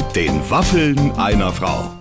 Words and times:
Mit 0.00 0.16
den 0.16 0.48
Waffeln 0.50 1.12
einer 1.18 1.52
Frau. 1.52 1.94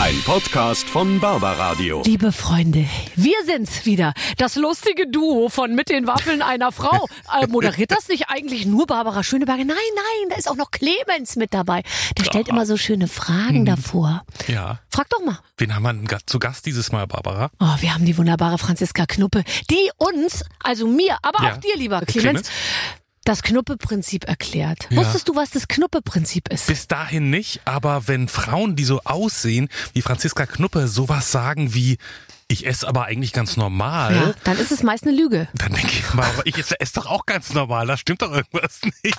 Ein 0.00 0.20
Podcast 0.24 0.88
von 0.88 1.20
Barbaradio. 1.20 2.02
Liebe 2.04 2.32
Freunde, 2.32 2.84
wir 3.14 3.36
sind's 3.44 3.86
wieder. 3.86 4.12
Das 4.38 4.56
lustige 4.56 5.08
Duo 5.08 5.48
von 5.48 5.76
Mit 5.76 5.88
den 5.88 6.08
Waffeln 6.08 6.42
einer 6.42 6.72
Frau. 6.72 7.06
Äh, 7.40 7.46
moderiert 7.46 7.92
das 7.92 8.08
nicht 8.08 8.28
eigentlich 8.28 8.66
nur 8.66 8.88
Barbara 8.88 9.22
Schöneberger? 9.22 9.64
Nein, 9.64 9.76
nein, 9.94 10.30
da 10.30 10.34
ist 10.36 10.50
auch 10.50 10.56
noch 10.56 10.72
Clemens 10.72 11.36
mit 11.36 11.54
dabei. 11.54 11.84
Der 12.18 12.24
stellt 12.24 12.48
immer 12.48 12.66
so 12.66 12.76
schöne 12.76 13.06
Fragen 13.06 13.64
davor. 13.64 14.24
Ja. 14.48 14.80
Frag 14.90 15.08
doch 15.10 15.24
mal. 15.24 15.38
Wen 15.58 15.76
haben 15.76 15.84
wir 16.10 16.18
zu 16.26 16.40
Gast 16.40 16.66
dieses 16.66 16.90
Mal, 16.90 17.06
Barbara? 17.06 17.50
Oh, 17.60 17.74
wir 17.78 17.94
haben 17.94 18.04
die 18.04 18.18
wunderbare 18.18 18.58
Franziska 18.58 19.06
Knuppe, 19.06 19.44
die 19.70 19.90
uns, 19.98 20.42
also 20.60 20.88
mir, 20.88 21.18
aber 21.22 21.44
Ja. 21.44 21.52
auch 21.52 21.56
dir, 21.58 21.76
lieber 21.76 22.02
Äh, 22.02 22.06
Clemens, 22.06 22.48
Clemens? 22.48 22.50
Das 23.26 23.42
Knuppe-Prinzip 23.42 24.24
erklärt. 24.24 24.86
Ja. 24.90 24.98
Wusstest 24.98 25.28
du, 25.28 25.34
was 25.34 25.50
das 25.50 25.68
Knuppe-Prinzip 25.68 26.48
ist? 26.48 26.66
Bis 26.68 26.86
dahin 26.86 27.28
nicht, 27.28 27.60
aber 27.64 28.08
wenn 28.08 28.28
Frauen, 28.28 28.76
die 28.76 28.84
so 28.84 29.00
aussehen 29.04 29.68
wie 29.92 30.02
Franziska 30.02 30.46
Knuppe, 30.46 30.88
sowas 30.88 31.32
sagen 31.32 31.74
wie, 31.74 31.98
ich 32.48 32.64
esse 32.66 32.86
aber 32.86 33.06
eigentlich 33.06 33.32
ganz 33.32 33.56
normal, 33.56 34.14
Ja, 34.14 34.34
dann 34.44 34.56
ist 34.58 34.70
es 34.70 34.82
meist 34.84 35.04
eine 35.04 35.16
Lüge. 35.16 35.48
dann 35.54 35.72
denke 35.72 35.88
ich 35.92 36.14
mal, 36.14 36.26
aber 36.26 36.46
ich 36.46 36.56
esse, 36.56 36.78
esse 36.80 36.94
doch 36.94 37.06
auch 37.06 37.26
ganz 37.26 37.52
normal, 37.52 37.86
da 37.88 37.96
stimmt 37.96 38.22
doch 38.22 38.30
irgendwas 38.32 38.80
nicht. 39.02 39.18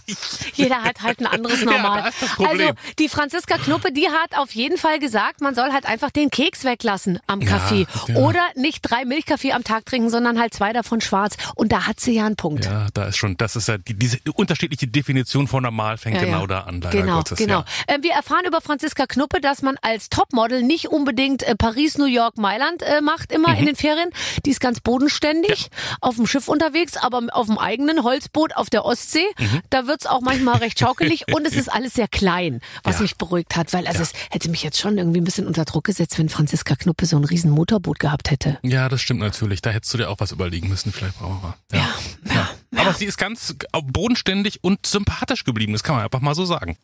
Jeder 0.55 0.81
hat 0.83 1.01
halt 1.01 1.19
ein 1.19 1.27
anderes 1.27 1.59
Ja, 1.63 1.65
Normal. 1.71 2.11
Problem. 2.35 2.67
also 2.69 2.73
die 2.99 3.09
Franziska 3.09 3.57
Knuppe, 3.57 3.91
die 3.91 4.07
hat 4.07 4.37
auf 4.37 4.51
jeden 4.51 4.77
Fall 4.77 4.99
gesagt, 4.99 5.41
man 5.41 5.55
soll 5.55 5.73
halt 5.73 5.85
einfach 5.85 6.09
den 6.11 6.29
Keks 6.29 6.63
weglassen 6.63 7.19
am 7.27 7.41
Ja, 7.41 7.49
Kaffee. 7.57 7.85
ja. 8.07 8.15
Oder 8.15 8.41
nicht 8.55 8.81
drei 8.81 9.03
Milchkaffee 9.03 9.51
am 9.51 9.63
Tag 9.65 9.85
trinken, 9.85 10.09
sondern 10.09 10.39
halt 10.39 10.53
zwei 10.53 10.71
davon 10.71 11.01
schwarz. 11.01 11.35
Und 11.55 11.71
da 11.73 11.85
hat 11.85 11.99
sie 11.99 12.13
ja 12.13 12.25
einen 12.25 12.37
Punkt. 12.37 12.63
Ja, 12.65 12.87
da 12.93 13.05
ist 13.07 13.17
schon, 13.17 13.35
das 13.35 13.55
ist 13.57 13.67
ja 13.67 13.77
die, 13.77 13.93
diese 13.93 14.19
unterschiedliche 14.35 14.87
Definition 14.87 15.47
von 15.47 15.63
normal 15.63 15.97
fängt 15.97 16.15
Ja, 16.15 16.23
genau 16.23 16.41
ja. 16.41 16.47
da 16.47 16.59
an, 16.61 16.79
leider 16.81 16.97
Genau, 17.01 17.17
Gottes. 17.17 17.37
genau. 17.37 17.65
Ja. 17.89 17.95
Äh, 17.95 18.03
wir 18.03 18.13
erfahren 18.13 18.45
über 18.45 18.61
Franziska 18.61 19.05
Knuppe, 19.05 19.41
dass 19.41 19.61
man 19.61 19.75
als 19.81 20.07
Topmodel 20.09 20.63
nicht 20.63 20.87
unbedingt 20.87 21.43
äh, 21.43 21.55
Paris, 21.55 21.97
New 21.97 22.05
York, 22.05 22.37
Mailand 22.37 22.81
äh, 22.83 23.01
macht 23.01 23.16
immer 23.31 23.49
Mhm. 23.53 23.59
in 23.59 23.65
den 23.67 23.75
Ferien. 23.75 24.09
Die 24.45 24.51
ist 24.51 24.59
ganz 24.59 24.79
bodenständig, 24.79 25.69
auf 26.01 26.15
dem 26.15 26.27
Schiff 26.27 26.47
unterwegs, 26.47 26.97
aber 26.97 27.21
auf 27.31 27.47
dem 27.47 27.57
eigenen 27.57 28.03
Holzboot 28.03 28.55
auf 28.55 28.69
der 28.69 28.85
Ostsee. 28.85 29.25
Mhm. 29.39 29.61
Da 29.69 29.87
wird's 29.87 30.05
auch 30.05 30.21
manchmal 30.21 30.57
recht 30.57 30.79
schaukelig 30.79 31.25
und 31.33 31.45
es 31.45 31.53
ist 31.55 31.69
alles 31.71 31.93
sehr 31.93 32.07
klein, 32.07 32.61
was 32.83 32.95
Ja. 32.97 33.01
mich 33.03 33.15
beruhigt 33.17 33.55
hat, 33.55 33.73
weil 33.73 33.87
also 33.87 34.01
es 34.01 34.13
hätte 34.29 34.49
mich 34.49 34.63
jetzt 34.63 34.79
schon 34.79 34.97
irgendwie 34.97 35.21
ein 35.21 35.23
bisschen 35.23 35.47
unter 35.47 35.65
Druck 35.65 35.85
gesetzt, 35.85 36.17
wenn 36.19 36.29
Franziska 36.29 36.75
Knuppe 36.75 37.05
so 37.05 37.17
ein 37.17 37.23
riesen 37.25 37.51
Motorboot 37.51 37.99
gehabt 37.99 38.31
hätte. 38.31 38.59
Ja, 38.63 38.89
das 38.89 39.01
stimmt 39.01 39.19
natürlich. 39.19 39.61
Da 39.61 39.69
hättest 39.71 39.93
du 39.93 39.97
dir 39.97 40.09
auch 40.09 40.19
was 40.19 40.31
überlegen 40.31 40.67
müssen, 40.69 40.91
vielleicht, 40.91 41.19
Barbara. 41.19 41.55
Ja, 41.71 41.89
ja. 42.33 42.49
Aber 42.75 42.93
sie 42.93 43.05
ist 43.05 43.17
ganz 43.17 43.55
bodenständig 43.71 44.63
und 44.63 44.85
sympathisch 44.85 45.43
geblieben, 45.43 45.73
das 45.73 45.83
kann 45.83 45.95
man 45.95 46.03
einfach 46.05 46.19
mal 46.21 46.35
so 46.35 46.45
sagen. 46.45 46.77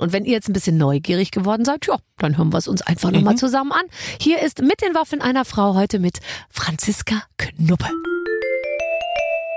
Und 0.00 0.12
wenn 0.12 0.24
ihr 0.24 0.32
jetzt 0.32 0.48
ein 0.48 0.52
bisschen 0.52 0.76
neugierig 0.78 1.30
geworden 1.30 1.64
seid, 1.64 1.86
ja, 1.86 1.96
dann 2.18 2.36
hören 2.38 2.52
wir 2.52 2.58
es 2.58 2.68
uns 2.68 2.82
einfach 2.82 3.10
Mhm. 3.10 3.16
nochmal 3.16 3.36
zusammen 3.36 3.72
an. 3.72 3.84
Hier 4.20 4.40
ist 4.40 4.60
mit 4.62 4.80
den 4.82 4.94
Waffen 4.94 5.20
einer 5.20 5.44
Frau 5.44 5.74
heute 5.74 5.98
mit 5.98 6.18
Franziska 6.50 7.22
Knuppe. 7.38 7.88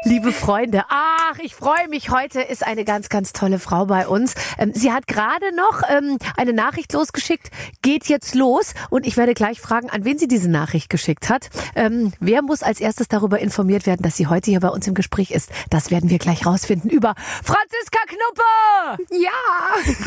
Liebe 0.05 0.33
Freunde, 0.33 0.83
ach, 0.89 1.39
ich 1.39 1.55
freue 1.55 1.87
mich. 1.87 2.09
Heute 2.09 2.41
ist 2.41 2.65
eine 2.65 2.83
ganz, 2.83 3.07
ganz 3.07 3.31
tolle 3.31 3.57
Frau 3.57 3.85
bei 3.85 4.05
uns. 4.05 4.35
Ähm, 4.57 4.71
sie 4.73 4.91
hat 4.91 5.07
gerade 5.07 5.55
noch 5.55 5.81
ähm, 5.87 6.17
eine 6.35 6.51
Nachricht 6.51 6.91
losgeschickt, 6.91 7.49
geht 7.81 8.07
jetzt 8.07 8.35
los. 8.35 8.73
Und 8.89 9.07
ich 9.07 9.15
werde 9.15 9.33
gleich 9.33 9.61
fragen, 9.61 9.89
an 9.89 10.03
wen 10.03 10.17
sie 10.17 10.27
diese 10.27 10.49
Nachricht 10.49 10.89
geschickt 10.89 11.29
hat. 11.29 11.49
Ähm, 11.75 12.11
wer 12.19 12.41
muss 12.41 12.63
als 12.63 12.81
erstes 12.81 13.07
darüber 13.07 13.39
informiert 13.39 13.85
werden, 13.85 14.01
dass 14.01 14.17
sie 14.17 14.27
heute 14.27 14.51
hier 14.51 14.59
bei 14.59 14.67
uns 14.69 14.85
im 14.87 14.93
Gespräch 14.93 15.31
ist? 15.31 15.49
Das 15.69 15.89
werden 15.89 16.09
wir 16.09 16.19
gleich 16.19 16.45
rausfinden 16.45 16.89
über 16.89 17.15
Franziska 17.43 17.99
Knuppe. 18.07 19.03
Ja! 19.23 19.31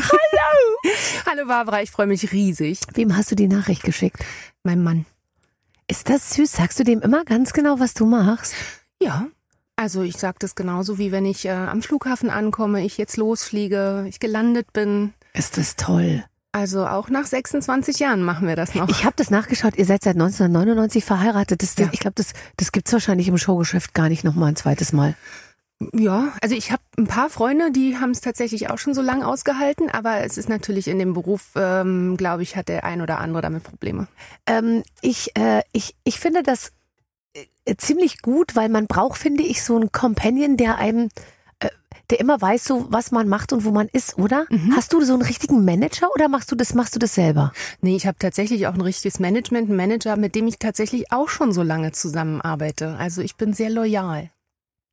Hallo! 0.09 0.93
Hallo 1.25 1.47
Barbara, 1.47 1.81
ich 1.81 1.89
freue 1.89 2.07
mich 2.07 2.31
riesig. 2.31 2.81
Wem 2.93 3.17
hast 3.17 3.31
du 3.31 3.35
die 3.35 3.47
Nachricht 3.47 3.83
geschickt? 3.83 4.23
Mein 4.63 4.83
Mann. 4.83 5.05
Ist 5.87 6.09
das 6.09 6.35
süß? 6.35 6.51
Sagst 6.51 6.79
du 6.79 6.83
dem 6.83 7.01
immer 7.01 7.25
ganz 7.25 7.53
genau, 7.53 7.79
was 7.79 7.95
du 7.95 8.05
machst? 8.05 8.53
Ja. 9.01 9.27
Also 9.77 10.01
ich 10.01 10.17
sage 10.17 10.37
das 10.39 10.55
genauso 10.55 10.97
wie 10.97 11.11
wenn 11.11 11.25
ich 11.25 11.45
äh, 11.45 11.51
am 11.51 11.83
Flughafen 11.83 12.31
ankomme, 12.31 12.83
ich 12.83 12.97
jetzt 12.97 13.15
losfliege, 13.15 14.05
ich 14.09 14.19
gelandet 14.19 14.73
bin. 14.73 15.13
Ist 15.33 15.57
das 15.57 15.75
toll. 15.75 16.23
Also 16.51 16.87
auch 16.87 17.09
nach 17.09 17.27
26 17.27 17.99
Jahren 17.99 18.23
machen 18.23 18.47
wir 18.47 18.55
das 18.55 18.73
noch. 18.73 18.89
Ich 18.89 19.05
habe 19.05 19.13
das 19.15 19.29
nachgeschaut. 19.29 19.77
Ihr 19.77 19.85
seid 19.85 20.03
seit 20.03 20.15
1999 20.15 21.05
verheiratet. 21.05 21.61
Das, 21.61 21.75
Ja. 21.77 21.89
Ich 21.91 21.99
glaube, 21.99 22.15
das, 22.15 22.33
das 22.57 22.71
gibt's 22.71 22.91
wahrscheinlich 22.91 23.27
im 23.27 23.37
Showgeschäft 23.37 23.93
gar 23.93 24.09
nicht 24.09 24.23
noch 24.23 24.33
mal 24.33 24.47
ein 24.47 24.55
zweites 24.55 24.93
Mal. 24.93 25.13
ja, 25.93 26.33
also 26.41 26.55
ich 26.55 26.71
habe 26.71 26.81
ein 26.97 27.05
paar 27.05 27.29
Freunde, 27.29 27.71
die 27.71 27.97
haben 27.97 28.09
es 28.09 28.21
tatsächlich 28.21 28.71
auch 28.71 28.79
schon 28.79 28.95
so 28.95 29.03
lang 29.03 29.21
ausgehalten, 29.21 29.91
aber 29.91 30.21
es 30.23 30.39
ist 30.39 30.49
natürlich 30.49 30.87
in 30.87 30.97
dem 30.97 31.13
Beruf, 31.13 31.51
ähm, 31.55 32.17
glaube 32.17 32.41
ich, 32.41 32.55
hat 32.55 32.69
der 32.69 32.83
ein 32.83 33.01
oder 33.01 33.19
andere 33.19 33.43
damit 33.43 33.61
Probleme. 33.61 34.07
Ähm, 34.47 34.81
ich, 35.01 35.37
äh, 35.37 35.61
ich, 35.71 35.93
ich 36.03 36.19
finde 36.19 36.41
das 36.41 36.71
ziemlich 37.77 38.21
gut, 38.21 38.55
weil 38.55 38.69
man 38.69 38.87
braucht, 38.87 39.17
finde 39.19 39.43
ich, 39.43 39.63
so 39.63 39.75
einen 39.75 39.91
Companion, 39.91 40.57
der 40.57 40.77
einem, 40.77 41.09
äh, 41.59 41.69
der 42.09 42.19
immer 42.19 42.39
weiß, 42.41 42.63
so 42.63 42.87
was 42.89 43.11
man 43.11 43.27
macht 43.27 43.51
und 43.53 43.65
wo 43.65 43.71
man 43.71 43.87
ist, 43.87 44.17
oder? 44.17 44.45
Mhm. 44.49 44.73
Hast 44.75 44.93
du 44.93 45.01
so 45.03 45.13
einen 45.13 45.21
richtigen 45.21 45.65
Manager 45.65 46.07
oder 46.13 46.29
machst 46.29 46.51
du 46.51 46.55
das, 46.55 46.73
machst 46.73 46.95
du 46.95 46.99
das 46.99 47.13
selber? 47.15 47.51
Nee, 47.81 47.95
ich 47.95 48.07
habe 48.07 48.17
tatsächlich 48.19 48.67
auch 48.67 48.73
ein 48.73 48.81
richtiges 48.81 49.19
Management, 49.19 49.67
einen 49.69 49.77
Manager, 49.77 50.15
mit 50.17 50.35
dem 50.35 50.47
ich 50.47 50.59
tatsächlich 50.59 51.11
auch 51.11 51.29
schon 51.29 51.51
so 51.51 51.63
lange 51.63 51.91
zusammenarbeite. 51.91 52.95
Also 52.97 53.21
ich 53.21 53.35
bin 53.35 53.53
sehr 53.53 53.69
loyal. 53.69 54.29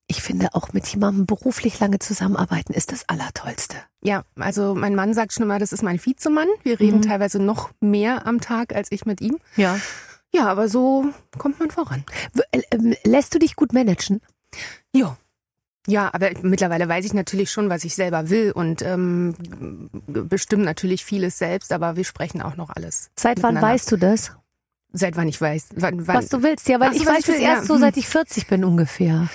Ich 0.07 0.23
finde 0.23 0.49
auch 0.53 0.75
mit 0.75 0.87
jemandem 0.87 1.25
beruflich 1.25 1.81
lange 1.81 1.99
zusammenarbeiten 1.99 2.75
ist 2.75 2.93
das 2.93 3.09
Allertollste. 3.09 3.77
Ja, 4.03 4.25
also 4.39 4.75
mein 4.75 4.95
Mann 4.95 5.15
sagt 5.15 5.33
schon 5.33 5.45
immer, 5.45 5.59
das 5.59 5.73
ist 5.73 5.83
mein 5.83 6.05
Vizemann. 6.05 6.49
Wir 6.63 6.79
reden 6.79 6.99
Mhm. 6.99 7.03
teilweise 7.03 7.39
noch 7.39 7.71
mehr 7.81 8.27
am 8.27 8.43
Tag 8.43 8.75
als 8.75 8.93
ich 8.93 9.07
mit 9.07 9.23
ihm. 9.23 9.39
Ja. 9.57 9.79
Ja, 10.35 10.47
aber 10.49 10.69
so 10.69 11.07
kommt 11.39 11.61
man 11.61 11.71
voran. 11.71 12.05
Äh, 12.51 12.61
ähm, 12.73 12.95
Lässt 13.05 13.35
du 13.35 13.39
dich 13.39 13.55
gut 13.55 13.73
managen? 13.73 14.21
Ja. 14.93 15.17
Ja, 15.87 16.11
aber 16.13 16.31
mittlerweile 16.43 16.89
weiß 16.89 17.05
ich 17.05 17.13
natürlich 17.13 17.51
schon, 17.51 17.69
was 17.69 17.85
ich 17.85 17.95
selber 17.95 18.31
will 18.31 18.53
und 18.53 18.81
ähm, 18.83 19.35
bestimmt 20.07 20.65
natürlich 20.65 21.05
vieles 21.05 21.39
selbst, 21.39 21.73
aber 21.73 21.97
wir 21.97 22.05
sprechen 22.05 22.41
auch 22.41 22.57
noch 22.57 22.71
alles. 22.71 23.11
Seit 23.17 23.43
wann 23.43 23.61
weißt 23.61 23.93
du 23.93 23.97
das? 23.99 24.33
Seit 24.93 25.17
wann 25.17 25.29
ich 25.29 25.41
weiß. 25.41 25.69
Wann, 25.77 26.07
wann, 26.07 26.17
Was 26.17 26.29
du 26.29 26.43
willst, 26.43 26.69
ja, 26.69 26.81
weil 26.81 26.91
Ach 26.91 26.95
ich 26.95 27.05
weiß 27.05 27.29
es 27.29 27.39
erst 27.39 27.43
ja. 27.43 27.63
so, 27.65 27.75
Hm. 27.75 27.81
seit 27.81 27.97
ich 27.97 28.09
40 28.09 28.47
bin 28.47 28.65
ungefähr. 28.65 29.29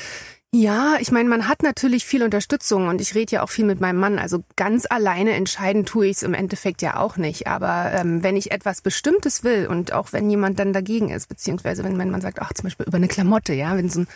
Ja, 0.52 0.96
ich 1.00 1.12
meine, 1.12 1.30
man 1.30 1.48
hat 1.48 1.62
natürlich 1.62 2.06
viel 2.06 2.24
Unterstützung 2.24 2.88
und 2.88 3.02
ich 3.02 3.14
rede 3.14 3.34
ja 3.34 3.44
auch 3.44 3.50
viel 3.50 3.66
mit 3.66 3.80
meinem 3.80 4.00
Mann. 4.00 4.18
Also 4.18 4.44
ganz 4.56 4.88
alleine 4.90 5.34
entscheiden 5.34 5.86
tue 5.86 6.08
ich 6.08 6.18
es 6.18 6.24
im 6.24 6.34
Endeffekt 6.34 6.82
ja 6.82 6.98
auch 6.98 7.18
nicht. 7.18 7.46
Aber 7.46 7.92
ähm, 7.94 8.24
wenn 8.24 8.36
ich 8.36 8.50
etwas 8.50 8.82
Bestimmtes 8.82 9.44
will 9.44 9.68
und 9.68 9.94
auch 9.94 10.12
wenn 10.12 10.28
jemand 10.28 10.58
dann 10.58 10.74
dagegen 10.74 11.12
ist, 11.12 11.28
beziehungsweise 11.28 11.84
wenn 11.84 11.96
mein 11.98 12.10
Mann 12.10 12.22
sagt, 12.22 12.42
ach 12.42 12.52
zum 12.54 12.64
Beispiel 12.64 12.88
über 12.88 12.98
eine 12.98 13.08
Klamotte, 13.08 13.54
ja, 13.54 13.78
wenn 13.78 13.90
so 13.90 14.02
ein, 14.02 14.08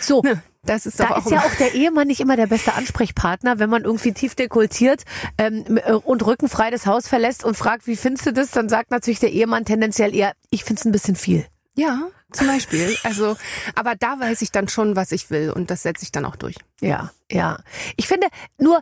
So, 0.00 0.22
ne, 0.22 0.42
das 0.64 0.86
ist 0.86 0.98
doch 0.98 1.08
da 1.08 1.14
auch 1.16 1.26
ist 1.26 1.30
ja 1.30 1.40
auch 1.40 1.54
der 1.56 1.74
Ehemann 1.74 2.06
nicht 2.06 2.20
immer 2.20 2.36
der 2.36 2.46
beste 2.46 2.72
Ansprechpartner, 2.72 3.58
wenn 3.58 3.68
man 3.68 3.84
irgendwie 3.84 4.12
tief 4.12 4.34
dekultiert 4.34 5.04
ähm, 5.36 5.78
äh, 5.84 5.92
und 5.92 6.24
rückenfrei 6.24 6.70
das 6.70 6.86
Haus 6.86 7.06
verlässt 7.06 7.44
und 7.44 7.54
fragt, 7.54 7.86
wie 7.86 7.96
findest 7.96 8.24
du 8.24 8.32
das, 8.32 8.50
dann 8.50 8.70
sagt 8.70 8.92
natürlich 8.92 9.20
der 9.20 9.32
Ehemann 9.32 9.66
tendenziell 9.66 10.14
eher, 10.14 10.32
ich 10.48 10.64
find's 10.64 10.86
ein 10.86 10.92
bisschen 10.92 11.16
viel. 11.16 11.44
ja 11.74 12.08
zum 12.32 12.46
Beispiel. 12.46 12.96
Also, 13.02 13.36
aber 13.74 13.94
da 13.94 14.18
weiß 14.18 14.42
ich 14.42 14.50
dann 14.52 14.68
schon, 14.68 14.96
was 14.96 15.12
ich 15.12 15.30
will 15.30 15.50
und 15.50 15.70
das 15.70 15.82
setze 15.82 16.04
ich 16.04 16.12
dann 16.12 16.24
auch 16.24 16.36
durch. 16.36 16.56
Ja, 16.80 17.10
ja. 17.30 17.58
Ich 17.96 18.08
finde 18.08 18.28
nur 18.58 18.80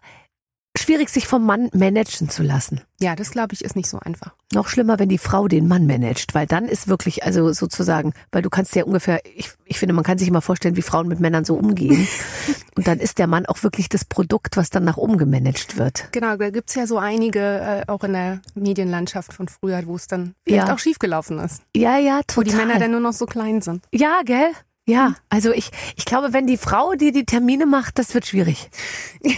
schwierig, 0.81 1.09
sich 1.11 1.27
vom 1.27 1.45
Mann 1.47 1.69
managen 1.73 2.29
zu 2.29 2.43
lassen. 2.43 2.81
Ja, 3.01 3.17
das 3.17 3.31
glaube 3.31 3.55
ich 3.55 3.65
ist 3.65 3.77
nicht 3.77 3.89
so 3.89 3.99
einfach. 3.99 4.35
Noch 4.53 4.69
schlimmer, 4.69 4.99
wenn 4.99 5.09
die 5.09 5.19
Frau 5.19 5.49
den 5.49 5.69
Mann 5.69 5.87
managt, 5.87 6.35
weil 6.35 6.47
dann 6.47 6.67
ist 6.67 6.89
wirklich, 6.89 7.25
also 7.25 7.53
sozusagen, 7.53 8.13
weil 8.33 8.43
du 8.43 8.51
kannst 8.51 8.75
ja 8.77 8.85
ungefähr, 8.85 9.21
ich, 9.25 9.51
ich 9.65 9.79
finde, 9.79 9.95
man 9.95 10.05
kann 10.05 10.19
sich 10.19 10.29
immer 10.29 10.43
vorstellen, 10.43 10.77
wie 10.77 10.83
Frauen 10.83 11.09
mit 11.09 11.21
Männern 11.21 11.45
so 11.45 11.55
umgehen. 11.55 12.07
Und 12.77 12.87
dann 12.87 12.99
ist 12.99 13.19
der 13.19 13.27
Mann 13.27 13.47
auch 13.47 13.63
wirklich 13.63 13.89
das 13.89 14.05
Produkt, 14.05 14.57
was 14.57 14.71
dann 14.71 14.85
nach 14.85 14.97
oben 14.97 15.19
gemanagt 15.19 15.77
wird. 15.79 16.09
Genau, 16.13 16.37
da 16.37 16.51
gibt's 16.51 16.75
ja 16.75 16.87
so 16.87 16.99
einige, 16.99 17.41
äh, 17.41 17.91
auch 17.91 18.05
in 18.05 18.13
der 18.13 18.41
Medienlandschaft 18.55 19.33
von 19.33 19.49
früher, 19.49 19.87
wo 19.87 19.97
es 19.97 20.07
dann 20.07 20.35
vielleicht 20.47 20.69
Ja. 20.69 20.75
auch 20.75 20.79
schiefgelaufen 20.79 21.39
ist. 21.39 21.63
Ja, 21.77 21.99
ja, 21.99 22.19
Wo 22.35 22.43
total. 22.43 22.45
die 22.45 22.57
Männer 22.57 22.79
dann 22.79 22.91
nur 22.93 23.01
noch 23.01 23.13
so 23.13 23.27
klein 23.27 23.61
sind. 23.63 23.85
ja, 23.93 24.21
gell? 24.25 24.51
Ja, 24.87 25.15
also 25.29 25.53
ich, 25.53 25.71
ich 25.97 26.05
glaube, 26.05 26.33
wenn 26.33 26.47
die 26.47 26.57
Frau, 26.57 26.95
die 26.95 27.13
die 27.13 27.25
Termine 27.25 27.67
macht, 27.67 27.99
das 27.99 28.13
wird 28.15 28.27
schwierig. 28.27 28.71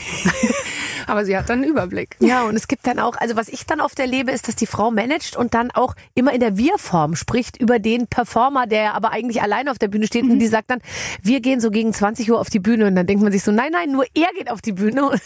Aber 1.06 1.24
sie 1.24 1.36
hat 1.36 1.50
dann 1.50 1.60
einen 1.62 1.70
Überblick. 1.70 2.16
Ja, 2.20 2.44
und 2.44 2.54
es 2.56 2.68
gibt 2.68 2.86
dann 2.86 2.98
auch, 2.98 3.16
also 3.16 3.36
was 3.36 3.48
ich 3.48 3.66
dann 3.66 3.80
oft 3.80 3.98
erlebe, 3.98 4.30
ist, 4.30 4.48
dass 4.48 4.56
die 4.56 4.66
Frau 4.66 4.90
managt 4.90 5.36
und 5.36 5.52
dann 5.52 5.70
auch 5.70 5.94
immer 6.14 6.32
in 6.32 6.40
der 6.40 6.56
Wir-Form 6.56 7.16
spricht 7.16 7.58
über 7.58 7.78
den 7.78 8.06
Performer, 8.06 8.66
der 8.66 8.94
aber 8.94 9.10
eigentlich 9.10 9.42
alleine 9.42 9.70
auf 9.70 9.78
der 9.78 9.88
Bühne 9.88 10.06
steht 10.06 10.22
und 10.22 10.38
die 10.38 10.46
sagt 10.46 10.70
dann, 10.70 10.80
wir 11.22 11.40
gehen 11.40 11.60
so 11.60 11.70
gegen 11.70 11.92
20 11.92 12.30
Uhr 12.30 12.40
auf 12.40 12.48
die 12.48 12.60
Bühne 12.60 12.86
und 12.86 12.94
dann 12.94 13.06
denkt 13.06 13.22
man 13.22 13.32
sich 13.32 13.42
so, 13.42 13.50
nein, 13.52 13.72
nein, 13.72 13.90
nur 13.90 14.04
er 14.14 14.28
geht 14.36 14.50
auf 14.50 14.62
die 14.62 14.72
Bühne. 14.72 15.10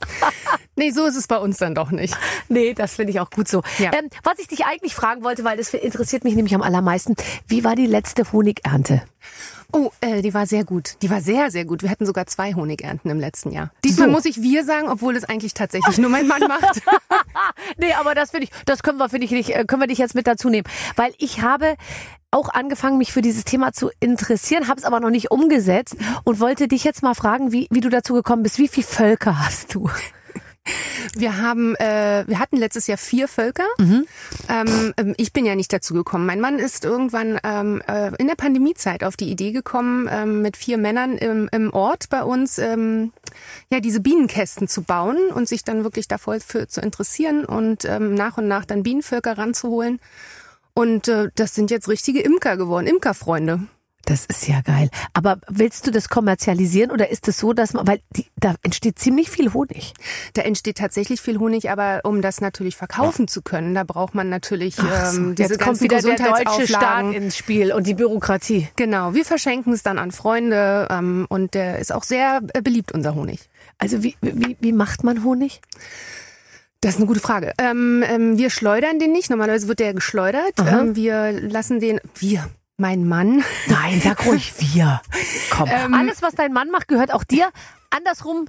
Nee, 0.78 0.90
so 0.90 1.06
ist 1.06 1.16
es 1.16 1.26
bei 1.26 1.38
uns 1.38 1.56
dann 1.56 1.74
doch 1.74 1.90
nicht. 1.90 2.14
nee, 2.50 2.74
das 2.74 2.96
finde 2.96 3.10
ich 3.10 3.20
auch 3.20 3.30
gut 3.30 3.48
so. 3.48 3.62
Ja. 3.78 3.92
Ähm, 3.94 4.10
was 4.22 4.38
ich 4.38 4.46
dich 4.46 4.66
eigentlich 4.66 4.94
fragen 4.94 5.24
wollte, 5.24 5.42
weil 5.42 5.56
das 5.56 5.72
interessiert 5.72 6.22
mich 6.22 6.34
nämlich 6.34 6.54
am 6.54 6.60
allermeisten, 6.60 7.16
wie 7.46 7.64
war 7.64 7.74
die 7.74 7.86
letzte 7.86 8.30
Honigernte? 8.30 9.02
Oh, 9.72 9.90
äh, 10.00 10.22
die 10.22 10.32
war 10.32 10.46
sehr 10.46 10.64
gut. 10.64 10.96
Die 11.02 11.10
war 11.10 11.20
sehr, 11.20 11.50
sehr 11.50 11.64
gut. 11.64 11.82
Wir 11.82 11.90
hatten 11.90 12.06
sogar 12.06 12.26
zwei 12.26 12.54
Honigernten 12.54 13.10
im 13.10 13.20
letzten 13.20 13.50
Jahr. 13.50 13.70
Diesmal 13.84 14.08
So. 14.08 14.12
muss 14.12 14.24
ich 14.24 14.40
wir 14.40 14.64
sagen, 14.64 14.88
obwohl 14.88 15.16
es 15.16 15.24
eigentlich 15.24 15.54
tatsächlich 15.54 15.98
nur 15.98 16.10
mein 16.10 16.26
Mann 16.26 16.40
macht. 16.48 16.82
Nee, 17.76 17.92
aber 17.94 18.14
das 18.14 18.30
finde 18.30 18.44
ich, 18.44 18.50
das 18.64 18.82
können 18.82 18.98
wir, 18.98 19.08
finde 19.08 19.26
ich 19.26 19.30
nicht, 19.32 19.50
äh, 19.54 19.64
können 19.64 19.82
wir 19.82 19.88
dich 19.88 19.98
jetzt 19.98 20.14
mit 20.14 20.26
dazu 20.26 20.48
nehmen. 20.48 20.66
Weil 20.94 21.12
ich 21.18 21.42
habe 21.42 21.76
auch 22.30 22.48
angefangen, 22.50 22.98
mich 22.98 23.12
für 23.12 23.22
dieses 23.22 23.44
Thema 23.44 23.72
zu 23.72 23.90
interessieren, 24.00 24.68
habe 24.68 24.78
es 24.78 24.84
aber 24.84 25.00
noch 25.00 25.10
nicht 25.10 25.30
umgesetzt 25.30 25.96
und 26.24 26.40
wollte 26.40 26.68
dich 26.68 26.84
jetzt 26.84 27.02
mal 27.02 27.14
fragen, 27.14 27.52
wie, 27.52 27.66
wie 27.70 27.80
du 27.80 27.88
dazu 27.88 28.14
gekommen 28.14 28.42
bist. 28.42 28.58
Wie 28.58 28.68
viele 28.68 28.86
Völker 28.86 29.44
hast 29.44 29.74
du? 29.74 29.88
Wir 31.14 31.38
haben, 31.38 31.74
äh, 31.76 32.24
wir 32.26 32.38
hatten 32.38 32.56
letztes 32.56 32.86
Jahr 32.86 32.98
vier 32.98 33.28
Völker. 33.28 33.66
Mhm. 33.78 34.06
Ähm, 34.48 34.94
ähm, 34.96 35.14
ich 35.16 35.32
bin 35.32 35.44
ja 35.44 35.54
nicht 35.54 35.72
dazu 35.72 35.94
gekommen. 35.94 36.26
Mein 36.26 36.40
Mann 36.40 36.58
ist 36.58 36.84
irgendwann 36.84 37.38
ähm, 37.44 37.82
äh, 37.86 38.14
in 38.16 38.26
der 38.26 38.34
Pandemiezeit 38.34 39.04
auf 39.04 39.16
die 39.16 39.30
Idee 39.30 39.52
gekommen, 39.52 40.08
ähm, 40.10 40.42
mit 40.42 40.56
vier 40.56 40.78
Männern 40.78 41.16
im, 41.16 41.48
im 41.52 41.72
Ort 41.72 42.08
bei 42.10 42.22
uns 42.22 42.58
ähm, 42.58 43.12
ja 43.70 43.80
diese 43.80 44.00
Bienenkästen 44.00 44.68
zu 44.68 44.82
bauen 44.82 45.18
und 45.34 45.48
sich 45.48 45.64
dann 45.64 45.84
wirklich 45.84 46.08
davor 46.08 46.38
für 46.40 46.68
zu 46.68 46.80
interessieren 46.80 47.44
und 47.44 47.84
ähm, 47.84 48.14
nach 48.14 48.38
und 48.38 48.48
nach 48.48 48.64
dann 48.64 48.82
Bienenvölker 48.82 49.38
ranzuholen. 49.38 50.00
Und 50.74 51.08
äh, 51.08 51.30
das 51.34 51.54
sind 51.54 51.70
jetzt 51.70 51.88
richtige 51.88 52.20
Imker 52.20 52.56
geworden, 52.56 52.86
Imkerfreunde. 52.86 53.60
Das 54.06 54.24
ist 54.24 54.46
ja 54.46 54.60
geil. 54.60 54.88
Aber 55.14 55.38
willst 55.48 55.86
du 55.86 55.90
das 55.90 56.08
kommerzialisieren 56.08 56.92
oder 56.92 57.10
ist 57.10 57.26
es 57.26 57.38
so, 57.38 57.52
dass 57.52 57.72
man, 57.72 57.88
weil 57.88 58.00
die, 58.10 58.26
da 58.36 58.54
entsteht 58.62 59.00
ziemlich 59.00 59.28
viel 59.28 59.52
Honig. 59.52 59.94
Da 60.34 60.42
entsteht 60.42 60.78
tatsächlich 60.78 61.20
viel 61.20 61.38
Honig, 61.40 61.70
aber 61.70 62.02
um 62.04 62.22
das 62.22 62.40
natürlich 62.40 62.76
verkaufen 62.76 63.26
zu 63.26 63.42
können, 63.42 63.74
da 63.74 63.82
braucht 63.82 64.14
man 64.14 64.28
natürlich 64.28 64.76
Ach 64.78 65.06
so, 65.06 65.18
ähm, 65.18 65.34
diese 65.34 65.54
jetzt 65.54 65.60
kommt 65.60 65.80
wieder 65.80 66.00
der 66.00 66.16
deutsche 66.16 66.68
Staat 66.68 67.12
ins 67.14 67.36
Spiel 67.36 67.72
und 67.72 67.88
die 67.88 67.94
Bürokratie. 67.94 68.68
Genau, 68.76 69.14
wir 69.14 69.24
verschenken 69.24 69.72
es 69.72 69.82
dann 69.82 69.98
an 69.98 70.12
Freunde 70.12 70.86
ähm, 70.88 71.26
und 71.28 71.54
der 71.54 71.80
ist 71.80 71.92
auch 71.92 72.04
sehr 72.04 72.42
äh, 72.54 72.62
beliebt, 72.62 72.92
unser 72.92 73.16
Honig. 73.16 73.40
Also 73.78 74.04
wie, 74.04 74.14
wie, 74.20 74.56
wie 74.60 74.72
macht 74.72 75.02
man 75.02 75.24
Honig? 75.24 75.60
Das 76.80 76.92
ist 76.92 76.98
eine 76.98 77.06
gute 77.06 77.18
Frage. 77.18 77.54
Ähm, 77.58 78.04
ähm, 78.06 78.38
wir 78.38 78.50
schleudern 78.50 79.00
den 79.00 79.10
nicht. 79.10 79.30
Normalerweise 79.30 79.66
wird 79.66 79.80
der 79.80 79.94
geschleudert. 79.94 80.54
Ähm, 80.64 80.94
wir 80.94 81.32
lassen 81.32 81.80
den, 81.80 82.00
wir, 82.14 82.48
mein 82.76 83.06
Mann. 83.06 83.42
Nein, 83.68 84.00
sag 84.02 84.24
ruhig 84.26 84.52
wir. 84.58 85.00
Komm, 85.50 85.68
Ähm, 85.70 85.94
alles, 85.94 86.22
was 86.22 86.34
dein 86.34 86.52
Mann 86.52 86.70
macht, 86.70 86.88
gehört 86.88 87.12
auch 87.12 87.24
dir. 87.24 87.50
Andersrum 87.90 88.46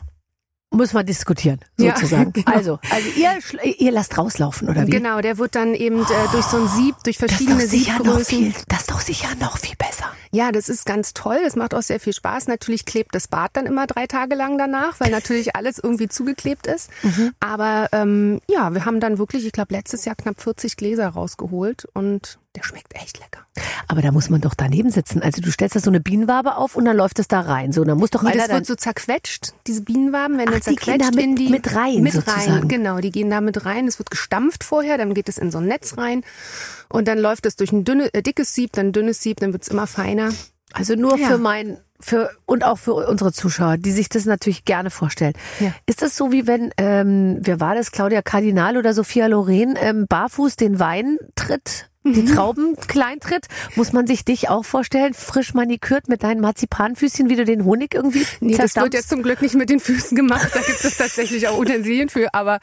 muss 0.69 0.91
man 0.91 1.06
diskutieren, 1.06 1.59
Ja, 1.77 1.95
sozusagen. 1.95 2.33
genau. 2.33 2.51
Also, 2.51 2.79
also 2.91 3.09
ihr, 3.15 3.38
ihr 3.79 3.91
lasst 3.94 4.18
rauslaufen, 4.18 4.68
oder 4.68 4.85
wie? 4.85 4.91
Genau, 4.91 5.21
der 5.21 5.38
wird 5.38 5.56
dann 5.56 5.74
eben 5.74 6.01
äh, 6.01 6.06
durch 6.33 6.44
so 6.45 6.57
ein 6.57 6.68
Sieb, 6.68 6.95
durch 7.06 7.18
Das 7.18 7.29
verschiedene 7.31 7.63
noch 7.63 7.69
Siebgrößen. 7.69 8.24
viel, 8.25 8.53
das 8.68 8.79
ist 8.81 8.91
doch 8.91 9.00
sicher 9.00 9.29
noch 9.39 9.57
viel 9.57 9.75
besser. 9.77 10.12
Ja, 10.31 10.51
das 10.51 10.68
ist 10.68 10.85
ganz 10.85 11.13
toll. 11.13 11.39
Das 11.41 11.56
macht 11.56 11.74
auch 11.74 11.81
sehr 11.81 12.01
viel 12.01 12.12
Spaß. 12.13 12.47
Natürlich 12.47 12.83
klebt 12.85 13.15
das 13.15 13.29
Bad 13.29 13.51
dann 13.53 13.65
immer 13.65 13.88
drei 13.88 14.07
Tage 14.07 14.35
lang 14.35 14.57
danach, 14.57 15.00
weil 15.00 15.09
natürlich 15.09 15.56
alles 15.56 15.79
irgendwie 15.79 16.09
zugeklebt 16.09 16.68
ist. 16.68 16.89
Mhm. 17.01 17.31
Aber 17.39 17.88
ähm, 17.94 18.41
ja, 18.50 18.74
wir 18.74 18.83
haben 18.83 19.00
dann 19.00 19.19
wirklich, 19.19 19.45
ich 19.45 19.53
glaube, 19.53 19.74
letztes 19.74 20.03
Jahr 20.03 20.15
knapp 20.15 20.41
40 20.41 20.75
Gläser 20.75 21.07
rausgeholt 21.07 21.85
und 21.94 22.39
der 22.57 22.63
schmeckt 22.63 22.94
echt 22.94 23.19
lecker. 23.19 23.46
Aber 23.97 24.03
da 24.03 24.11
muss 24.11 24.29
man 24.29 24.41
doch 24.41 24.53
daneben 24.53 24.91
sitzen. 24.91 25.23
Also 25.23 25.41
du 25.41 25.51
stellst 25.51 25.75
da 25.75 25.79
so 25.79 25.89
eine 25.89 25.99
Bienenwabe 25.99 26.57
auf 26.57 26.75
und 26.75 26.85
dann 26.85 26.95
läuft 26.95 27.17
es 27.17 27.27
da 27.27 27.41
rein. 27.41 27.71
So, 27.71 27.83
dann 27.83 27.97
muss 27.97 28.11
doch 28.11 28.21
Nee, 28.21 28.29
einer 28.33 28.44
das 28.44 28.51
wird 28.51 28.65
so 28.67 28.75
zerquetscht, 28.75 29.55
diese 29.65 29.81
Bienenwaben 29.81 30.38
werden 30.38 30.53
Ach, 30.55 30.59
dann 30.59 30.75
die 30.75 30.75
gehen 30.75 30.99
zerquetscht 30.99 31.15
da 31.15 31.25
mit- 31.27 31.39
die 31.39 31.49
mit 31.49 31.75
rein 31.75 32.03
mit 32.03 32.13
sozusagen. 32.13 32.51
rein, 32.51 32.67
genau, 32.67 32.99
die 32.99 33.09
gehen 33.09 33.31
da 33.31 33.41
mit 33.41 33.65
rein. 33.65 33.88
Es 33.88 33.97
wird 33.97 34.11
gestampft 34.11 34.63
vorher, 34.63 34.99
dann 34.99 35.15
geht 35.15 35.29
es 35.29 35.39
in 35.39 35.49
so 35.49 35.57
ein 35.57 35.65
Netz 35.65 35.97
rein 35.97 36.21
und 36.89 37.07
dann 37.07 37.17
läuft 37.17 37.47
es 37.47 37.55
durch 37.55 37.71
ein 37.71 37.85
dünne, 37.85 38.13
äh, 38.13 38.21
dickes 38.21 38.53
Sieb, 38.53 38.73
dann 38.73 38.89
ein 38.89 38.91
dünnes 38.91 39.19
Sieb, 39.23 39.39
dann 39.39 39.51
wird's 39.51 39.67
immer 39.67 39.88
feiner. 39.88 40.29
Also 40.77 40.95
nur 40.95 41.18
Ja. 41.18 41.27
für 41.27 41.38
mein, 41.38 41.77
für, 42.00 42.29
und 42.45 42.63
auch 42.63 42.77
für 42.77 42.94
unsere 42.94 43.33
Zuschauer, 43.33 43.77
die 43.77 43.91
sich 43.91 44.07
das 44.09 44.25
natürlich 44.25 44.65
gerne 44.65 44.89
vorstellen. 44.91 45.33
Ja. 45.59 45.74
Ist 45.88 46.01
das 46.01 46.15
so, 46.15 46.31
wie 46.31 46.45
wenn, 46.47 46.71
ähm, 46.77 47.39
wer 47.41 47.59
war 47.59 47.74
das, 47.75 47.91
Claudia 47.91 48.21
Kardinal 48.21 48.77
oder 48.77 48.94
Sophia 48.94 49.25
Loren, 49.27 49.75
ähm, 49.81 50.06
barfuß 50.07 50.56
den 50.57 50.79
Wein 50.79 51.18
tritt? 51.35 51.89
Die 52.06 52.21
Mhm. 52.21 52.27
Trauben 52.35 52.75
klein 52.88 53.19
tritt, 53.19 53.47
muss 53.75 53.91
man 53.91 54.07
sich 54.07 54.24
dich 54.24 54.47
auch 54.47 54.63
vorstellen, 54.63 55.13
frisch 55.13 55.53
manikürt 55.53 56.07
mit 56.07 56.24
deinen 56.24 56.39
Marzipanfüßchen, 56.39 57.29
wie 57.29 57.35
du 57.35 57.44
den 57.44 57.65
Honig 57.65 57.94
irgendwie 57.94 58.25
Nee, 58.39 58.56
das 58.56 58.77
wird 58.77 58.94
jetzt 58.94 59.09
zum 59.09 59.24
Glück 59.24 59.41
nicht 59.41 59.56
mit 59.56 59.69
den 59.69 59.81
Füßen 59.81 60.15
gemacht. 60.15 60.47
Da 60.53 60.62
gibt 60.62 60.85
es 60.85 60.95
tatsächlich 60.97 61.50
auch 61.50 61.57
Utensilien 61.59 62.07
für. 62.07 62.33
Aber 62.33 62.59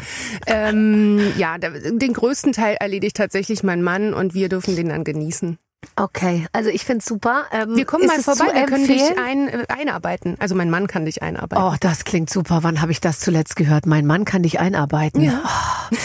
ähm, 0.46 1.20
ja, 1.36 1.58
den 1.58 2.12
größten 2.14 2.52
Teil 2.52 2.76
erledigt 2.80 3.16
tatsächlich 3.16 3.62
mein 3.62 3.82
Mann 3.82 4.14
und 4.14 4.32
wir 4.32 4.48
dürfen 4.48 4.76
den 4.76 4.88
dann 4.88 5.04
genießen. 5.04 5.58
Okay, 5.96 6.46
also 6.52 6.70
ich 6.70 6.84
find's 6.84 7.04
super. 7.06 7.44
Ähm, 7.52 7.76
Wir 7.76 7.84
kommen 7.84 8.06
mal 8.06 8.18
es 8.18 8.24
vorbei, 8.24 8.46
wir 8.52 8.66
können 8.66 8.86
dich 8.86 9.02
ein, 9.18 9.48
äh, 9.48 9.64
einarbeiten. 9.68 10.36
Also 10.38 10.54
mein 10.54 10.70
Mann 10.70 10.86
kann 10.86 11.04
dich 11.04 11.22
einarbeiten. 11.22 11.64
Oh, 11.64 11.74
das 11.80 12.04
klingt 12.04 12.30
super. 12.30 12.60
Wann 12.62 12.80
habe 12.80 12.92
ich 12.92 13.00
das 13.00 13.20
zuletzt 13.20 13.56
gehört? 13.56 13.86
Mein 13.86 14.06
Mann 14.06 14.24
kann 14.24 14.42
dich 14.42 14.60
einarbeiten. 14.60 15.20
Ja. 15.22 15.42
Oh. 15.44 15.96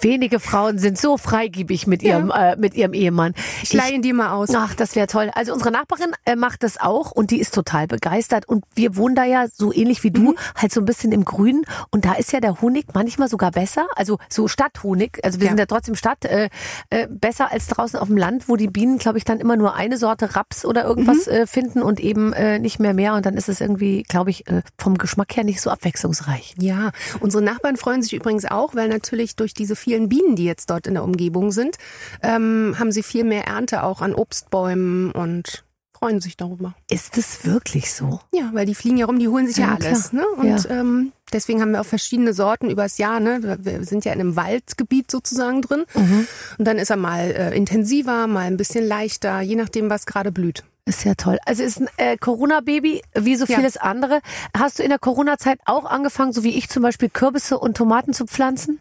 Wenige 0.00 0.40
Frauen 0.40 0.78
sind 0.78 0.98
so 0.98 1.16
freigebig 1.18 1.86
mit 1.86 2.02
ihrem, 2.02 2.30
äh, 2.30 2.56
mit 2.56 2.74
ihrem 2.74 2.92
Ehemann. 2.94 3.34
Ich 3.62 3.72
leihe 3.72 3.92
ihn 3.94 4.02
dir 4.02 4.14
mal 4.14 4.32
aus. 4.32 4.48
Ach, 4.54 4.74
das 4.74 4.96
wäre 4.96 5.06
toll. 5.06 5.30
Also 5.34 5.52
unsere 5.52 5.70
Nachbarin 5.70 6.12
äh, 6.24 6.36
macht 6.36 6.62
das 6.62 6.80
auch 6.80 7.10
und 7.12 7.30
die 7.30 7.38
ist 7.40 7.54
total 7.54 7.86
begeistert. 7.86 8.48
Und 8.48 8.64
wir 8.74 8.96
wohnen 8.96 9.14
da 9.14 9.24
ja 9.24 9.46
so 9.52 9.72
ähnlich 9.72 10.02
wie 10.02 10.10
du, 10.10 10.34
halt 10.56 10.72
so 10.72 10.80
ein 10.80 10.84
bisschen 10.86 11.12
im 11.12 11.24
Grünen. 11.24 11.64
Und 11.90 12.04
da 12.04 12.14
ist 12.14 12.32
ja 12.32 12.40
der 12.40 12.60
Honig 12.60 12.86
manchmal 12.94 13.28
sogar 13.28 13.50
besser. 13.50 13.86
Also 13.96 14.18
so 14.28 14.48
Stadthonig. 14.48 15.18
Also 15.22 15.38
wir 15.40 15.46
Ja. 15.46 15.50
sind 15.50 15.58
ja 15.58 15.66
trotzdem 15.66 15.94
Stadt 15.96 16.24
äh, 16.24 16.48
äh, 16.88 17.06
besser 17.10 17.52
als 17.52 17.66
draußen 17.66 17.98
auf 17.98 18.08
dem 18.08 18.16
Land, 18.16 18.48
wo 18.48 18.56
die 18.56 18.68
Bienen, 18.68 18.98
glaube 18.98 19.18
ich, 19.18 19.24
dann 19.24 19.38
immer 19.40 19.56
nur 19.56 19.74
eine 19.74 19.98
Sorte 19.98 20.34
Raps 20.34 20.64
oder 20.64 20.84
irgendwas 20.84 21.26
äh, 21.26 21.46
finden 21.46 21.82
und 21.82 22.00
eben 22.00 22.32
äh, 22.32 22.58
nicht 22.58 22.80
mehr 22.80 22.94
mehr. 22.94 23.14
Und 23.14 23.26
dann 23.26 23.34
ist 23.34 23.48
es 23.48 23.60
irgendwie, 23.60 24.02
glaube 24.04 24.30
ich, 24.30 24.46
äh, 24.48 24.62
vom 24.78 24.96
Geschmack 24.96 25.36
her 25.36 25.44
nicht 25.44 25.60
so 25.60 25.68
abwechslungsreich. 25.70 26.54
Ja, 26.58 26.90
unsere 27.20 27.42
Nachbarn 27.42 27.76
freuen 27.76 28.02
sich 28.02 28.14
übrigens 28.14 28.44
auch, 28.46 28.74
weil 28.74 28.88
natürlich 28.88 29.36
durch 29.36 29.52
diese 29.52 29.76
vielen 29.76 29.89
Bienen, 30.08 30.36
die 30.36 30.44
jetzt 30.44 30.70
dort 30.70 30.86
in 30.86 30.94
der 30.94 31.04
Umgebung 31.04 31.50
sind, 31.52 31.76
ähm, 32.22 32.76
haben 32.78 32.92
sie 32.92 33.02
viel 33.02 33.24
mehr 33.24 33.46
Ernte 33.46 33.82
auch 33.82 34.00
an 34.00 34.14
Obstbäumen 34.14 35.10
und 35.12 35.64
freuen 35.92 36.20
sich 36.20 36.36
darüber. 36.36 36.74
Ist 36.90 37.18
es 37.18 37.44
wirklich 37.44 37.92
so? 37.92 38.20
Ja, 38.32 38.50
weil 38.54 38.64
die 38.64 38.74
fliegen 38.74 38.96
ja 38.96 39.04
rum, 39.06 39.18
die 39.18 39.28
holen 39.28 39.46
sich 39.46 39.58
ja, 39.58 39.76
Ja, 39.78 39.86
alles. 39.86 40.12
Ne? 40.14 40.24
Und 40.36 40.66
ähm, 40.70 41.12
deswegen 41.32 41.60
haben 41.60 41.72
wir 41.72 41.80
auch 41.82 41.86
verschiedene 41.86 42.32
Sorten 42.32 42.70
übers 42.70 42.96
Jahr. 42.96 43.20
Ne? 43.20 43.58
Wir 43.62 43.84
sind 43.84 44.06
ja 44.06 44.12
in 44.14 44.20
einem 44.20 44.34
Waldgebiet 44.34 45.10
sozusagen 45.10 45.60
drin. 45.60 45.84
Mhm. 45.94 46.26
Und 46.56 46.64
dann 46.64 46.78
ist 46.78 46.88
er 46.90 46.96
mal 46.96 47.30
äh, 47.30 47.54
intensiver, 47.54 48.26
mal 48.28 48.46
ein 48.46 48.56
bisschen 48.56 48.86
leichter, 48.86 49.42
je 49.42 49.56
nachdem, 49.56 49.90
was 49.90 50.06
gerade 50.06 50.32
blüht. 50.32 50.64
Ist 50.86 51.04
ja 51.04 51.14
toll. 51.14 51.38
Also 51.44 51.62
ist 51.62 51.78
ein 51.78 51.88
äh, 51.98 52.16
Corona-Baby 52.16 53.02
wie 53.14 53.36
so 53.36 53.44
Ja. 53.44 53.56
vieles 53.58 53.76
andere. 53.76 54.22
Hast 54.56 54.78
du 54.78 54.82
in 54.82 54.88
der 54.88 54.98
Corona-Zeit 54.98 55.60
auch 55.66 55.84
angefangen, 55.84 56.32
so 56.32 56.42
wie 56.44 56.56
ich 56.56 56.70
zum 56.70 56.82
Beispiel 56.82 57.10
Kürbisse 57.10 57.58
und 57.58 57.76
Tomaten 57.76 58.14
zu 58.14 58.24
pflanzen? 58.24 58.80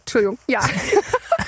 Entschuldigung. 0.00 0.38
Ja. 0.46 0.60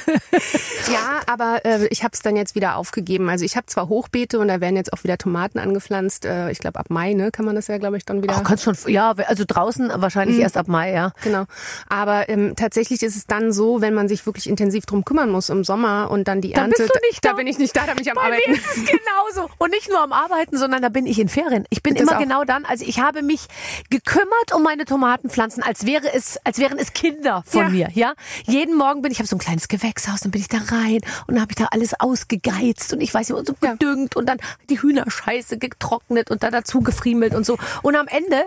ja, 0.92 1.20
aber 1.26 1.64
äh, 1.64 1.86
ich 1.88 2.02
habe 2.04 2.12
es 2.14 2.20
dann 2.20 2.36
jetzt 2.36 2.54
wieder 2.54 2.76
aufgegeben. 2.76 3.28
Also 3.28 3.44
ich 3.44 3.56
habe 3.56 3.66
zwar 3.66 3.88
Hochbeete 3.88 4.38
und 4.38 4.48
da 4.48 4.60
werden 4.60 4.76
jetzt 4.76 4.92
auch 4.92 5.04
wieder 5.04 5.18
Tomaten 5.18 5.58
angepflanzt. 5.58 6.24
Äh, 6.24 6.50
ich 6.50 6.58
glaube 6.58 6.78
ab 6.78 6.86
Mai, 6.90 7.12
ne, 7.14 7.30
kann 7.30 7.44
man 7.44 7.54
das 7.54 7.66
ja, 7.68 7.78
glaube 7.78 7.96
ich, 7.96 8.04
dann 8.04 8.22
wieder. 8.22 8.34
Ach, 8.36 8.44
kannst 8.44 8.64
schon, 8.64 8.76
ja, 8.86 9.12
also 9.12 9.44
draußen 9.46 9.90
wahrscheinlich 9.96 10.36
Mhm. 10.36 10.42
erst 10.42 10.56
ab 10.56 10.68
Mai, 10.68 10.92
ja. 10.92 11.12
Genau. 11.22 11.44
Aber 11.88 12.28
ähm, 12.28 12.54
tatsächlich 12.56 13.02
ist 13.02 13.16
es 13.16 13.26
dann 13.26 13.52
so, 13.52 13.80
wenn 13.80 13.94
man 13.94 14.08
sich 14.08 14.24
wirklich 14.26 14.48
intensiv 14.48 14.86
drum 14.86 15.04
kümmern 15.04 15.30
muss 15.30 15.48
im 15.48 15.64
Sommer 15.64 16.10
und 16.10 16.28
dann 16.28 16.40
die 16.40 16.52
Dann 16.52 16.64
Ernte. 16.70 16.82
bist 16.84 16.94
du 16.94 16.98
nicht 17.08 17.24
da 17.24 17.30
da. 17.30 17.34
bin 17.36 17.46
ich 17.46 17.58
nicht 17.58 17.76
da, 17.76 17.86
da 17.86 17.94
bin 17.94 18.02
ich 18.02 18.10
am 18.10 18.14
Bei 18.16 18.22
Arbeiten. 18.22 18.50
mir 18.50 18.56
ist 18.56 18.66
es 18.66 18.84
genauso. 18.84 19.50
Und 19.58 19.70
nicht 19.70 19.88
nur 19.88 20.00
am 20.00 20.12
Arbeiten, 20.12 20.56
sondern 20.56 20.82
da 20.82 20.88
bin 20.88 21.06
ich 21.06 21.18
in 21.18 21.28
Ferien. 21.28 21.64
Ich 21.70 21.82
bin 21.82 21.94
Das 21.94 22.02
immer 22.02 22.18
genau 22.18 22.44
dann, 22.44 22.64
also 22.64 22.84
ich 22.86 23.00
habe 23.00 23.22
mich 23.22 23.46
gekümmert 23.90 24.54
um 24.54 24.62
meine 24.62 24.84
Tomatenpflanzen, 24.84 25.62
als 25.62 25.86
wäre 25.86 26.12
es, 26.12 26.38
als 26.44 26.58
wären 26.58 26.78
es 26.78 26.92
Kinder 26.92 27.42
von 27.46 27.62
Ja. 27.62 27.68
mir, 27.68 27.88
ja. 27.94 28.12
Jeden 28.44 28.76
Morgen 28.76 29.02
bin 29.02 29.12
ich, 29.12 29.18
habe 29.18 29.26
so 29.28 29.36
ein 29.36 29.40
kleines 29.40 29.68
Gewächshaus, 29.98 30.20
dann 30.20 30.30
bin 30.30 30.40
ich 30.40 30.48
da 30.48 30.58
rein 30.58 31.00
und 31.26 31.34
dann 31.34 31.40
habe 31.40 31.52
ich 31.52 31.56
da 31.56 31.66
alles 31.70 31.98
ausgegeizt 31.98 32.92
und 32.92 33.00
ich 33.00 33.12
weiß 33.12 33.28
nicht, 33.28 33.38
und 33.38 33.46
so 33.46 33.54
Ja. 33.62 33.72
gedüngt 33.72 34.16
und 34.16 34.28
dann 34.28 34.38
die 34.70 34.80
Hühnerscheiße 34.80 35.58
getrocknet 35.58 36.30
und 36.30 36.42
da 36.42 36.50
dazu 36.50 36.80
gefriemelt 36.80 37.34
und 37.34 37.44
so. 37.44 37.58
Und 37.82 37.96
am 37.96 38.06
Ende 38.06 38.44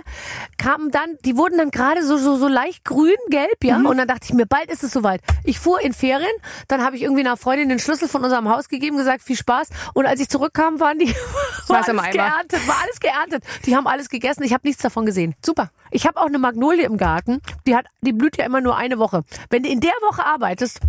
kamen 0.57 0.91
dann, 0.91 1.17
die 1.25 1.35
wurden 1.37 1.57
dann 1.57 1.71
gerade 1.71 2.05
so, 2.05 2.17
so, 2.17 2.37
so 2.37 2.47
leicht 2.47 2.85
grün, 2.85 3.15
gelb, 3.29 3.63
ja. 3.63 3.77
Und 3.77 3.97
dann 3.97 4.07
dachte 4.07 4.25
ich 4.25 4.33
mir, 4.33 4.45
bald 4.45 4.69
ist 4.71 4.83
es 4.83 4.91
soweit. 4.91 5.21
Ich 5.43 5.59
fuhr 5.59 5.81
in 5.81 5.93
Ferien, 5.93 6.31
dann 6.67 6.83
habe 6.83 6.95
ich 6.95 7.03
irgendwie 7.03 7.21
einer 7.21 7.37
Freundin 7.37 7.69
den 7.69 7.79
Schlüssel 7.79 8.07
von 8.07 8.23
unserem 8.23 8.49
Haus 8.49 8.69
gegeben, 8.69 8.97
gesagt, 8.97 9.23
viel 9.23 9.35
Spaß. 9.35 9.69
Und 9.93 10.05
als 10.05 10.19
ich 10.19 10.29
zurückkam, 10.29 10.79
waren 10.79 10.99
die, 10.99 11.07
war 11.67 11.77
alles 11.87 12.11
geerntet, 12.11 12.67
war 12.67 12.77
alles 12.81 12.99
geerntet. 12.99 13.43
Die 13.65 13.75
haben 13.75 13.87
alles 13.87 14.09
gegessen, 14.09 14.43
ich 14.43 14.53
habe 14.53 14.67
nichts 14.67 14.81
davon 14.81 15.05
gesehen. 15.05 15.35
Super. 15.45 15.71
Ich 15.91 16.07
habe 16.07 16.19
auch 16.21 16.27
eine 16.27 16.39
Magnolie 16.39 16.85
im 16.85 16.97
Garten, 16.97 17.41
die 17.67 17.75
hat, 17.75 17.85
die 18.01 18.13
blüht 18.13 18.37
ja 18.37 18.45
immer 18.45 18.61
nur 18.61 18.77
eine 18.77 18.97
Woche. 18.97 19.23
Wenn 19.49 19.63
du 19.63 19.69
in 19.69 19.81
der 19.81 19.91
Woche 20.07 20.25
arbeitest, 20.25 20.79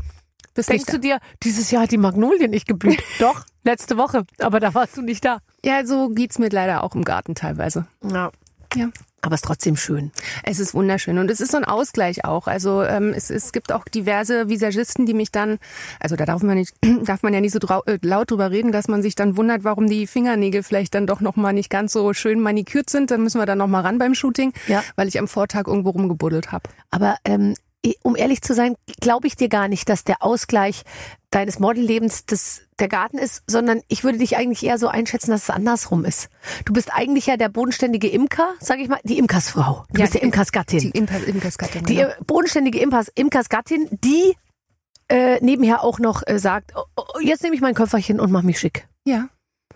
Bist 0.55 0.69
denkst 0.69 0.87
du 0.87 0.99
dir, 0.99 1.19
dieses 1.43 1.71
Jahr 1.71 1.83
hat 1.85 1.91
die 1.93 1.99
Magnolie 1.99 2.49
nicht 2.49 2.67
geblüht. 2.69 3.03
Doch, 3.19 3.45
letzte 3.65 3.97
Woche, 3.97 4.25
aber 4.39 4.61
da 4.61 4.75
warst 4.75 4.97
du 4.97 5.03
nicht 5.03 5.25
da. 5.25 5.39
da. 5.63 5.71
Ja, 5.79 5.87
so 5.87 6.11
geht's 6.11 6.39
mir 6.39 6.49
leider 6.51 6.85
auch 6.85 6.95
im 6.95 7.05
Garten 7.05 7.35
teilweise. 7.35 7.87
Ja. 8.03 8.31
Ja. 8.75 8.89
Aber 9.25 9.35
es 9.35 9.43
ist 9.43 9.47
trotzdem 9.47 9.77
schön. 9.77 10.11
Es 10.43 10.59
ist 10.59 10.75
wunderschön 10.75 11.19
und 11.19 11.31
es 11.31 11.41
ist 11.41 11.53
so 11.53 11.57
ein 11.59 11.65
Ausgleich 11.65 12.25
auch. 12.25 12.49
Also 12.49 12.83
ähm, 12.83 13.13
es, 13.15 13.31
es 13.31 13.53
gibt 13.53 13.71
auch 13.71 13.85
diverse 13.85 14.49
Visagisten, 14.49 15.07
die 15.07 15.15
mich 15.15 15.31
dann, 15.31 15.59
also 16.01 16.17
da 16.17 16.25
darf 16.25 16.43
man 16.43 16.57
nicht, 16.57 16.75
darf 17.05 17.23
man 17.23 17.33
ja 17.33 17.41
nicht 17.41 17.53
so 17.53 17.61
drau, 17.61 17.83
äh, 17.85 17.99
laut 18.03 18.31
drüber 18.33 18.51
reden, 18.51 18.73
dass 18.73 18.89
man 18.89 19.01
sich 19.03 19.15
dann 19.15 19.37
wundert, 19.37 19.63
warum 19.63 19.87
die 19.89 20.07
Fingernägel 20.09 20.63
vielleicht 20.65 20.95
dann 20.95 21.07
doch 21.07 21.21
noch 21.21 21.37
mal 21.37 21.53
nicht 21.53 21.71
ganz 21.71 21.93
so 21.93 22.13
schön 22.15 22.41
manikürt 22.41 22.91
sind. 22.91 23.11
Dann 23.13 23.23
müssen 23.23 23.39
wir 23.41 23.47
dann 23.47 23.59
noch 23.59 23.69
mal 23.69 23.83
ran 23.83 23.99
beim 23.99 24.15
Shooting, 24.15 24.53
Ja. 24.67 24.83
weil 24.97 25.07
ich 25.07 25.19
am 25.21 25.29
Vortag 25.29 25.69
irgendwo 25.69 25.91
rumgebuddelt 25.91 26.51
habe. 26.51 26.69
Aber 26.91 27.17
ähm, 27.25 27.55
um 28.03 28.17
ehrlich 28.17 28.43
zu 28.43 28.55
sein, 28.55 28.75
glaube 29.01 29.27
ich 29.27 29.37
dir 29.37 29.49
gar 29.49 29.69
nicht, 29.69 29.89
dass 29.89 30.05
der 30.05 30.23
Ausgleich 30.23 30.83
deines 31.31 31.59
Modellebens 31.59 32.27
das, 32.27 32.63
der 32.79 32.89
Garten 32.89 33.19
ist, 33.19 33.43
sondern 33.47 33.81
ich 33.89 34.05
würde 34.05 34.19
dich 34.19 34.37
eigentlich 34.37 34.65
eher 34.65 34.79
so 34.79 34.89
einschätzen, 34.89 35.31
dass 35.31 35.45
es 35.45 35.51
andersrum 35.51 36.05
ist. 36.05 36.29
Du 36.65 36.73
bist 36.73 36.93
eigentlich 36.93 37.27
ja 37.27 37.37
der 37.37 37.49
bodenständige 37.49 38.09
Imker, 38.09 38.55
sage 38.61 38.83
ich 38.83 38.89
mal, 38.89 39.01
die 39.03 39.19
Imkersfrau. 39.19 39.85
Du 39.93 40.01
bist 40.01 40.15
die 40.15 40.19
Imkersgattin. 40.19 40.79
Die 40.81 40.91
Imker, 40.91 41.27
Imkersgattin. 41.27 41.85
Die 41.85 41.97
genau. 41.97 42.11
bodenständige 42.27 42.79
Imkers, 42.79 43.09
Imkersgattin, 43.15 43.89
die 43.91 44.37
äh, 45.09 45.41
nebenher 45.41 45.83
auch 45.83 45.99
noch 45.99 46.23
äh, 46.27 46.39
sagt, 46.39 46.73
oh, 46.77 46.85
oh, 46.97 47.21
jetzt 47.21 47.43
nehme 47.43 47.55
ich 47.55 47.61
mein 47.61 47.75
Köfferchen 47.75 48.21
und 48.21 48.31
mach 48.31 48.43
mich 48.43 48.59
schick. 48.59 48.87
Ja. 49.05 49.29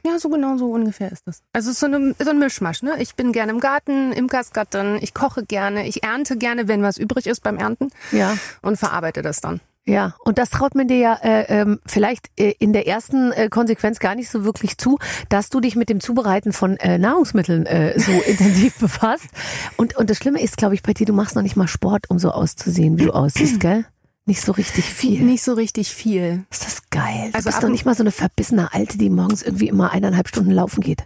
Ja, 0.07 0.19
so 0.21 0.29
genau 0.29 0.57
so 0.57 0.67
ungefähr 0.71 1.11
ist 1.11 1.27
das. 1.27 1.43
Also 1.53 1.71
es 1.71 1.75
ist 1.77 1.81
so, 1.81 1.87
eine, 1.87 2.15
so 2.19 2.31
ein 2.31 2.39
Mischmasch. 2.39 2.83
Ne? 2.83 2.95
Ich 3.01 3.17
bin 3.17 3.33
gerne 3.33 3.51
im 3.51 3.59
Garten, 3.61 4.13
Imkersgattin, 4.13 4.99
ich 5.01 5.15
koche 5.15 5.45
gerne, 5.45 5.89
ich 5.89 6.05
ernte 6.05 6.37
gerne, 6.37 6.69
wenn 6.69 6.83
was 6.83 6.97
übrig 6.97 7.27
ist 7.27 7.43
beim 7.43 7.57
Ernten 7.57 7.89
Ja. 8.13 8.37
und 8.63 8.77
verarbeite 8.77 9.23
das 9.23 9.41
dann. 9.41 9.61
Ja, 9.89 10.17
und 10.25 10.39
das 10.39 10.51
traut 10.51 10.75
man 10.75 10.89
dir 10.89 10.99
ja 10.99 11.15
äh, 11.23 11.43
ähm, 11.61 11.79
vielleicht 11.87 12.29
äh, 12.37 12.55
in 12.59 12.73
der 12.73 12.89
ersten 12.89 13.31
äh, 13.31 13.49
Konsequenz 13.49 14.01
gar 14.01 14.17
nicht 14.17 14.29
so 14.29 14.45
wirklich 14.45 14.79
zu, 14.79 14.99
dass 15.29 15.49
du 15.49 15.61
dich 15.61 15.77
mit 15.77 15.89
dem 15.89 16.01
Zubereiten 16.01 16.53
von 16.53 16.77
äh, 16.79 16.99
Nahrungsmitteln 16.99 17.67
äh, 17.67 17.99
so 17.99 18.11
intensiv 18.27 18.79
befasst. 18.79 19.29
Und, 19.77 19.97
und 19.97 20.11
das 20.11 20.19
Schlimme 20.19 20.43
ist, 20.43 20.57
glaube 20.57 20.75
ich, 20.75 20.83
bei 20.83 20.93
dir, 20.93 21.07
du 21.07 21.13
machst 21.13 21.37
noch 21.37 21.43
nicht 21.45 21.55
mal 21.57 21.69
Sport, 21.69 22.11
um 22.11 22.19
so 22.19 22.31
auszusehen, 22.33 22.99
wie 22.99 23.05
du 23.05 23.13
aussiehst, 23.13 23.61
gell? 23.61 23.85
Nicht 24.29 24.41
so 24.41 24.51
richtig 24.51 24.85
viel. 24.85 25.21
Nicht 25.23 25.45
so 25.45 25.53
richtig 25.53 25.95
viel. 25.95 26.45
Ist 26.51 26.65
das 26.67 26.83
geil? 26.91 27.29
Du 27.31 27.37
Also 27.37 27.49
bist 27.49 27.63
doch 27.63 27.69
nicht 27.69 27.85
mal 27.85 27.95
so 27.95 28.03
eine 28.03 28.11
verbissene 28.11 28.73
Alte, 28.75 28.99
die 28.99 29.09
morgens 29.09 29.43
irgendwie 29.43 29.69
immer 29.69 29.93
eineinhalb 29.93 30.27
Stunden 30.27 30.51
laufen 30.51 30.81
geht. 30.83 31.05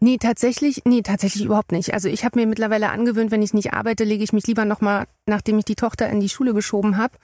Nee, 0.00 0.16
tatsächlich, 0.16 0.80
nee, 0.86 1.02
tatsächlich 1.02 1.44
überhaupt 1.44 1.70
nicht. 1.72 1.92
Also 1.92 2.08
ich 2.08 2.24
habe 2.24 2.40
mir 2.40 2.46
mittlerweile 2.46 2.88
angewöhnt, 2.90 3.30
wenn 3.30 3.42
ich 3.42 3.52
nicht 3.52 3.74
arbeite, 3.74 4.04
lege 4.04 4.24
ich 4.24 4.32
mich 4.32 4.46
lieber 4.46 4.64
nochmal, 4.64 5.06
nachdem 5.26 5.58
ich 5.58 5.66
die 5.66 5.74
Tochter 5.74 6.08
in 6.08 6.20
die 6.20 6.30
Schule 6.30 6.54
geschoben 6.54 6.96
habe, 6.96 7.14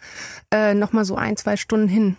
äh, 0.53 0.75
nochmal 0.75 1.07
so 1.07 1.17
ein, 1.17 1.39
zwei 1.39 1.57
Stunden 1.57 1.89
hin. 1.89 2.17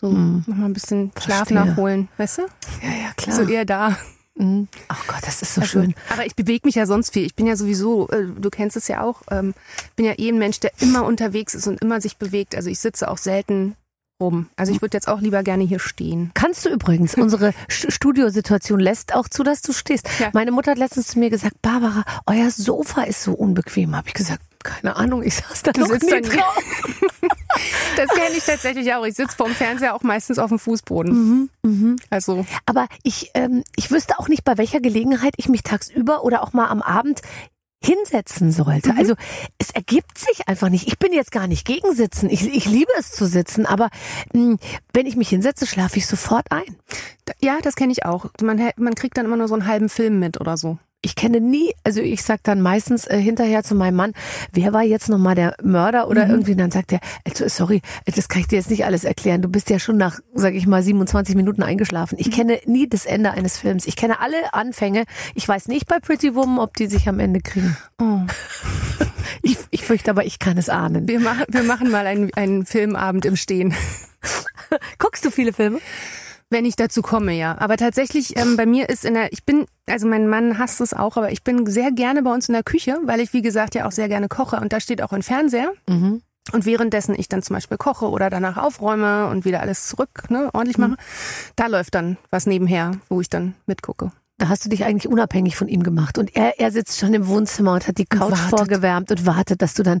So 0.00 0.08
Hm. 0.08 0.44
nochmal 0.46 0.70
ein 0.70 0.72
bisschen 0.72 1.12
Schlaf 1.20 1.48
Verstehe. 1.48 1.54
nachholen, 1.66 2.08
weißt 2.16 2.38
du? 2.38 2.42
Ja, 2.82 2.88
ja, 2.88 3.12
klar. 3.18 3.36
So 3.36 3.42
eher 3.42 3.66
da. 3.66 3.98
Mhm. 4.34 4.68
Ach 4.88 5.06
Gott, 5.06 5.20
das 5.22 5.42
ist 5.42 5.54
so 5.54 5.60
Also, 5.60 5.80
schön. 5.80 5.94
Aber 6.10 6.24
ich 6.24 6.34
bewege 6.34 6.66
mich 6.66 6.74
ja 6.74 6.86
sonst 6.86 7.12
viel. 7.12 7.24
Ich 7.26 7.34
bin 7.34 7.46
ja 7.46 7.56
sowieso, 7.56 8.08
äh, 8.08 8.24
du 8.26 8.50
kennst 8.50 8.76
es 8.76 8.88
ja 8.88 9.02
auch, 9.02 9.22
ähm, 9.30 9.54
bin 9.96 10.06
ja 10.06 10.14
eh 10.18 10.28
ein 10.28 10.38
Mensch, 10.38 10.60
der 10.60 10.72
immer 10.80 11.04
unterwegs 11.04 11.54
ist 11.54 11.66
und 11.66 11.80
immer 11.82 12.00
sich 12.00 12.16
bewegt. 12.16 12.54
Also 12.54 12.70
ich 12.70 12.78
sitze 12.78 13.10
auch 13.10 13.18
selten 13.18 13.76
rum. 14.20 14.48
Also 14.56 14.72
ich 14.72 14.80
würde 14.80 14.96
jetzt 14.96 15.08
auch 15.08 15.20
lieber 15.20 15.42
gerne 15.42 15.64
hier 15.64 15.80
stehen. 15.80 16.30
Kannst 16.34 16.64
du 16.64 16.70
übrigens. 16.70 17.14
Unsere 17.14 17.52
Studiosituation 17.68 18.80
lässt 18.80 19.14
auch 19.14 19.28
zu, 19.28 19.42
dass 19.42 19.62
du 19.62 19.72
stehst. 19.72 20.08
Ja. 20.18 20.30
Meine 20.32 20.52
Mutter 20.52 20.70
hat 20.70 20.78
letztens 20.78 21.08
zu 21.08 21.18
mir 21.18 21.28
gesagt, 21.28 21.60
Barbara, 21.60 22.04
euer 22.26 22.50
Sofa 22.50 23.02
ist 23.02 23.22
so 23.22 23.32
unbequem. 23.32 23.96
Habe 23.96 24.08
ich 24.08 24.14
gesagt, 24.14 24.42
keine 24.62 24.96
Ahnung, 24.96 25.22
ich 25.22 25.34
saß 25.36 25.62
da 25.62 25.72
Du 25.72 25.80
noch 25.82 25.88
sitzt 25.88 26.04
nie 26.10 26.20
drauf. 26.20 26.56
Das 27.96 28.08
kenne 28.10 28.34
ich 28.36 28.44
tatsächlich 28.44 28.92
auch. 28.94 29.04
Ich 29.04 29.14
sitze 29.14 29.36
vorm 29.36 29.52
Fernseher 29.52 29.94
auch 29.94 30.02
meistens 30.02 30.38
auf 30.38 30.48
dem 30.48 30.58
Fußboden. 30.58 31.50
Mhm, 31.62 31.96
Also 32.10 32.46
Aber 32.66 32.86
ich, 33.02 33.30
ähm, 33.34 33.62
ich 33.76 33.90
wüsste 33.90 34.18
auch 34.18 34.28
nicht, 34.28 34.44
bei 34.44 34.56
welcher 34.58 34.80
Gelegenheit 34.80 35.34
ich 35.36 35.48
mich 35.48 35.62
tagsüber 35.62 36.24
oder 36.24 36.42
auch 36.42 36.52
mal 36.54 36.68
am 36.68 36.80
Abend 36.82 37.20
hinsetzen 37.84 38.52
sollte. 38.52 38.94
Also 38.96 39.14
es 39.58 39.70
ergibt 39.70 40.16
sich 40.16 40.48
einfach 40.48 40.68
nicht. 40.68 40.86
Ich 40.86 40.98
bin 40.98 41.12
jetzt 41.12 41.32
gar 41.32 41.46
nicht 41.46 41.66
gegen 41.66 41.94
Sitzen. 41.94 42.30
Ich, 42.30 42.46
ich 42.46 42.64
liebe 42.64 42.90
es 42.98 43.10
zu 43.12 43.26
sitzen, 43.26 43.66
aber 43.66 43.90
mh, 44.32 44.56
wenn 44.92 45.06
ich 45.06 45.16
mich 45.16 45.28
hinsetze, 45.28 45.66
schlafe 45.66 45.98
ich 45.98 46.06
sofort 46.06 46.50
ein. 46.50 46.76
ja, 47.42 47.58
das 47.62 47.74
kenne 47.74 47.92
ich 47.92 48.04
auch. 48.06 48.26
Man, 48.40 48.70
man 48.76 48.94
kriegt 48.94 49.18
dann 49.18 49.26
immer 49.26 49.36
nur 49.36 49.48
so 49.48 49.54
einen 49.54 49.66
halben 49.66 49.88
Film 49.88 50.18
mit 50.20 50.40
oder 50.40 50.56
so. 50.56 50.78
Ich 51.04 51.16
kenne 51.16 51.40
nie, 51.40 51.74
also 51.82 52.00
ich 52.00 52.22
sag 52.22 52.44
dann 52.44 52.60
meistens 52.60 53.08
äh, 53.08 53.18
hinterher 53.20 53.64
zu 53.64 53.74
meinem 53.74 53.96
Mann, 53.96 54.12
wer 54.52 54.72
war 54.72 54.82
jetzt 54.82 55.08
nochmal 55.08 55.34
der 55.34 55.56
Mörder 55.60 56.08
oder 56.08 56.28
irgendwie, 56.28 56.52
und 56.52 56.58
dann 56.58 56.70
sagt 56.70 56.92
er, 56.92 57.00
also, 57.26 57.48
sorry, 57.48 57.82
das 58.06 58.28
kann 58.28 58.40
ich 58.40 58.46
dir 58.46 58.56
jetzt 58.56 58.70
nicht 58.70 58.84
alles 58.84 59.02
erklären. 59.02 59.42
Du 59.42 59.48
bist 59.48 59.68
ja 59.68 59.80
schon 59.80 59.96
nach, 59.96 60.20
sag 60.32 60.54
ich 60.54 60.66
mal, 60.68 60.80
27 60.80 61.34
Minuten 61.34 61.64
eingeschlafen. 61.64 62.18
Ich 62.20 62.30
kenne 62.30 62.60
nie 62.66 62.88
das 62.88 63.04
Ende 63.04 63.32
eines 63.32 63.58
Films. 63.58 63.86
Ich 63.86 63.96
kenne 63.96 64.20
alle 64.20 64.54
Anfänge. 64.54 65.04
Ich 65.34 65.48
weiß 65.48 65.66
nicht 65.66 65.88
bei 65.88 65.98
Pretty 65.98 66.36
Woman, 66.36 66.60
ob 66.60 66.76
die 66.76 66.86
sich 66.86 67.08
am 67.08 67.18
Ende 67.18 67.40
kriegen. 67.40 67.76
Oh. 68.00 68.20
Ich, 69.40 69.56
ich 69.70 69.84
fürchte 69.84 70.10
aber, 70.10 70.24
ich 70.24 70.38
kann 70.38 70.58
es 70.58 70.68
ahnen. 70.68 71.08
Wir, 71.08 71.18
machen, 71.18 71.44
wir 71.48 71.62
machen 71.62 71.90
mal 71.90 72.06
einen, 72.06 72.32
einen 72.34 72.66
Filmabend 72.66 73.24
im 73.24 73.36
Stehen. 73.36 73.74
Guckst 74.98 75.24
du 75.24 75.30
viele 75.30 75.52
Filme? 75.52 75.80
Wenn 76.52 76.66
ich 76.66 76.76
dazu 76.76 77.00
komme, 77.00 77.32
ja. 77.32 77.56
Aber 77.58 77.78
tatsächlich, 77.78 78.36
ähm, 78.36 78.58
bei 78.58 78.66
mir 78.66 78.90
ist 78.90 79.06
in 79.06 79.14
der, 79.14 79.32
ich 79.32 79.44
bin, 79.44 79.64
also 79.86 80.06
mein 80.06 80.28
Mann 80.28 80.58
hasst 80.58 80.82
es 80.82 80.92
auch, 80.92 81.16
aber 81.16 81.32
ich 81.32 81.42
bin 81.42 81.64
sehr 81.64 81.92
gerne 81.92 82.22
bei 82.22 82.30
uns 82.30 82.46
in 82.46 82.52
der 82.52 82.62
Küche, 82.62 82.98
weil 83.04 83.20
ich, 83.20 83.32
wie 83.32 83.40
gesagt, 83.40 83.74
ja 83.74 83.86
auch 83.86 83.90
sehr 83.90 84.08
gerne 84.08 84.28
koche. 84.28 84.56
Und 84.56 84.70
da 84.70 84.78
steht 84.78 85.00
auch 85.00 85.12
ein 85.12 85.22
Fernseher. 85.22 85.72
Mhm. 85.88 86.20
Und 86.52 86.66
währenddessen 86.66 87.14
ich 87.18 87.30
dann 87.30 87.42
zum 87.42 87.54
Beispiel 87.54 87.78
koche 87.78 88.10
oder 88.10 88.28
danach 88.28 88.58
aufräume 88.58 89.28
und 89.28 89.46
wieder 89.46 89.60
alles 89.60 89.86
zurück, 89.86 90.28
ne, 90.28 90.50
ordentlich 90.52 90.76
mache, 90.76 90.96
da 91.56 91.68
läuft 91.68 91.94
dann 91.94 92.18
was 92.28 92.44
nebenher, 92.44 92.98
wo 93.08 93.22
ich 93.22 93.30
dann 93.30 93.54
mitgucke. 93.64 94.12
Da 94.42 94.48
hast 94.48 94.64
du 94.64 94.68
dich 94.68 94.84
eigentlich 94.84 95.06
unabhängig 95.06 95.54
von 95.54 95.68
ihm 95.68 95.84
gemacht. 95.84 96.18
Und 96.18 96.34
er, 96.34 96.58
er 96.58 96.72
sitzt 96.72 96.98
schon 96.98 97.14
im 97.14 97.28
Wohnzimmer 97.28 97.74
und 97.74 97.86
hat 97.86 97.98
die 97.98 98.06
Couch 98.06 98.32
wartet. 98.32 98.48
vorgewärmt 98.58 99.10
und 99.12 99.24
wartet, 99.24 99.62
dass 99.62 99.74
du 99.74 99.84
dann 99.84 100.00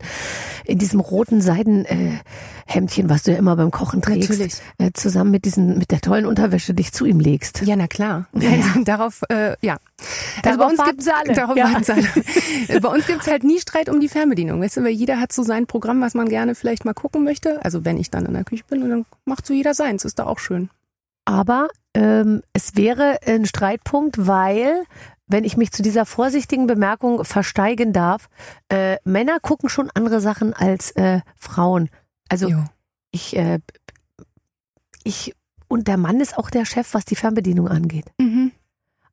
in 0.64 0.78
diesem 0.78 0.98
roten 0.98 1.40
Seidenhemdchen, 1.40 3.08
was 3.08 3.22
du 3.22 3.30
ja 3.30 3.38
immer 3.38 3.54
beim 3.54 3.70
Kochen 3.70 4.02
trägst, 4.02 4.60
äh, 4.78 4.90
zusammen 4.94 5.30
mit 5.30 5.44
diesen, 5.44 5.78
mit 5.78 5.92
der 5.92 6.00
tollen 6.00 6.26
Unterwäsche 6.26 6.74
dich 6.74 6.92
zu 6.92 7.04
ihm 7.04 7.20
legst. 7.20 7.62
Ja, 7.62 7.76
na 7.76 7.86
klar. 7.86 8.26
Ja. 8.34 8.50
Also, 8.50 8.82
darauf, 8.84 9.20
äh, 9.28 9.54
ja. 9.64 9.76
Also 10.42 10.58
Darauf 10.58 10.76
warten 10.78 10.90
gibt's- 10.90 11.04
sie 11.04 11.12
alle. 11.14 11.32
Darauf 11.34 11.56
Ja. 11.56 11.66
alle. 11.66 12.80
bei 12.80 12.88
uns 12.88 13.06
gibt's 13.06 13.28
halt 13.28 13.44
nie 13.44 13.60
Streit 13.60 13.88
um 13.88 14.00
die 14.00 14.08
Fernbedienung, 14.08 14.60
weißt 14.60 14.78
du, 14.78 14.82
weil 14.82 14.90
jeder 14.90 15.20
hat 15.20 15.32
so 15.32 15.44
sein 15.44 15.66
Programm, 15.68 16.00
was 16.00 16.14
man 16.14 16.28
gerne 16.28 16.56
vielleicht 16.56 16.84
mal 16.84 16.94
gucken 16.94 17.22
möchte. 17.22 17.64
Also 17.64 17.84
wenn 17.84 17.96
ich 17.96 18.10
dann 18.10 18.26
in 18.26 18.34
der 18.34 18.42
Küche 18.42 18.64
bin, 18.68 18.82
und 18.82 18.90
dann 18.90 19.06
macht 19.24 19.46
so 19.46 19.54
jeder 19.54 19.74
seins, 19.74 20.04
ist 20.04 20.18
da 20.18 20.24
auch 20.26 20.40
schön. 20.40 20.68
Aber 21.26 21.68
ähm, 21.94 22.42
es 22.52 22.76
wäre 22.76 23.18
ein 23.26 23.46
Streitpunkt, 23.46 24.26
weil, 24.26 24.84
wenn 25.26 25.44
ich 25.44 25.56
mich 25.56 25.72
zu 25.72 25.82
dieser 25.82 26.06
vorsichtigen 26.06 26.66
Bemerkung 26.66 27.24
versteigen 27.24 27.92
darf, 27.92 28.28
äh, 28.68 28.96
Männer 29.04 29.40
gucken 29.40 29.68
schon 29.68 29.90
andere 29.94 30.20
Sachen 30.20 30.52
als 30.54 30.90
äh, 30.92 31.20
Frauen. 31.36 31.88
Also 32.28 32.48
Jo. 32.48 32.64
ich, 33.10 33.36
äh, 33.36 33.60
ich 35.04 35.34
und 35.68 35.88
der 35.88 35.96
Mann 35.96 36.20
ist 36.20 36.36
auch 36.36 36.50
der 36.50 36.66
Chef, 36.66 36.92
was 36.92 37.06
die 37.06 37.16
Fernbedienung 37.16 37.68
angeht. 37.68 38.04
Mhm. 38.18 38.41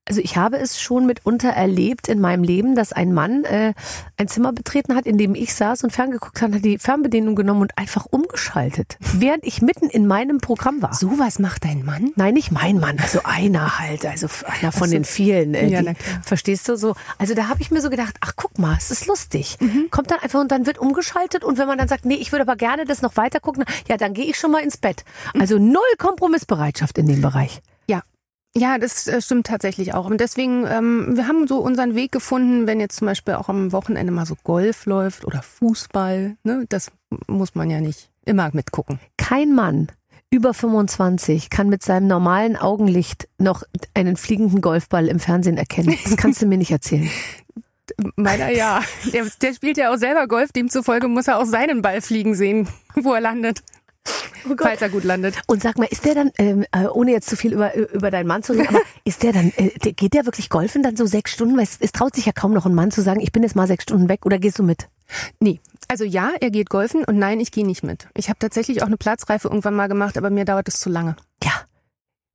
Also 0.09 0.21
ich 0.21 0.37
habe 0.37 0.57
es 0.57 0.81
schon 0.81 1.05
mitunter 1.05 1.49
erlebt 1.49 2.07
in 2.07 2.19
meinem 2.19 2.43
Leben, 2.43 2.75
dass 2.75 2.91
ein 2.93 3.13
Mann 3.13 3.43
äh, 3.43 3.73
ein 4.17 4.27
Zimmer 4.27 4.51
betreten 4.51 4.95
hat, 4.95 5.05
in 5.05 5.19
dem 5.19 5.35
ich 5.35 5.53
saß 5.53 5.83
und 5.83 5.91
ferngeguckt 5.91 6.41
hat, 6.41 6.51
hat 6.51 6.65
die 6.65 6.79
Fernbedienung 6.79 7.35
genommen 7.35 7.61
und 7.61 7.77
einfach 7.77 8.07
umgeschaltet, 8.07 8.97
während 9.13 9.45
ich 9.45 9.61
mitten 9.61 9.87
in 9.87 10.07
meinem 10.07 10.39
Programm 10.39 10.81
war. 10.81 10.95
Sowas 10.95 11.37
macht 11.37 11.63
dein 11.63 11.85
Mann? 11.85 12.11
Nein, 12.15 12.33
nicht 12.33 12.51
mein 12.51 12.79
Mann, 12.79 12.97
also 12.99 13.19
einer 13.23 13.77
halt, 13.77 14.03
also 14.03 14.27
einer 14.47 14.71
von 14.71 14.83
Ach 14.83 14.87
so. 14.87 14.91
den 14.93 15.05
vielen. 15.05 15.53
Äh, 15.53 15.67
Ja, 15.67 15.83
die, 15.83 15.93
verstehst 16.23 16.67
du 16.67 16.75
so? 16.75 16.95
Also 17.19 17.35
da 17.35 17.47
habe 17.47 17.61
ich 17.61 17.69
mir 17.69 17.81
so 17.81 17.91
gedacht, 17.91 18.15
ach 18.21 18.33
guck 18.35 18.57
mal, 18.57 18.75
es 18.75 18.89
ist 18.89 19.05
lustig. 19.05 19.57
Mhm. 19.59 19.89
Kommt 19.91 20.09
dann 20.09 20.19
einfach 20.21 20.39
und 20.39 20.51
dann 20.51 20.65
wird 20.65 20.79
umgeschaltet 20.79 21.43
und 21.43 21.59
wenn 21.59 21.67
man 21.67 21.77
dann 21.77 21.87
sagt, 21.87 22.05
nee, 22.05 22.15
ich 22.15 22.31
würde 22.31 22.41
aber 22.41 22.55
gerne 22.55 22.85
das 22.85 23.03
noch 23.03 23.15
weiter 23.15 23.39
gucken, 23.39 23.63
ja, 23.87 23.97
dann 23.97 24.15
gehe 24.15 24.25
ich 24.25 24.37
schon 24.37 24.49
mal 24.49 24.63
ins 24.63 24.77
Bett. 24.77 25.05
Mhm. 25.35 25.41
Also 25.41 25.59
null 25.59 25.81
Kompromissbereitschaft 25.99 26.97
in 26.97 27.05
dem 27.05 27.21
Bereich. 27.21 27.61
Ja. 28.55 28.77
Das 28.77 29.07
äh, 29.07 29.21
stimmt 29.21 29.47
tatsächlich 29.47 29.93
auch. 29.93 30.05
Und 30.05 30.19
deswegen, 30.21 30.65
ähm, 30.65 31.15
wir 31.15 31.27
haben 31.27 31.47
so 31.47 31.59
unseren 31.59 31.95
Weg 31.95 32.11
gefunden, 32.11 32.67
wenn 32.67 32.79
jetzt 32.79 32.97
zum 32.97 33.07
Beispiel 33.07 33.35
auch 33.35 33.49
am 33.49 33.71
Wochenende 33.71 34.11
mal 34.11 34.25
so 34.25 34.35
Golf 34.43 34.85
läuft 34.85 35.25
oder 35.25 35.41
Fußball, 35.41 36.37
ne, 36.43 36.65
das 36.69 36.91
muss 37.27 37.55
man 37.55 37.69
ja 37.69 37.81
nicht 37.81 38.09
immer 38.25 38.49
mitgucken. 38.53 38.99
Kein 39.17 39.53
Mann 39.53 39.87
über 40.31 40.53
25 40.53 41.49
kann 41.49 41.69
mit 41.69 41.83
seinem 41.83 42.07
normalen 42.07 42.55
Augenlicht 42.55 43.27
noch 43.37 43.63
einen 43.93 44.15
fliegenden 44.15 44.61
Golfball 44.61 45.07
im 45.07 45.19
Fernsehen 45.19 45.57
erkennen. 45.57 45.97
Das 46.03 46.17
kannst 46.17 46.41
du 46.41 46.45
mir 46.45 46.57
nicht 46.57 46.71
erzählen. 46.71 47.09
Meiner 48.15 48.49
ja. 48.49 48.83
Der, 49.11 49.25
der 49.41 49.53
spielt 49.53 49.77
ja 49.77 49.91
auch 49.91 49.97
selber 49.97 50.27
Golf, 50.27 50.51
demzufolge 50.51 51.07
muss 51.07 51.27
er 51.27 51.39
auch 51.39 51.45
seinen 51.45 51.81
Ball 51.81 52.01
fliegen 52.01 52.35
sehen, 52.35 52.67
wo 52.95 53.13
er 53.13 53.21
landet. 53.21 53.63
Falls 54.57 54.81
er 54.81 54.89
gut 54.89 55.03
landet. 55.03 55.35
Und 55.47 55.61
sag 55.61 55.77
mal, 55.77 55.87
ist 55.89 56.05
der 56.05 56.15
dann, 56.15 56.31
ähm, 56.37 56.65
äh, 56.71 56.85
ohne 56.85 57.11
jetzt 57.11 57.29
zu 57.29 57.35
viel 57.35 57.53
über, 57.53 57.75
über 57.75 58.11
deinen 58.11 58.27
Mann 58.27 58.43
zu 58.43 58.53
reden, 58.53 58.67
aber 58.67 58.81
ist 59.03 59.23
der 59.23 59.33
dann, 59.33 59.51
äh, 59.55 59.69
geht 59.91 60.13
der 60.13 60.25
wirklich 60.25 60.49
golfen 60.49 60.83
dann 60.83 60.95
so 60.95 61.05
sechs 61.05 61.31
Stunden? 61.31 61.57
Weil 61.57 61.63
es, 61.63 61.77
es 61.79 61.91
traut 61.91 62.15
sich 62.15 62.25
ja 62.25 62.31
kaum 62.31 62.53
noch 62.53 62.65
ein 62.65 62.73
Mann 62.73 62.91
zu 62.91 63.01
sagen, 63.01 63.19
ich 63.21 63.31
bin 63.31 63.43
jetzt 63.43 63.55
mal 63.55 63.67
sechs 63.67 63.83
Stunden 63.83 64.09
weg 64.09 64.25
oder 64.25 64.39
gehst 64.39 64.59
du 64.59 64.63
mit? 64.63 64.87
Nee. 65.39 65.59
Also 65.87 66.03
ja, 66.03 66.31
er 66.39 66.51
geht 66.51 66.69
golfen 66.69 67.03
und 67.03 67.17
nein, 67.17 67.39
ich 67.39 67.51
gehe 67.51 67.65
nicht 67.65 67.83
mit. 67.83 68.07
Ich 68.13 68.29
habe 68.29 68.39
tatsächlich 68.39 68.81
auch 68.83 68.87
eine 68.87 68.97
Platzreife 68.97 69.47
irgendwann 69.47 69.75
mal 69.75 69.87
gemacht, 69.87 70.17
aber 70.17 70.29
mir 70.29 70.45
dauert 70.45 70.67
es 70.67 70.79
zu 70.79 70.89
lange. 70.89 71.15
Ja. 71.43 71.51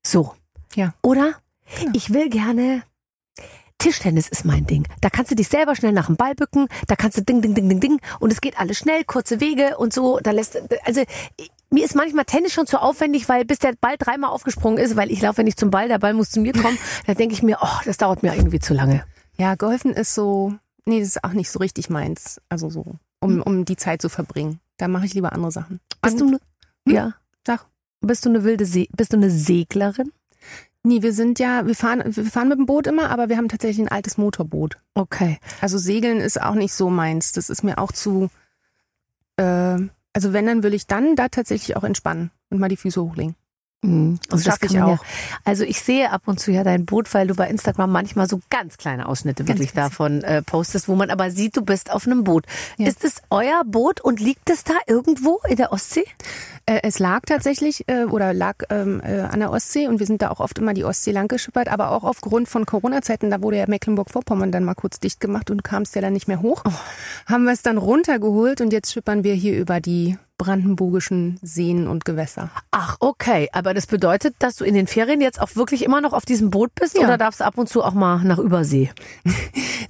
So. 0.05 0.35
Ja. 0.75 0.95
Oder? 1.03 1.35
Genau. 1.79 1.93
Ich 1.95 2.13
will 2.13 2.29
gerne 2.29 2.83
Tischtennis 3.85 4.29
ist 4.29 4.47
mein 4.47 4.65
Ding. 4.67 4.87
Da 5.03 5.11
kannst 5.11 5.31
du 5.31 5.35
dich 5.35 5.49
selber 5.49 5.77
schnell 5.77 5.93
nach 5.93 6.07
dem 6.07 6.17
Ball 6.17 6.35
bücken, 6.35 6.69
da 6.87 6.97
kannst 6.97 7.19
du 7.19 7.23
ding, 7.23 7.43
ding, 7.43 7.55
ding, 7.55 7.69
ding, 7.69 7.81
ding 7.81 8.01
und 8.19 8.33
es 8.33 8.41
geht 8.41 8.59
alles 8.59 8.79
schnell, 8.79 9.05
kurze 9.05 9.41
Wege 9.41 9.77
und 9.77 9.93
so. 9.93 10.19
Da 10.23 10.31
lässt, 10.31 10.59
also 10.87 11.03
mir 11.71 11.85
ist 11.85 11.95
manchmal 11.95 12.25
Tennis 12.25 12.53
schon 12.55 12.67
zu 12.67 12.81
aufwendig, 12.81 13.29
weil 13.29 13.45
bis 13.45 13.59
der 13.59 13.75
Ball 13.79 13.97
dreimal 13.99 14.31
aufgesprungen 14.31 14.79
ist, 14.79 14.97
weil 14.97 15.11
ich 15.13 15.21
laufe 15.21 15.45
nicht 15.45 15.59
zum 15.61 15.71
Ball, 15.71 15.89
der 15.89 15.99
Ball 15.99 16.15
muss 16.15 16.31
zu 16.31 16.41
mir 16.41 16.55
kommen, 16.55 16.79
da 17.07 17.13
denke 17.13 17.35
ich 17.35 17.43
mir, 17.43 17.59
oh, 17.61 17.79
das 17.85 17.99
dauert 17.99 18.23
mir 18.23 18.35
irgendwie 18.35 18.59
zu 18.59 18.73
lange. 18.73 19.05
Ja, 19.37 19.55
Golfen 19.55 19.93
ist 19.93 20.15
so, 20.15 20.55
nee, 20.87 21.01
das 21.01 21.09
ist 21.11 21.25
auch 21.25 21.33
nicht 21.35 21.51
so 21.51 21.59
richtig 21.59 21.91
meins. 21.91 22.41
Also 22.49 22.71
so, 22.71 22.87
um, 23.21 23.43
um 23.43 23.67
die 23.67 23.77
Zeit 23.77 24.01
zu 24.01 24.09
verbringen. 24.09 24.61
Da 24.79 24.89
mache 24.89 25.05
ich 25.05 25.13
lieber 25.13 25.35
andere 25.35 25.53
Sachen. 25.53 25.81
Bist 26.01 26.19
du, 26.21 26.25
Und- 26.25 26.31
ne, 26.33 26.39
Hm? 26.89 26.95
ja, 26.95 27.13
Sag. 27.47 27.67
bist 28.01 28.25
du 28.25 28.31
eine 28.31 28.45
wilde 28.45 28.65
See, 28.65 28.89
bist 28.97 29.13
du 29.13 29.19
eine 29.19 29.31
Seglerin? 29.31 30.11
Nee, 30.87 31.01
wir 31.01 31.15
sind 31.15 31.39
ja, 31.39 31.67
wir 31.67 31.75
fahren, 31.75 32.03
wir 32.05 32.25
fahren 32.27 32.49
mit 32.49 32.59
dem 32.59 32.67
Boot 32.67 32.87
immer, 32.87 33.09
aber 33.09 33.31
wir 33.31 33.39
haben 33.39 33.49
tatsächlich 33.49 33.87
ein 33.87 33.93
altes 33.93 34.19
Motorboot. 34.19 34.77
Okay. 34.93 35.39
Also 35.63 35.79
Segeln 35.79 36.21
ist 36.21 36.41
auch 36.41 36.55
nicht 36.55 36.75
so 36.75 36.91
meins. 36.91 37.33
Das 37.33 37.49
ist 37.49 37.65
mir 37.65 37.79
auch 37.79 37.91
zu, 37.91 38.29
äh, 39.37 39.79
also 40.13 40.33
wenn, 40.35 40.47
dann 40.47 40.63
will 40.63 40.75
ich 40.75 40.87
dann 40.87 41.17
da 41.17 41.29
tatsächlich 41.29 41.77
auch 41.79 41.85
entspannen 41.85 42.31
und 42.51 42.61
mal 42.61 42.69
die 42.69 42.77
Füße 42.77 43.03
hochlegen. 43.03 43.35
Mhm. 43.85 44.19
Das 44.29 44.41
Und 44.41 44.45
schaff 44.45 44.59
ich 44.63 44.81
auch. 44.81 44.89
Ja, 44.89 44.99
also 45.45 45.65
ich 45.65 45.81
sehe 45.81 46.11
ab 46.11 46.23
und 46.27 46.41
zu 46.41 46.51
ja 46.53 46.65
dein 46.65 46.85
Boot, 46.87 47.13
weil 47.15 47.27
du 47.27 47.35
bei 47.35 47.49
Instagram 47.49 47.93
manchmal 47.93 48.29
so 48.29 48.41
ganz 48.51 48.77
kleine 48.79 49.07
Ausschnitte 49.07 49.45
Ganz 49.45 49.59
wirklich 49.59 49.75
winzig. 49.75 49.91
davon 49.91 50.23
äh, 50.23 50.43
postest, 50.43 50.89
wo 50.89 50.95
man 50.95 51.11
aber 51.11 51.31
sieht, 51.31 51.57
du 51.57 51.63
bist 51.63 51.91
auf 51.91 52.07
einem 52.07 52.25
Boot. 52.25 52.47
Ja. 52.79 52.89
Ist 52.89 53.05
es 53.05 53.23
euer 53.31 53.63
Boot 53.65 54.01
und 54.01 54.21
liegt 54.21 54.51
es 54.51 54.65
da 54.65 54.75
irgendwo 54.87 55.41
in 55.49 55.57
der 55.57 55.73
Ostsee? 55.73 56.05
Äh, 56.67 56.81
es 56.83 56.99
lag 56.99 57.21
tatsächlich 57.27 57.85
äh, 57.89 58.05
oder 58.05 58.33
lag 58.33 58.57
ähm, 58.71 59.03
äh, 59.05 59.21
an 59.21 59.41
der 59.41 59.51
Ostsee 59.51 59.87
und 59.87 59.99
wir 59.99 60.07
sind 60.07 60.23
da 60.23 60.31
auch 60.31 60.41
oft 60.41 60.59
immer 60.59 60.73
die 60.73 60.85
Ostsee 60.85 61.13
lang 61.13 61.29
geschippert, 61.29 61.69
aber 61.69 61.91
auch 61.91 62.05
aufgrund 62.05 62.49
von 62.49 62.65
Corona-Zeiten, 62.65 63.31
da 63.31 63.43
wurde 63.43 63.59
ja 63.59 63.65
Mecklenburg-Vorpommern 63.69 64.51
dann 64.51 64.65
mal 64.65 64.75
kurz 64.75 64.99
dicht 64.99 65.21
gemacht 65.21 65.51
und 65.51 65.63
kam 65.63 65.83
es 65.83 65.95
ja 65.95 66.01
dann 66.01 66.15
nicht 66.15 66.29
mehr 66.29 66.41
hoch. 66.41 66.65
Haben 67.27 67.45
wir 67.45 67.53
es 67.53 67.63
dann 67.63 67.77
runtergeholt 67.79 68.61
und 68.61 68.73
jetzt 68.73 68.93
schippern 68.93 69.25
wir 69.25 69.35
hier 69.35 69.59
über 69.59 69.81
die 69.81 70.17
brandenburgischen 70.37 71.39
Seen 71.43 71.87
und 71.87 72.05
Gewässer. 72.05 72.51
Ach, 72.71 72.97
okay. 73.01 73.49
Aber 73.53 73.73
das 73.75 73.87
bedeutet, 73.87 74.35
dass 74.41 74.57
du 74.57 74.65
in 74.65 74.75
den 74.75 74.87
Ferien 74.87 75.21
jetzt 75.21 75.41
auch 75.41 75.55
wirklich 75.57 75.85
immer 75.85 76.01
noch 76.01 76.13
auf 76.13 76.25
diesem 76.25 76.51
Boot 76.51 76.75
bist 76.75 76.97
Ja. 76.99 77.05
oder 77.05 77.19
darfst 77.19 77.41
du 77.41 77.45
ab 77.45 77.57
und 77.57 77.69
zu 77.69 77.83
auch 77.83 77.95
mal 77.95 78.23
nach 78.25 78.39
Übersee? 78.39 78.91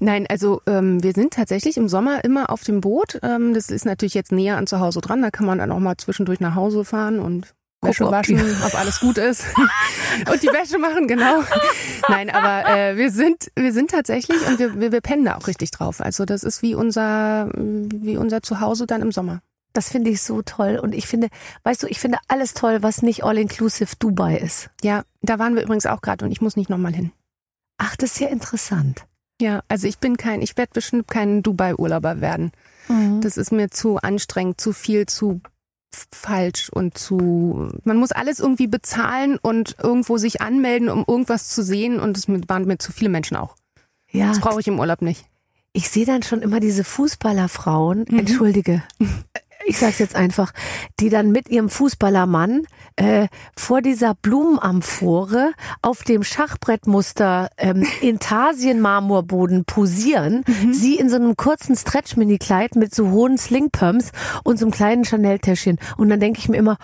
Nein, 0.01 0.27
also 0.29 0.61
ähm, 0.67 1.03
wir 1.03 1.13
sind 1.13 1.33
tatsächlich 1.33 1.77
im 1.77 1.89
Sommer 1.89 2.25
immer 2.25 2.51
auf 2.51 2.63
dem 2.63 2.81
Boot. 2.81 3.19
Ähm, 3.23 3.55
das 3.55 3.71
ist 3.71 3.87
natürlich 3.87 4.15
jetzt 4.15 4.33
näher 4.33 4.57
an 4.57 4.67
zu 4.67 4.81
Hause 4.81 5.01
dran. 5.01 5.23
Da 5.23 5.31
kann 5.31 5.47
man 5.47 5.59
dann 5.59 5.73
auch 5.73 5.79
mal 5.79 5.97
zwischendurch 5.97 6.41
nach 6.41 6.55
Hause 6.55 6.85
fahren 6.85 7.19
und 7.21 7.55
Wäsche 7.81 8.11
waschen, 8.11 8.41
ob 8.65 8.75
alles 8.75 9.01
gut 9.01 9.19
ist 9.19 9.45
und 10.33 10.43
die 10.43 10.47
Wäsche 10.49 10.79
machen, 10.79 11.07
genau. 11.07 11.43
Nein, 12.09 12.31
aber 12.31 12.67
äh, 12.67 12.97
wir 12.97 13.11
sind 13.11 13.51
wir 13.57 13.75
sind 13.75 13.91
tatsächlich 13.91 14.39
und 14.49 14.59
wir, 14.59 14.81
wir, 14.81 14.91
wir 14.91 15.01
pennen 15.03 15.27
da 15.27 15.37
auch 15.37 15.47
richtig 15.47 15.71
drauf. 15.71 16.01
Also 16.01 16.25
das 16.25 16.45
ist 16.45 16.63
wie 16.63 16.75
unser 16.75 17.51
wie 17.55 18.17
unser 18.17 18.43
Zuhause 18.43 18.87
dann 18.87 19.03
im 19.03 19.13
Sommer. 19.13 19.41
Das 19.75 19.91
finde 19.91 20.09
ich 20.11 20.23
so 20.23 20.41
toll. 20.41 20.79
Und 20.83 20.95
ich 20.95 21.07
finde, 21.07 21.29
weißt 21.65 21.83
du, 21.83 21.87
ich 21.89 22.01
finde 22.01 22.19
alles 22.29 22.55
toll, 22.55 22.83
was 22.83 23.03
nicht 23.03 23.25
all-inclusive 23.25 23.95
Dubai 23.99 24.39
ist. 24.39 24.71
Ja, 24.83 25.03
da 25.21 25.39
waren 25.39 25.55
wir 25.57 25.63
übrigens 25.63 25.85
auch 25.85 26.01
gerade 26.01 26.25
und 26.25 26.33
ich 26.33 26.41
muss 26.41 26.57
nicht 26.57 26.71
nochmal 26.71 26.95
hin. 26.95 27.13
Ach, 27.77 27.95
das 27.97 28.13
ist 28.13 28.21
ja 28.21 28.29
interessant. 28.29 29.05
Ja, 29.41 29.63
also 29.69 29.87
ich 29.89 29.99
bin 29.99 30.17
kein, 30.17 30.41
ich 30.43 30.57
werde 30.57 30.71
bestimmt 30.73 31.09
kein 31.09 31.43
Dubai-Urlauber 31.43 32.21
werden. 32.23 32.53
Das 33.21 33.37
ist 33.37 33.51
mir 33.51 33.71
zu 33.71 33.97
anstrengend, 33.99 34.61
zu 34.61 34.73
viel, 34.73 35.07
zu 35.07 35.41
falsch 36.13 36.69
und 36.71 36.97
zu. 36.99 37.71
Man 37.85 37.97
muss 37.97 38.13
alles 38.13 38.39
irgendwie 38.41 38.67
bezahlen 38.67 39.39
und 39.41 39.77
irgendwo 39.83 40.19
sich 40.19 40.41
anmelden, 40.41 40.89
um 40.89 41.05
irgendwas 41.09 41.49
zu 41.49 41.63
sehen. 41.63 41.99
Und 41.99 42.17
es 42.17 42.29
waren 42.29 42.67
mir 42.67 42.79
zu 42.79 42.93
viele 42.93 43.11
Menschen 43.11 43.37
auch. 43.37 43.57
ja, 44.11 44.29
Das 44.29 44.41
brauche 44.41 44.61
ich 44.61 44.69
im 44.69 44.79
Urlaub 44.79 45.03
nicht. 45.03 45.25
ich 45.73 45.89
sehe 45.89 46.05
dann 46.07 46.23
schon 46.23 46.43
immer 46.43 46.61
diese 46.61 46.85
Fußballerfrauen, 46.85 48.05
Mhm. 48.09 48.19
entschuldige, 48.21 48.83
ich 49.67 49.79
sag's 49.79 49.99
jetzt 49.99 50.17
einfach, 50.17 50.53
die 51.01 51.09
dann 51.09 51.31
mit 51.33 51.49
ihrem 51.49 51.69
Fußballermann 51.69 52.67
äh, 52.97 53.29
vor 53.57 53.81
dieser 53.83 54.15
Blumenamphore 54.15 55.53
auf 55.83 56.03
dem 56.03 56.23
Schachbrettmuster 56.23 57.51
ähm, 57.59 57.87
Intarsien-Marmorboden 58.01 59.65
posieren, 59.65 60.45
Mhm. 60.47 60.73
sie 60.75 60.97
in 60.97 61.09
so 61.09 61.17
einem 61.17 61.37
kurzen 61.37 61.77
Stretch-Mini-Kleid 61.77 62.77
mit 62.77 62.95
so 62.95 63.11
hohen 63.11 63.39
Slingpumps 63.39 64.13
und 64.45 64.59
so 64.59 64.65
einem 64.67 64.73
kleinen 64.73 65.05
Chanel-Täschchen. 65.05 65.79
Und 65.97 66.09
dann 66.09 66.21
denke 66.21 66.39
ich 66.39 66.49
mir 66.49 66.57
immer, 66.57 66.77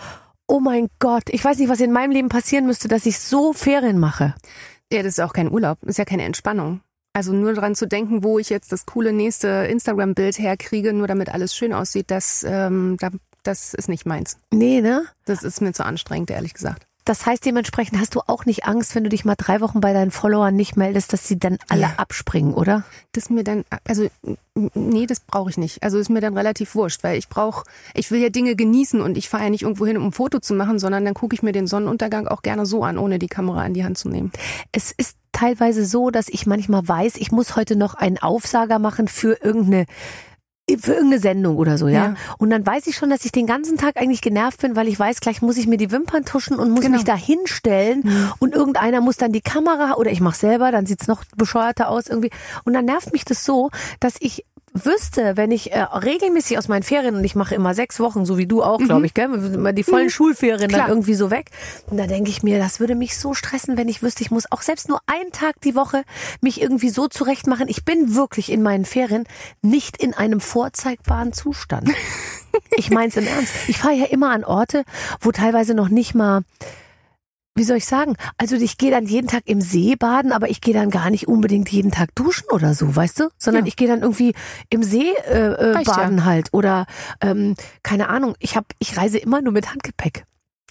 oh 0.46 0.60
mein 0.60 0.88
Gott, 0.98 1.24
ich 1.28 1.44
weiß 1.44 1.58
nicht, 1.58 1.68
was 1.68 1.80
in 1.80 1.92
meinem 1.92 2.10
Leben 2.10 2.28
passieren 2.28 2.66
müsste, 2.66 2.88
dass 2.88 3.06
ich 3.06 3.18
so 3.18 3.52
Ferien 3.52 3.98
mache. 3.98 4.34
Ja, 4.92 5.02
das 5.02 5.12
ist 5.18 5.20
auch 5.20 5.32
kein 5.32 5.50
Urlaub. 5.50 5.78
Das 5.82 5.90
ist 5.90 5.98
ja 5.98 6.04
keine 6.04 6.24
Entspannung. 6.24 6.80
Also 7.12 7.32
nur 7.32 7.54
dran 7.54 7.74
zu 7.74 7.86
denken, 7.86 8.22
wo 8.22 8.38
ich 8.38 8.50
jetzt 8.50 8.70
das 8.72 8.86
coole 8.86 9.12
nächste 9.12 9.48
Instagram-Bild 9.68 10.38
herkriege, 10.38 10.92
nur 10.92 11.08
damit 11.08 11.28
alles 11.28 11.54
schön 11.54 11.72
aussieht, 11.72 12.10
das, 12.10 12.44
ähm, 12.48 12.96
da, 13.00 13.10
das 13.42 13.74
ist 13.74 13.88
nicht 13.88 14.06
meins. 14.06 14.36
Nee, 14.52 14.80
ne? 14.80 15.04
Das 15.24 15.42
ist 15.42 15.60
mir 15.60 15.72
zu 15.72 15.84
anstrengend, 15.84 16.30
ehrlich 16.30 16.54
gesagt. 16.54 16.86
Das 17.06 17.26
heißt, 17.26 17.44
dementsprechend 17.44 17.98
hast 17.98 18.14
du 18.14 18.20
auch 18.26 18.44
nicht 18.44 18.66
Angst, 18.66 18.94
wenn 18.94 19.02
du 19.02 19.08
dich 19.10 19.24
mal 19.24 19.34
drei 19.34 19.60
Wochen 19.62 19.80
bei 19.80 19.92
deinen 19.92 20.10
Followern 20.12 20.54
nicht 20.54 20.76
meldest, 20.76 21.12
dass 21.12 21.26
sie 21.26 21.38
dann 21.38 21.58
alle 21.68 21.80
Ja. 21.82 21.94
abspringen, 21.96 22.52
oder? 22.54 22.84
Das 23.12 23.24
ist 23.24 23.30
mir 23.30 23.42
dann, 23.42 23.64
also 23.88 24.06
nee, 24.54 25.06
das 25.06 25.18
brauche 25.20 25.50
ich 25.50 25.56
nicht. 25.56 25.82
Also 25.82 25.98
ist 25.98 26.10
mir 26.10 26.20
dann 26.20 26.36
relativ 26.36 26.74
wurscht, 26.74 27.02
weil 27.02 27.18
ich 27.18 27.28
brauche, 27.28 27.64
ich 27.94 28.10
will 28.12 28.20
ja 28.20 28.28
Dinge 28.28 28.54
genießen 28.54 29.00
und 29.00 29.16
ich 29.16 29.28
fahre 29.28 29.44
ja 29.44 29.50
nicht 29.50 29.62
irgendwo 29.62 29.86
hin, 29.86 29.96
um 29.96 30.08
ein 30.08 30.12
Foto 30.12 30.38
zu 30.38 30.54
machen, 30.54 30.78
sondern 30.78 31.04
dann 31.04 31.14
gucke 31.14 31.34
ich 31.34 31.42
mir 31.42 31.52
den 31.52 31.66
Sonnenuntergang 31.66 32.28
auch 32.28 32.42
gerne 32.42 32.66
so 32.66 32.84
an, 32.84 32.98
ohne 32.98 33.18
die 33.18 33.28
Kamera 33.28 33.66
in 33.66 33.74
die 33.74 33.82
Hand 33.84 33.98
zu 33.98 34.08
nehmen. 34.08 34.30
Es 34.70 34.92
ist 34.92 35.16
teilweise 35.32 35.84
so, 35.84 36.10
dass 36.10 36.28
ich 36.28 36.46
manchmal 36.46 36.86
weiß, 36.86 37.16
ich 37.16 37.32
muss 37.32 37.56
heute 37.56 37.76
noch 37.76 37.94
einen 37.94 38.18
Aufsager 38.18 38.78
machen 38.78 39.08
für 39.08 39.38
irgendeine 39.42 39.86
für 40.78 40.92
irgendeine 40.92 41.20
Sendung 41.20 41.56
oder 41.56 41.78
so, 41.78 41.88
ja? 41.88 42.04
Ja. 42.04 42.14
Und 42.38 42.50
dann 42.50 42.64
weiß 42.64 42.86
ich 42.86 42.94
schon, 42.94 43.10
dass 43.10 43.24
ich 43.24 43.32
den 43.32 43.46
ganzen 43.48 43.76
Tag 43.76 43.96
eigentlich 43.96 44.20
genervt 44.20 44.60
bin, 44.62 44.76
weil 44.76 44.86
ich 44.86 44.96
weiß, 44.96 45.18
gleich 45.20 45.42
muss 45.42 45.56
ich 45.56 45.66
mir 45.66 45.78
die 45.78 45.90
Wimpern 45.90 46.24
tuschen 46.24 46.56
und 46.60 46.70
muss 46.70 46.82
Genau. 46.82 46.94
mich 46.94 47.04
da 47.04 47.16
hinstellen 47.16 48.08
und 48.38 48.54
irgendeiner 48.54 49.00
muss 49.00 49.16
dann 49.16 49.32
die 49.32 49.40
Kamera 49.40 49.94
oder 49.94 50.12
ich 50.12 50.20
mache 50.20 50.36
selber, 50.38 50.70
dann 50.70 50.86
sieht's 50.86 51.08
noch 51.08 51.24
bescheuerter 51.36 51.88
aus 51.88 52.06
irgendwie. 52.06 52.30
Und 52.64 52.74
dann 52.74 52.84
nervt 52.84 53.12
mich 53.12 53.24
das 53.24 53.44
so, 53.44 53.70
dass 53.98 54.14
ich 54.20 54.44
wüsste, 54.72 55.36
wenn 55.36 55.50
ich 55.50 55.72
äh, 55.72 55.80
regelmäßig 55.80 56.58
aus 56.58 56.68
meinen 56.68 56.82
Ferien 56.82 57.16
und 57.16 57.24
ich 57.24 57.34
mache 57.34 57.54
immer 57.54 57.74
sechs 57.74 57.98
Wochen, 58.00 58.24
so 58.24 58.38
wie 58.38 58.46
du 58.46 58.62
auch, 58.62 58.78
glaube 58.78 59.06
ich, 59.06 59.14
gell, 59.14 59.32
immer 59.32 59.72
die 59.72 59.82
vollen 59.82 60.10
Schulferien 60.10 60.68
dann 60.68 60.80
Klar. 60.80 60.88
irgendwie 60.88 61.14
so 61.14 61.30
weg. 61.30 61.50
Und 61.90 61.96
da 61.96 62.06
denke 62.06 62.30
ich 62.30 62.42
mir, 62.42 62.58
das 62.58 62.80
würde 62.80 62.94
mich 62.94 63.18
so 63.18 63.34
stressen, 63.34 63.76
wenn 63.76 63.88
ich 63.88 64.02
wüsste, 64.02 64.22
ich 64.22 64.30
muss 64.30 64.50
auch 64.50 64.62
selbst 64.62 64.88
nur 64.88 65.00
einen 65.06 65.32
Tag 65.32 65.60
die 65.62 65.74
Woche 65.74 66.04
mich 66.40 66.60
irgendwie 66.60 66.90
so 66.90 67.08
zurechtmachen. 67.08 67.68
Ich 67.68 67.84
bin 67.84 68.14
wirklich 68.14 68.50
in 68.50 68.62
meinen 68.62 68.84
Ferien 68.84 69.24
nicht 69.62 69.96
in 69.96 70.14
einem 70.14 70.40
vorzeigbaren 70.40 71.32
Zustand. 71.32 71.90
Ich 72.76 72.90
mein's 72.90 73.16
im 73.16 73.26
Ernst. 73.28 73.54
Ich 73.68 73.78
fahre 73.78 73.94
ja 73.94 74.06
immer 74.06 74.30
an 74.30 74.42
Orte, 74.42 74.84
wo 75.20 75.30
teilweise 75.30 75.72
noch 75.72 75.88
nicht 75.88 76.16
mal 76.16 76.42
wie 77.56 77.64
soll 77.64 77.76
ich 77.78 77.86
sagen? 77.86 78.16
Also 78.38 78.56
ich 78.56 78.78
gehe 78.78 78.90
dann 78.90 79.06
jeden 79.06 79.26
Tag 79.28 79.42
im 79.46 79.60
See 79.60 79.96
baden, 79.96 80.32
aber 80.32 80.48
ich 80.50 80.60
gehe 80.60 80.72
dann 80.74 80.90
gar 80.90 81.10
nicht 81.10 81.28
unbedingt 81.28 81.68
jeden 81.70 81.90
Tag 81.90 82.14
duschen 82.14 82.46
oder 82.50 82.74
so, 82.74 82.94
weißt 82.94 83.20
du? 83.20 83.28
Sondern 83.38 83.64
Ja. 83.64 83.68
ich 83.68 83.76
gehe 83.76 83.88
dann 83.88 84.00
irgendwie 84.02 84.34
im 84.70 84.82
See 84.82 85.12
äh, 85.26 85.32
äh, 85.32 85.72
Reicht 85.72 85.88
ja. 85.88 85.94
baden 85.96 86.24
halt 86.24 86.48
oder 86.52 86.86
ähm, 87.20 87.56
keine 87.82 88.08
Ahnung. 88.08 88.34
Ich 88.38 88.56
hab, 88.56 88.66
ich 88.78 88.96
reise 88.96 89.18
immer 89.18 89.42
nur 89.42 89.52
mit 89.52 89.70
Handgepäck. 89.70 90.24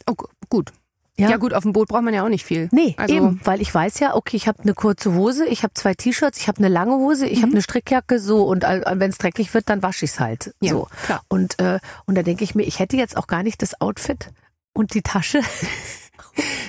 Oh, 0.10 0.14
gu- 0.16 0.28
gut. 0.50 0.72
Ja. 1.18 1.30
Ja. 1.32 1.36
gut, 1.36 1.54
auf 1.54 1.64
dem 1.64 1.74
Boot 1.74 1.90
braucht 1.90 2.04
man 2.04 2.14
ja 2.14 2.24
auch 2.24 2.30
nicht 2.30 2.46
viel. 2.46 2.70
Nee, 2.72 2.96
Also- 2.98 3.14
eben, 3.14 3.42
weil 3.44 3.60
ich 3.62 3.76
weiß 3.76 4.00
ja, 4.00 4.16
okay, 4.16 4.38
ich 4.38 4.48
habe 4.48 4.64
eine 4.64 4.74
kurze 4.74 5.14
Hose, 5.14 5.46
ich 5.46 5.64
habe 5.64 5.74
zwei 5.74 5.94
T-Shirts, 5.94 6.40
ich 6.40 6.48
habe 6.48 6.60
eine 6.60 6.70
lange 6.70 6.94
Hose, 6.94 7.28
ich 7.28 7.40
Mhm. 7.40 7.44
habe 7.44 7.52
eine 7.52 7.62
Strickjacke, 7.62 8.20
so 8.22 8.46
und 8.46 8.64
wenn 8.64 9.10
es 9.10 9.18
dreckig 9.18 9.54
wird, 9.54 9.68
dann 9.68 9.84
wasche 9.84 10.06
ich's 10.06 10.22
halt. 10.22 10.56
Ja, 10.62 10.72
so. 10.72 10.88
klar. 11.06 11.22
Und 11.28 11.60
äh, 11.60 11.80
und 12.06 12.16
da 12.18 12.24
denke 12.24 12.46
ich 12.46 12.56
mir, 12.56 12.64
ich 12.64 12.80
hätte 12.80 12.96
jetzt 12.96 13.18
auch 13.18 13.28
gar 13.28 13.44
nicht 13.44 13.62
das 13.62 13.82
Outfit 13.82 14.30
und 14.74 14.94
die 14.94 15.02
Tasche. 15.02 15.42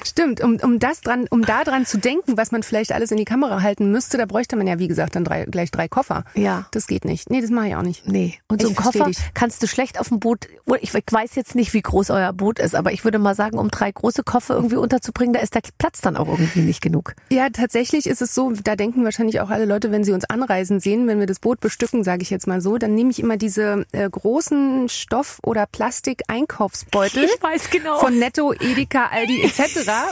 Stimmt, 0.04 0.40
um, 0.42 0.56
um 0.62 0.78
das 0.78 1.00
dran, 1.00 1.26
um 1.30 1.44
da 1.44 1.64
dran 1.64 1.86
zu 1.86 1.98
denken, 1.98 2.36
was 2.36 2.52
man 2.52 2.62
vielleicht 2.62 2.92
alles 2.92 3.10
in 3.10 3.16
die 3.16 3.24
Kamera 3.24 3.62
halten 3.62 3.90
müsste, 3.92 4.18
da 4.18 4.26
bräuchte 4.26 4.56
man 4.56 4.66
ja, 4.66 4.78
wie 4.78 4.88
gesagt, 4.88 5.14
dann 5.16 5.24
drei, 5.24 5.44
gleich 5.44 5.70
drei 5.70 5.88
Koffer. 5.88 6.24
Ja. 6.34 6.66
Das 6.72 6.86
geht 6.86 7.04
nicht. 7.04 7.30
Nee, 7.30 7.40
das 7.40 7.50
mache 7.50 7.68
ich 7.68 7.76
auch 7.76 7.82
nicht. 7.82 8.06
Nee. 8.08 8.38
Und 8.48 8.60
so 8.62 8.68
Ich 8.68 8.78
ein 8.78 8.82
Koffer 8.84 9.04
dich. 9.04 9.18
kannst 9.34 9.62
du 9.62 9.66
schlecht 9.66 9.98
auf 10.00 10.08
dem 10.08 10.20
Boot, 10.20 10.48
ich 10.80 10.92
weiß 10.94 11.34
jetzt 11.34 11.54
nicht, 11.54 11.72
wie 11.74 11.82
groß 11.82 12.10
euer 12.10 12.32
Boot 12.32 12.58
ist, 12.58 12.74
aber 12.74 12.92
ich 12.92 13.04
würde 13.04 13.18
mal 13.18 13.34
sagen, 13.34 13.58
um 13.58 13.70
drei 13.70 13.90
große 13.92 14.22
Koffer 14.22 14.54
irgendwie 14.54 14.76
unterzubringen, 14.76 15.32
da 15.34 15.40
ist 15.40 15.54
der 15.54 15.62
Platz 15.78 16.00
dann 16.00 16.16
auch 16.16 16.28
irgendwie 16.28 16.60
nicht 16.60 16.80
genug. 16.80 17.14
Ja, 17.30 17.48
tatsächlich 17.50 18.06
ist 18.06 18.22
es 18.22 18.34
so, 18.34 18.52
da 18.64 18.76
denken 18.76 19.04
wahrscheinlich 19.04 19.40
auch 19.40 19.50
alle 19.50 19.64
Leute, 19.64 19.90
wenn 19.92 20.04
sie 20.04 20.12
uns 20.12 20.24
anreisen 20.24 20.80
sehen, 20.80 21.06
wenn 21.06 21.18
wir 21.20 21.26
das 21.26 21.38
Boot 21.40 21.60
bestücken, 21.60 22.04
sage 22.04 22.22
ich 22.22 22.30
jetzt 22.30 22.46
mal 22.46 22.60
so, 22.60 22.78
dann 22.78 22.94
nehme 22.94 23.10
ich 23.10 23.20
immer 23.20 23.36
diese 23.36 23.84
äh, 23.92 24.08
großen 24.08 24.88
Stoff- 24.88 25.38
oder 25.44 25.66
Plastik-Einkaufsbeutel. 25.66 27.28
weiß 27.40 27.70
genau. 27.70 27.98
Von 27.98 28.18
Netto, 28.18 28.52
Edeka, 28.52 29.06
Aldi 29.12 29.42
etc. 29.42 29.59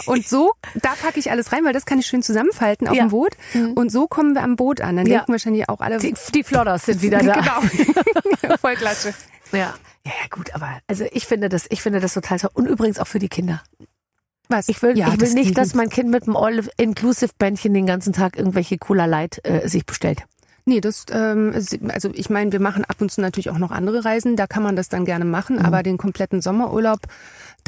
Und 0.07 0.27
so, 0.29 0.53
da 0.83 0.91
packe 1.01 1.19
ich 1.19 1.31
alles 1.31 1.53
rein, 1.53 1.65
weil 1.65 1.73
das 1.73 1.87
kann 1.87 1.99
ich 1.99 2.07
schön 2.07 2.23
zusammenfalten 2.23 2.89
auf 2.89 2.95
Ja. 2.95 3.05
dem 3.07 3.11
Boot. 3.11 3.33
Und 3.75 3.91
so 3.91 4.07
kommen 4.09 4.35
wir 4.35 4.43
am 4.43 4.57
Boot 4.57 4.81
an. 4.81 4.97
Dann 4.97 5.07
Ja. 5.07 5.19
denken 5.19 5.33
wahrscheinlich 5.33 5.69
auch 5.69 5.81
alle, 5.81 5.99
die, 5.99 6.15
die 6.35 6.43
Flodders 6.45 6.87
sind 6.87 7.03
wieder 7.03 7.19
da. 7.19 7.35
genau. 7.35 8.57
Voll 8.61 8.75
klasse. 8.77 9.15
Ja. 9.53 9.75
Ja, 10.07 10.13
ja, 10.23 10.29
gut, 10.31 10.55
aber 10.55 10.79
also 10.87 11.05
ich 11.13 11.27
finde 11.27 11.49
das, 11.49 11.67
ich 11.71 11.83
finde 11.83 12.01
das 12.01 12.15
total 12.15 12.39
toll. 12.39 12.51
Und 12.55 12.67
übrigens 12.67 12.99
auch 12.99 13.07
für 13.07 13.19
die 13.19 13.29
Kinder. 13.29 13.63
Was? 14.49 14.69
Ich 14.71 14.81
will, 14.81 14.97
Ja, 14.97 15.09
ich 15.09 15.13
will 15.13 15.19
das 15.19 15.35
nicht, 15.35 15.59
dass 15.59 15.75
mein 15.75 15.91
Kind 15.91 16.09
mit 16.11 16.23
einem 16.23 16.35
All-Inclusive-Bändchen 16.37 17.75
den 17.75 17.87
ganzen 17.87 18.13
Tag 18.15 18.37
irgendwelche 18.39 18.79
Cola 18.79 19.05
Light 19.05 19.41
äh, 19.45 19.69
sich 19.69 19.85
bestellt. 19.85 20.23
Nee, 20.65 20.81
das, 20.81 21.07
ähm, 21.13 21.53
also 21.89 22.11
ich 22.15 22.29
meine, 22.31 22.53
wir 22.53 22.61
machen 22.61 22.85
ab 22.85 22.97
und 23.01 23.11
zu 23.11 23.21
natürlich 23.23 23.49
auch 23.51 23.59
noch 23.59 23.71
andere 23.71 24.05
Reisen, 24.05 24.37
da 24.37 24.47
kann 24.47 24.63
man 24.63 24.77
das 24.77 24.89
dann 24.91 25.05
gerne 25.07 25.25
machen, 25.25 25.59
aber 25.65 25.83
den 25.83 25.97
kompletten 25.97 26.43
Sommerurlaub, 26.43 27.01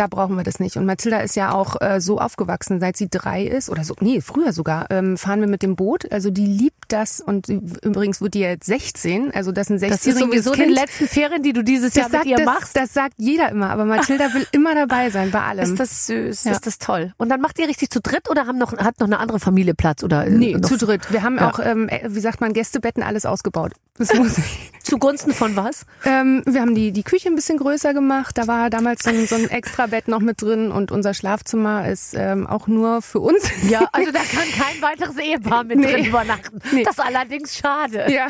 da 0.01 0.07
brauchen 0.07 0.35
wir 0.37 0.45
das 0.45 0.61
nicht. 0.61 0.77
Und 0.79 0.87
Mathilda 0.87 1.19
ist 1.19 1.37
ja 1.37 1.53
auch 1.53 1.79
äh, 1.83 2.01
so 2.01 2.19
aufgewachsen, 2.19 2.81
seit 2.81 2.97
sie 2.97 3.09
drei 3.11 3.45
ist 3.45 3.69
oder 3.69 3.85
so, 3.85 3.95
nee, 4.01 4.23
früher 4.23 4.53
sogar, 4.55 4.87
ähm, 4.91 5.19
fahren 5.19 5.41
wir 5.41 5.47
mit 5.49 5.63
dem 5.63 5.77
Boot. 5.77 6.11
Also 6.11 6.31
die 6.31 6.47
liebt 6.47 6.85
das 6.89 7.21
und 7.21 7.49
übrigens 7.49 8.23
wird 8.23 8.33
die 8.35 8.41
jetzt 8.41 8.65
16, 8.67 9.33
also 9.35 9.53
das 9.53 9.69
ist 9.69 9.83
ein 9.83 9.91
Das 9.91 10.07
ist 10.07 10.17
16-jähriges 10.17 10.19
sowieso 10.21 10.51
Kind. 10.53 10.69
die 10.71 10.73
letzten 10.75 11.07
Ferien, 11.07 11.43
die 11.43 11.53
du 11.53 11.63
dieses 11.63 11.95
Jahr 11.95 12.09
das 12.09 12.13
mit 12.13 12.21
sagt, 12.23 12.27
ihr 12.31 12.37
das, 12.39 12.47
machst. 12.47 12.77
das 12.77 12.95
sagt 12.95 13.15
jeder 13.19 13.51
immer, 13.51 13.69
aber 13.71 13.85
Mathilda 13.85 14.33
will 14.33 14.47
immer 14.53 14.75
dabei 14.75 15.11
sein 15.11 15.31
bei 15.31 15.43
allem. 15.43 15.65
Ist 15.65 15.79
das 15.79 16.07
süß, 16.07 16.45
Ja. 16.45 16.53
ist 16.53 16.67
das 16.67 16.79
toll. 16.79 17.13
Und 17.19 17.29
dann 17.29 17.43
macht 17.43 17.59
ihr 17.59 17.69
richtig 17.69 17.91
zu 17.91 18.01
dritt 18.01 18.31
oder 18.31 18.47
haben 18.47 18.57
noch, 18.59 18.73
hat 18.79 19.01
noch 19.01 19.07
eine 19.07 19.19
andere 19.19 19.39
Familie 19.39 19.75
Platz? 19.75 20.03
Oder, 20.03 20.27
äh, 20.27 20.31
Nee, 20.31 20.55
noch, 20.55 20.69
zu 20.69 20.79
dritt. 20.79 21.13
Wir 21.13 21.23
haben 21.23 21.37
Ja. 21.37 21.51
auch, 21.51 21.59
ähm, 21.63 21.89
äh, 21.91 22.01
wie 22.09 22.21
sagt 22.21 22.41
man, 22.41 22.55
Gästebetten 22.55 23.03
alles 23.03 23.27
ausgebaut. 23.27 23.73
Das 23.99 24.15
muss 24.15 24.39
ich. 24.39 24.73
Zugunsten 24.83 25.35
von 25.35 25.57
was? 25.57 25.85
Ähm, 26.07 26.43
wir 26.47 26.63
haben 26.63 26.75
die, 26.75 26.91
die 26.91 27.03
Küche 27.03 27.29
ein 27.29 27.35
bisschen 27.35 27.59
größer 27.59 27.93
gemacht. 27.93 28.39
Da 28.39 28.47
war 28.47 28.71
damals 28.71 29.03
so 29.03 29.11
ein, 29.11 29.27
so 29.27 29.35
ein 29.35 29.51
extra 29.51 29.90
Bett 29.91 30.09
noch 30.09 30.21
mit 30.21 30.41
drin 30.43 30.71
und 30.73 30.91
unser 30.91 31.13
Schlafzimmer 31.15 31.87
ist 31.89 32.15
ähm, 32.17 32.47
auch 32.47 32.67
nur 32.67 33.03
für 33.03 33.21
uns. 33.21 33.51
Ja, 33.69 33.81
also 33.93 34.11
da 34.11 34.21
kann 34.21 34.49
kein 34.59 34.81
weiteres 34.83 35.17
Ehepaar 35.19 35.65
mit 35.65 35.79
Nee. 35.79 35.93
drin 35.93 36.05
übernachten. 36.07 36.61
Nee. 36.73 36.83
Das 36.85 36.99
ist 36.99 37.05
allerdings 37.05 37.57
schade. 37.57 38.07
Ja. 38.11 38.29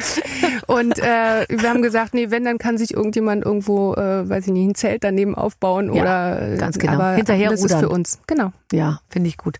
Und 0.66 0.99
äh, 0.99 1.46
wir 1.49 1.68
haben 1.70 1.83
gesagt, 1.83 2.14
nee, 2.14 2.31
wenn, 2.31 2.44
dann 2.44 2.59
kann 2.59 2.77
sich 2.79 2.94
irgendjemand 2.94 3.44
irgendwo, 3.44 3.94
äh, 3.94 4.29
weiß 4.29 4.46
ich 4.49 4.53
nicht, 4.53 4.66
ein 4.68 4.75
Zelt 4.75 5.05
daneben 5.05 5.35
aufbauen 5.35 5.94
Ja, 5.94 6.03
oder 6.03 6.57
ganz 6.57 6.79
genau. 6.79 6.94
Aber 6.94 7.12
Hinterher 7.12 7.51
das 7.51 7.61
ist 7.61 7.66
rudern. 7.73 7.81
für 7.81 7.88
uns. 7.90 8.18
Genau. 8.27 8.53
Ja, 8.73 9.01
finde 9.09 9.29
ich 9.29 9.37
gut. 9.37 9.59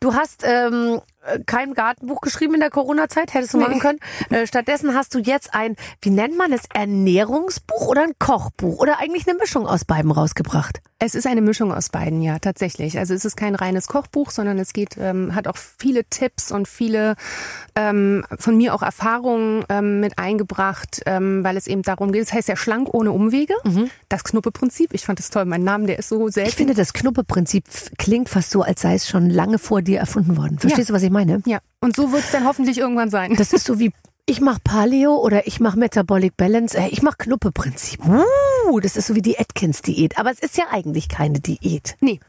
Du 0.00 0.14
hast 0.14 0.44
ähm, 0.46 1.00
kein 1.46 1.74
Gartenbuch 1.74 2.20
geschrieben 2.20 2.54
in 2.54 2.60
der 2.60 2.70
Corona-Zeit, 2.70 3.34
hättest 3.34 3.54
du 3.54 3.58
machen 3.58 3.80
können. 3.80 3.98
Äh, 4.30 4.46
stattdessen 4.46 4.94
hast 4.94 5.14
du 5.14 5.18
jetzt 5.18 5.54
ein, 5.54 5.76
wie 6.02 6.10
nennt 6.10 6.36
man 6.36 6.52
es, 6.52 6.62
Ernährungsbuch 6.72 7.86
oder 7.86 8.02
ein 8.02 8.12
Kochbuch 8.18 8.78
oder 8.78 8.98
eigentlich 8.98 9.26
eine 9.26 9.38
Mischung 9.38 9.66
aus 9.66 9.84
beiden 9.84 10.10
rausgebracht. 10.10 10.80
Es 10.98 11.14
ist 11.14 11.26
eine 11.26 11.42
Mischung 11.42 11.72
aus 11.72 11.90
beiden, 11.90 12.22
ja, 12.22 12.38
tatsächlich. 12.38 12.98
Also 12.98 13.14
es 13.14 13.24
ist 13.24 13.36
kein 13.36 13.54
reines 13.54 13.88
Kochbuch, 13.88 14.30
sondern 14.30 14.58
es 14.58 14.72
geht, 14.72 14.96
ähm, 14.98 15.34
hat 15.34 15.48
auch 15.48 15.56
viele 15.56 16.04
Tipps 16.04 16.50
und 16.52 16.68
viele 16.68 17.16
ähm, 17.74 18.24
von 18.38 18.56
mir 18.56 18.74
auch 18.74 18.82
Erfahrungen 18.82 19.64
ähm, 19.68 20.00
mit 20.00 20.18
eingebracht, 20.18 21.02
ähm, 21.04 21.44
weil 21.44 21.56
es 21.56 21.66
eben 21.66 21.82
darum 21.82 22.12
geht. 22.12 22.22
Es 22.22 22.32
heißt 22.32 22.48
ja 22.48 22.56
schlank 22.56 22.94
ohne 22.94 23.12
Umwege. 23.12 23.54
Das 24.08 24.24
Knuppe-Prinzip. 24.24 24.94
Ich 24.94 25.04
fand 25.04 25.20
es 25.20 25.30
toll. 25.30 25.44
Mein 25.44 25.64
Name, 25.64 25.86
der 25.86 25.98
ist 25.98 26.08
so 26.08 26.28
selten. 26.28 26.48
Ich 26.48 26.56
finde, 26.56 26.74
das 26.74 26.92
Knuppe-Prinzip 26.92 27.64
klingt 27.98 28.28
fast 28.28 28.50
so, 28.50 28.62
als 28.62 28.80
sei 28.80 28.94
es 28.94 29.08
schon 29.08 29.28
lange 29.28 29.58
vor 29.58 29.82
dir 29.82 29.98
erfunden 29.98 30.36
worden. 30.36 30.58
Verstehst 30.58 30.90
du, 30.90 30.94
was 30.94 31.02
ich 31.02 31.10
meine? 31.14 31.42
ja. 31.46 31.60
Und 31.80 31.96
so 31.96 32.12
wird 32.12 32.24
es 32.24 32.30
dann 32.30 32.44
hoffentlich 32.44 32.78
irgendwann 32.78 33.10
sein. 33.10 33.34
Das 33.36 33.52
ist 33.52 33.66
so 33.66 33.78
wie 33.78 33.92
ich 34.26 34.40
mache 34.40 34.60
Paleo 34.64 35.16
oder 35.16 35.46
ich 35.46 35.60
mache 35.60 35.78
Metabolic 35.78 36.34
Balance, 36.34 36.78
äh, 36.78 36.88
ich 36.88 37.02
mache 37.02 37.16
Knuppe-Prinzip. 37.18 38.00
Uh, 38.06 38.80
das 38.80 38.96
ist 38.96 39.08
so 39.08 39.14
wie 39.14 39.20
die 39.20 39.38
Atkins-Diät. 39.38 40.18
Aber 40.18 40.30
es 40.30 40.38
ist 40.38 40.56
ja 40.56 40.64
eigentlich 40.70 41.10
keine 41.10 41.40
Diät. 41.40 41.96
Nee, 42.00 42.20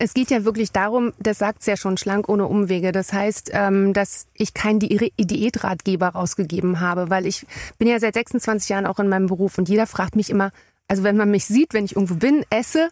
es 0.00 0.14
geht 0.14 0.30
ja 0.30 0.44
wirklich 0.44 0.72
darum, 0.72 1.12
das 1.20 1.38
sagt's 1.38 1.66
ja 1.66 1.76
schon, 1.76 1.96
schlank 1.96 2.28
ohne 2.28 2.46
Umwege. 2.46 2.90
Das 2.90 3.12
heißt, 3.12 3.50
ähm, 3.52 3.92
dass 3.92 4.26
ich 4.34 4.52
keinen 4.52 4.80
Di 4.80 5.12
Diätratgeber 5.16 6.08
rausgegeben 6.08 6.80
habe, 6.80 7.08
weil 7.08 7.24
ich 7.24 7.46
bin 7.78 7.86
ja 7.86 8.00
seit 8.00 8.14
26 8.14 8.70
Jahren 8.70 8.86
auch 8.86 8.98
in 8.98 9.08
meinem 9.08 9.26
Beruf 9.26 9.56
und 9.56 9.68
jeder 9.68 9.86
fragt 9.86 10.16
mich 10.16 10.30
immer, 10.30 10.50
also 10.88 11.04
wenn 11.04 11.16
man 11.16 11.30
mich 11.30 11.44
sieht, 11.44 11.72
wenn 11.72 11.84
ich 11.84 11.94
irgendwo 11.94 12.16
bin, 12.16 12.44
esse, 12.50 12.88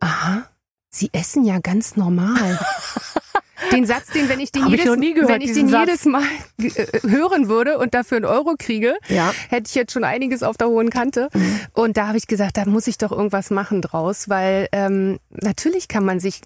aha, 0.00 0.48
Sie 0.94 1.08
essen 1.12 1.44
ja 1.44 1.58
ganz 1.58 1.96
normal. 1.96 2.58
Den 3.70 3.86
Satz, 3.86 4.06
den, 4.08 4.28
wenn 4.28 4.40
ich 4.40 4.50
den, 4.52 4.64
ich 4.64 4.70
jedes, 4.70 4.86
noch 4.86 4.96
nie 4.96 5.14
gehört, 5.14 5.30
wenn 5.30 5.40
ich 5.40 5.52
den 5.52 5.68
jedes 5.68 6.04
Mal 6.04 6.22
äh, 6.58 6.86
hören 7.08 7.48
würde 7.48 7.78
und 7.78 7.94
dafür 7.94 8.16
einen 8.16 8.26
Euro 8.26 8.54
kriege, 8.58 8.96
Ja. 9.08 9.32
hätte 9.48 9.68
ich 9.68 9.74
jetzt 9.74 9.92
schon 9.92 10.04
einiges 10.04 10.42
auf 10.42 10.56
der 10.56 10.68
hohen 10.68 10.90
Kante. 10.90 11.28
Und 11.72 11.96
da 11.96 12.08
habe 12.08 12.18
ich 12.18 12.26
gesagt, 12.26 12.56
da 12.56 12.64
muss 12.66 12.86
ich 12.86 12.98
doch 12.98 13.12
irgendwas 13.12 13.50
machen 13.50 13.82
draus, 13.82 14.28
weil 14.28 14.68
ähm, 14.72 15.18
natürlich 15.30 15.88
kann 15.88 16.04
man 16.04 16.20
sich 16.20 16.40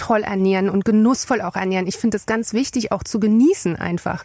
toll 0.00 0.22
ernähren 0.22 0.70
und 0.70 0.86
genussvoll 0.86 1.42
auch 1.42 1.56
ernähren. 1.56 1.86
Ich 1.86 1.98
finde 1.98 2.16
es 2.16 2.24
ganz 2.24 2.54
wichtig, 2.54 2.90
auch 2.90 3.02
zu 3.02 3.20
genießen 3.20 3.76
einfach. 3.76 4.24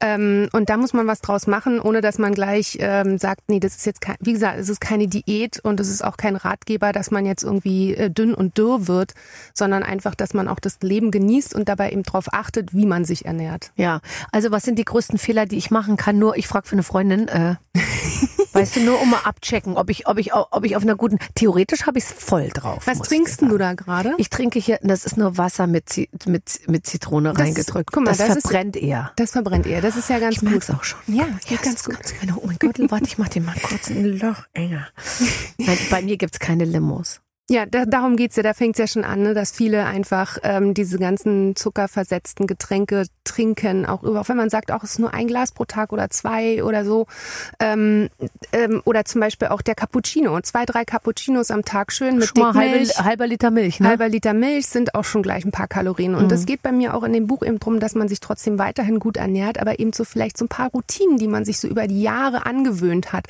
Ähm, 0.00 0.48
und 0.52 0.70
da 0.70 0.76
muss 0.76 0.92
man 0.92 1.06
was 1.06 1.20
draus 1.20 1.46
machen, 1.46 1.80
ohne 1.80 2.00
dass 2.00 2.18
man 2.18 2.34
gleich 2.34 2.78
ähm, 2.80 3.16
sagt, 3.16 3.42
nee, 3.46 3.60
das 3.60 3.76
ist 3.76 3.86
jetzt 3.86 4.00
kein, 4.00 4.16
wie 4.18 4.32
gesagt, 4.32 4.58
es 4.58 4.68
ist 4.68 4.80
keine 4.80 5.06
Diät 5.06 5.60
und 5.60 5.78
es 5.78 5.88
ist 5.88 6.02
auch 6.02 6.16
kein 6.16 6.34
Ratgeber, 6.34 6.90
dass 6.90 7.12
man 7.12 7.26
jetzt 7.26 7.44
irgendwie 7.44 7.94
äh, 7.94 8.10
dünn 8.10 8.34
und 8.34 8.58
dürr 8.58 8.88
wird, 8.88 9.14
sondern 9.54 9.84
einfach, 9.84 10.16
dass 10.16 10.34
man 10.34 10.48
auch 10.48 10.58
das 10.58 10.78
Leben 10.82 11.12
genießt 11.12 11.54
und 11.54 11.68
dabei 11.68 11.92
eben 11.92 12.02
darauf 12.02 12.34
achtet, 12.34 12.74
wie 12.74 12.86
man 12.86 13.04
sich 13.04 13.24
ernährt. 13.24 13.70
Ja, 13.76 14.00
also 14.32 14.50
was 14.50 14.64
sind 14.64 14.80
die 14.80 14.84
größten 14.84 15.18
Fehler, 15.18 15.46
die 15.46 15.58
ich 15.58 15.70
machen 15.70 15.96
kann? 15.96 16.18
Nur, 16.18 16.36
ich 16.36 16.48
frage 16.48 16.66
für 16.66 16.74
eine 16.74 16.82
Freundin, 16.82 17.28
äh, 17.28 17.54
weißt 18.54 18.76
du, 18.76 18.80
nur 18.80 19.00
um 19.00 19.10
mal 19.10 19.20
abchecken, 19.24 19.76
ob 19.76 19.90
ich, 19.90 20.06
ob 20.06 20.18
ich, 20.18 20.32
ob 20.34 20.64
ich 20.64 20.76
auf 20.76 20.82
einer 20.82 20.96
guten, 20.96 21.18
theoretisch 21.34 21.86
habe 21.86 21.98
ich 21.98 22.04
es 22.04 22.12
voll 22.12 22.48
drauf. 22.48 22.86
Was 22.86 23.00
trinkst 23.00 23.34
ich 23.34 23.38
denn 23.40 23.48
du 23.50 23.58
da 23.58 23.74
gerade? 23.74 24.14
Ich 24.18 24.30
trinke 24.30 24.58
hier, 24.58 24.78
das 24.82 25.04
ist 25.04 25.16
nur 25.16 25.36
Wasser 25.38 25.66
mit, 25.66 26.08
mit, 26.26 26.60
mit 26.68 26.86
Zitrone 26.86 27.30
Das 27.30 27.38
ist- 27.38 27.44
reingedrückt. 27.44 27.90
guck 27.92 28.04
mal, 28.04 28.10
das, 28.10 28.18
das 28.18 28.36
ist- 28.36 28.42
verbrennt 28.42 28.76
eher. 28.76 29.12
Das 29.16 29.32
verbrennt 29.32 29.66
eher. 29.66 29.80
Das 29.80 29.96
ist 29.96 30.08
ja 30.08 30.18
ganz 30.18 30.34
Ich 30.36 30.40
gut. 30.40 30.50
merk's 30.50 30.70
auch 30.70 30.84
schon. 30.84 30.98
Ja, 31.06 31.24
Ja, 31.24 31.38
geht 31.46 31.62
ganz 31.62 31.80
es 31.80 31.80
ist 31.80 31.84
gut. 31.86 31.98
Ganz, 32.20 32.32
oh 32.36 32.46
mein 32.46 32.56
Gott, 32.58 32.78
warte, 32.90 33.04
ich 33.06 33.18
mach 33.18 33.28
den 33.28 33.44
mal 33.44 33.54
kurz 33.62 33.90
ein 33.90 34.18
Loch 34.18 34.44
enger. 34.52 34.86
Nein, 35.58 35.78
bei 35.90 36.02
mir 36.02 36.16
gibt's 36.16 36.38
keine 36.38 36.64
Limos. 36.64 37.20
Ja, 37.50 37.66
da, 37.66 37.84
darum 37.84 38.16
geht's 38.16 38.36
ja. 38.36 38.42
Da 38.42 38.54
fängt's 38.54 38.78
ja 38.78 38.86
schon 38.86 39.04
an, 39.04 39.22
ne, 39.22 39.34
dass 39.34 39.50
viele 39.50 39.84
einfach 39.84 40.38
ähm, 40.42 40.72
diese 40.72 40.98
ganzen 40.98 41.54
zuckerversetzten 41.54 42.46
Getränke 42.46 43.04
trinken. 43.24 43.84
Auch 43.84 44.02
auch 44.02 44.28
wenn 44.30 44.38
man 44.38 44.48
sagt, 44.48 44.72
auch 44.72 44.82
es 44.82 44.92
ist 44.92 44.98
nur 44.98 45.12
ein 45.12 45.26
Glas 45.26 45.52
pro 45.52 45.66
Tag 45.66 45.92
oder 45.92 46.08
zwei 46.08 46.64
oder 46.64 46.86
so. 46.86 47.06
Ähm, 47.60 48.08
ähm, 48.52 48.80
oder 48.86 49.04
zum 49.04 49.20
Beispiel 49.20 49.48
auch 49.48 49.60
der 49.60 49.74
Cappuccino. 49.74 50.40
Zwei, 50.40 50.64
drei 50.64 50.86
Cappuccinos 50.86 51.50
am 51.50 51.66
Tag 51.66 51.92
schön 51.92 52.16
mit 52.16 52.28
Schon 52.28 52.54
halbe, 52.54 52.88
halber 53.04 53.26
Liter 53.26 53.50
Milch, 53.50 53.78
ne? 53.78 53.88
Halber 53.88 54.08
Liter 54.08 54.32
Milch 54.32 54.66
sind 54.66 54.94
auch 54.94 55.04
schon 55.04 55.22
gleich 55.22 55.44
ein 55.44 55.52
paar 55.52 55.68
Kalorien. 55.68 56.14
Und 56.14 56.32
es 56.32 56.46
geht 56.46 56.62
bei 56.62 56.72
mir 56.72 56.94
auch 56.94 57.02
in 57.02 57.12
dem 57.12 57.26
Buch 57.26 57.42
eben 57.42 57.58
drum, 57.58 57.78
dass 57.78 57.94
man 57.94 58.08
sich 58.08 58.20
trotzdem 58.20 58.58
weiterhin 58.58 58.98
gut 58.98 59.18
ernährt, 59.18 59.60
aber 59.60 59.78
eben 59.80 59.92
so 59.92 60.04
vielleicht 60.04 60.38
so 60.38 60.46
ein 60.46 60.48
paar 60.48 60.70
Routinen, 60.70 61.18
die 61.18 61.28
man 61.28 61.44
sich 61.44 61.58
so 61.58 61.68
über 61.68 61.86
die 61.88 62.00
Jahre 62.00 62.46
angewöhnt 62.46 63.12
hat, 63.12 63.26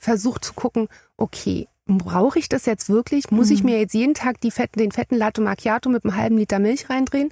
versucht 0.00 0.42
zu 0.42 0.54
gucken, 0.54 0.88
okay, 1.18 1.68
brauche 1.96 2.38
ich 2.38 2.50
das 2.50 2.66
jetzt 2.66 2.90
wirklich? 2.90 3.30
Muss 3.30 3.50
ich 3.50 3.64
mir 3.64 3.78
jetzt 3.78 3.94
jeden 3.94 4.14
Tag 4.14 4.40
die 4.42 4.50
fetten, 4.50 4.78
den 4.78 4.92
fetten 4.92 5.16
Latte 5.16 5.40
Macchiato 5.40 5.88
mit 5.88 6.04
einem 6.04 6.16
halben 6.16 6.36
Liter 6.36 6.58
Milch 6.58 6.90
reindrehen? 6.90 7.30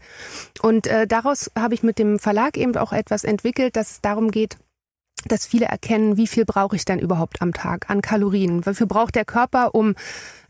Und 0.62 0.86
äh, 0.86 1.06
daraus 1.06 1.50
habe 1.54 1.74
ich 1.74 1.82
mit 1.82 1.98
dem 1.98 2.18
Verlag 2.18 2.56
eben 2.56 2.74
auch 2.76 2.92
etwas 2.92 3.24
entwickelt, 3.24 3.76
dass 3.76 3.90
es 3.90 4.00
darum 4.00 4.30
geht, 4.30 4.56
dass 5.26 5.46
viele 5.46 5.66
erkennen, 5.66 6.16
wie 6.16 6.26
viel 6.26 6.44
brauche 6.44 6.76
ich 6.76 6.84
denn 6.84 6.98
überhaupt 6.98 7.42
am 7.42 7.52
Tag 7.52 7.90
an 7.90 8.00
Kalorien? 8.00 8.64
Wie 8.64 8.74
viel 8.74 8.86
braucht 8.86 9.14
der 9.14 9.24
Körper, 9.24 9.74
um 9.74 9.94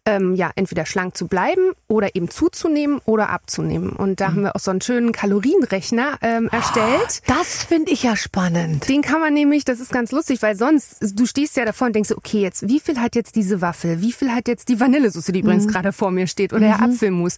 ähm, 0.07 0.35
ja 0.35 0.51
entweder 0.57 0.87
schlank 0.87 1.17
zu 1.17 1.27
bleiben 1.27 1.73
oder 1.89 2.15
eben 2.15 2.31
zuzunehmen 2.31 3.01
oder 3.05 3.31
abzunehmen? 3.31 3.91
Und 3.91 4.21
da 4.21 4.29
haben 4.29 4.43
wir 4.43 4.57
auch 4.57 4.61
so 4.61 4.71
einen 4.71 4.81
schönen 4.81 5.13
Kalorienrechner 5.13 6.19
ähm, 6.23 6.49
erstellt. 6.51 7.23
Das 7.27 7.65
finde 7.65 7.93
ich 7.93 8.03
ja 8.03 8.17
spannend. 8.17 8.89
Den 8.89 9.03
kann 9.03 9.21
man 9.21 9.35
nämlich, 9.35 9.65
das 9.65 9.81
ist 9.81 9.93
ganz 9.93 10.13
lustig, 10.13 10.41
weil 10.43 10.57
sonst, 10.57 10.97
du 11.19 11.27
stehst 11.27 11.57
ja 11.57 11.65
davor 11.65 11.89
und 11.89 11.95
denkst, 11.95 12.13
okay, 12.13 12.41
jetzt, 12.41 12.69
wie 12.69 12.81
viel 12.81 13.01
hat 13.01 13.15
jetzt 13.15 13.37
diese 13.37 13.61
Waffel? 13.61 14.01
Wie 14.01 14.13
viel 14.13 14.31
hat 14.33 14.49
jetzt 14.49 14.69
die 14.69 14.81
Vanillesoße, 14.81 15.33
die 15.33 15.41
übrigens 15.41 15.69
gerade 15.69 15.93
vor 15.93 16.11
mir 16.11 16.27
steht, 16.27 16.53
oder 16.53 16.61
der 16.61 16.83
Apfelmus? 16.83 17.37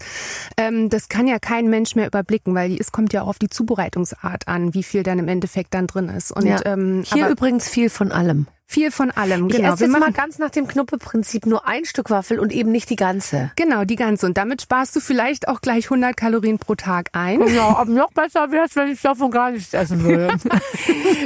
Ähm, 0.56 0.88
das 0.90 1.08
kann 1.08 1.26
ja 1.26 1.38
kein 1.38 1.68
Mensch 1.68 1.94
mehr 1.94 2.06
überblicken, 2.06 2.54
weil 2.54 2.76
es 2.78 2.92
kommt 2.92 3.12
ja 3.12 3.22
auch 3.22 3.28
auf 3.28 3.38
die 3.38 3.48
Zubereitungsart 3.48 4.48
an, 4.48 4.74
wie 4.74 4.82
viel 4.82 5.02
dann 5.02 5.18
im 5.18 5.28
Endeffekt 5.28 5.74
dann 5.74 5.86
drin 5.86 6.08
ist. 6.08 6.30
Und 6.32 6.46
Ja. 6.46 6.60
ähm, 6.64 7.02
Hier 7.04 7.28
übrigens 7.28 7.68
viel 7.68 7.90
von 7.90 8.12
allem. 8.12 8.46
Viel 8.70 8.90
von 8.90 9.10
allem. 9.10 9.48
Ich 9.48 9.56
Genau, 9.56 9.72
esse 9.72 9.80
wir 9.80 9.86
jetzt 9.88 9.98
mal 9.98 10.12
ganz 10.12 10.38
nach 10.38 10.50
dem 10.50 10.68
Knuppe-Prinzip 10.68 11.46
nur 11.46 11.66
ein 11.66 11.86
Stück 11.86 12.10
Waffel 12.10 12.38
und 12.38 12.52
eben 12.52 12.70
nicht 12.70 12.90
die 12.90 12.96
ganze. 12.96 13.50
genau 13.56 13.84
die 13.84 13.96
ganze. 13.96 14.26
Und 14.26 14.36
damit 14.36 14.60
sparst 14.62 14.94
du 14.94 15.00
vielleicht 15.00 15.48
auch 15.48 15.62
gleich 15.62 15.86
100 15.86 16.14
Kalorien 16.16 16.58
pro 16.58 16.74
Tag 16.74 17.08
ein. 17.12 17.40
Ja, 17.48 17.76
aber 17.78 17.90
noch 17.90 18.12
besser 18.12 18.52
wäre 18.52 18.66
es, 18.66 18.76
wenn 18.76 18.88
ich 18.88 19.00
davon 19.00 19.30
gar 19.30 19.50
nichts 19.50 19.72
essen 19.72 20.04
würde. 20.04 20.36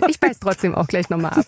Ich 0.09 0.19
beiß 0.21 0.39
trotzdem 0.41 0.75
auch 0.75 0.87
gleich 0.87 1.11
nochmal 1.11 1.33
ab. 1.33 1.47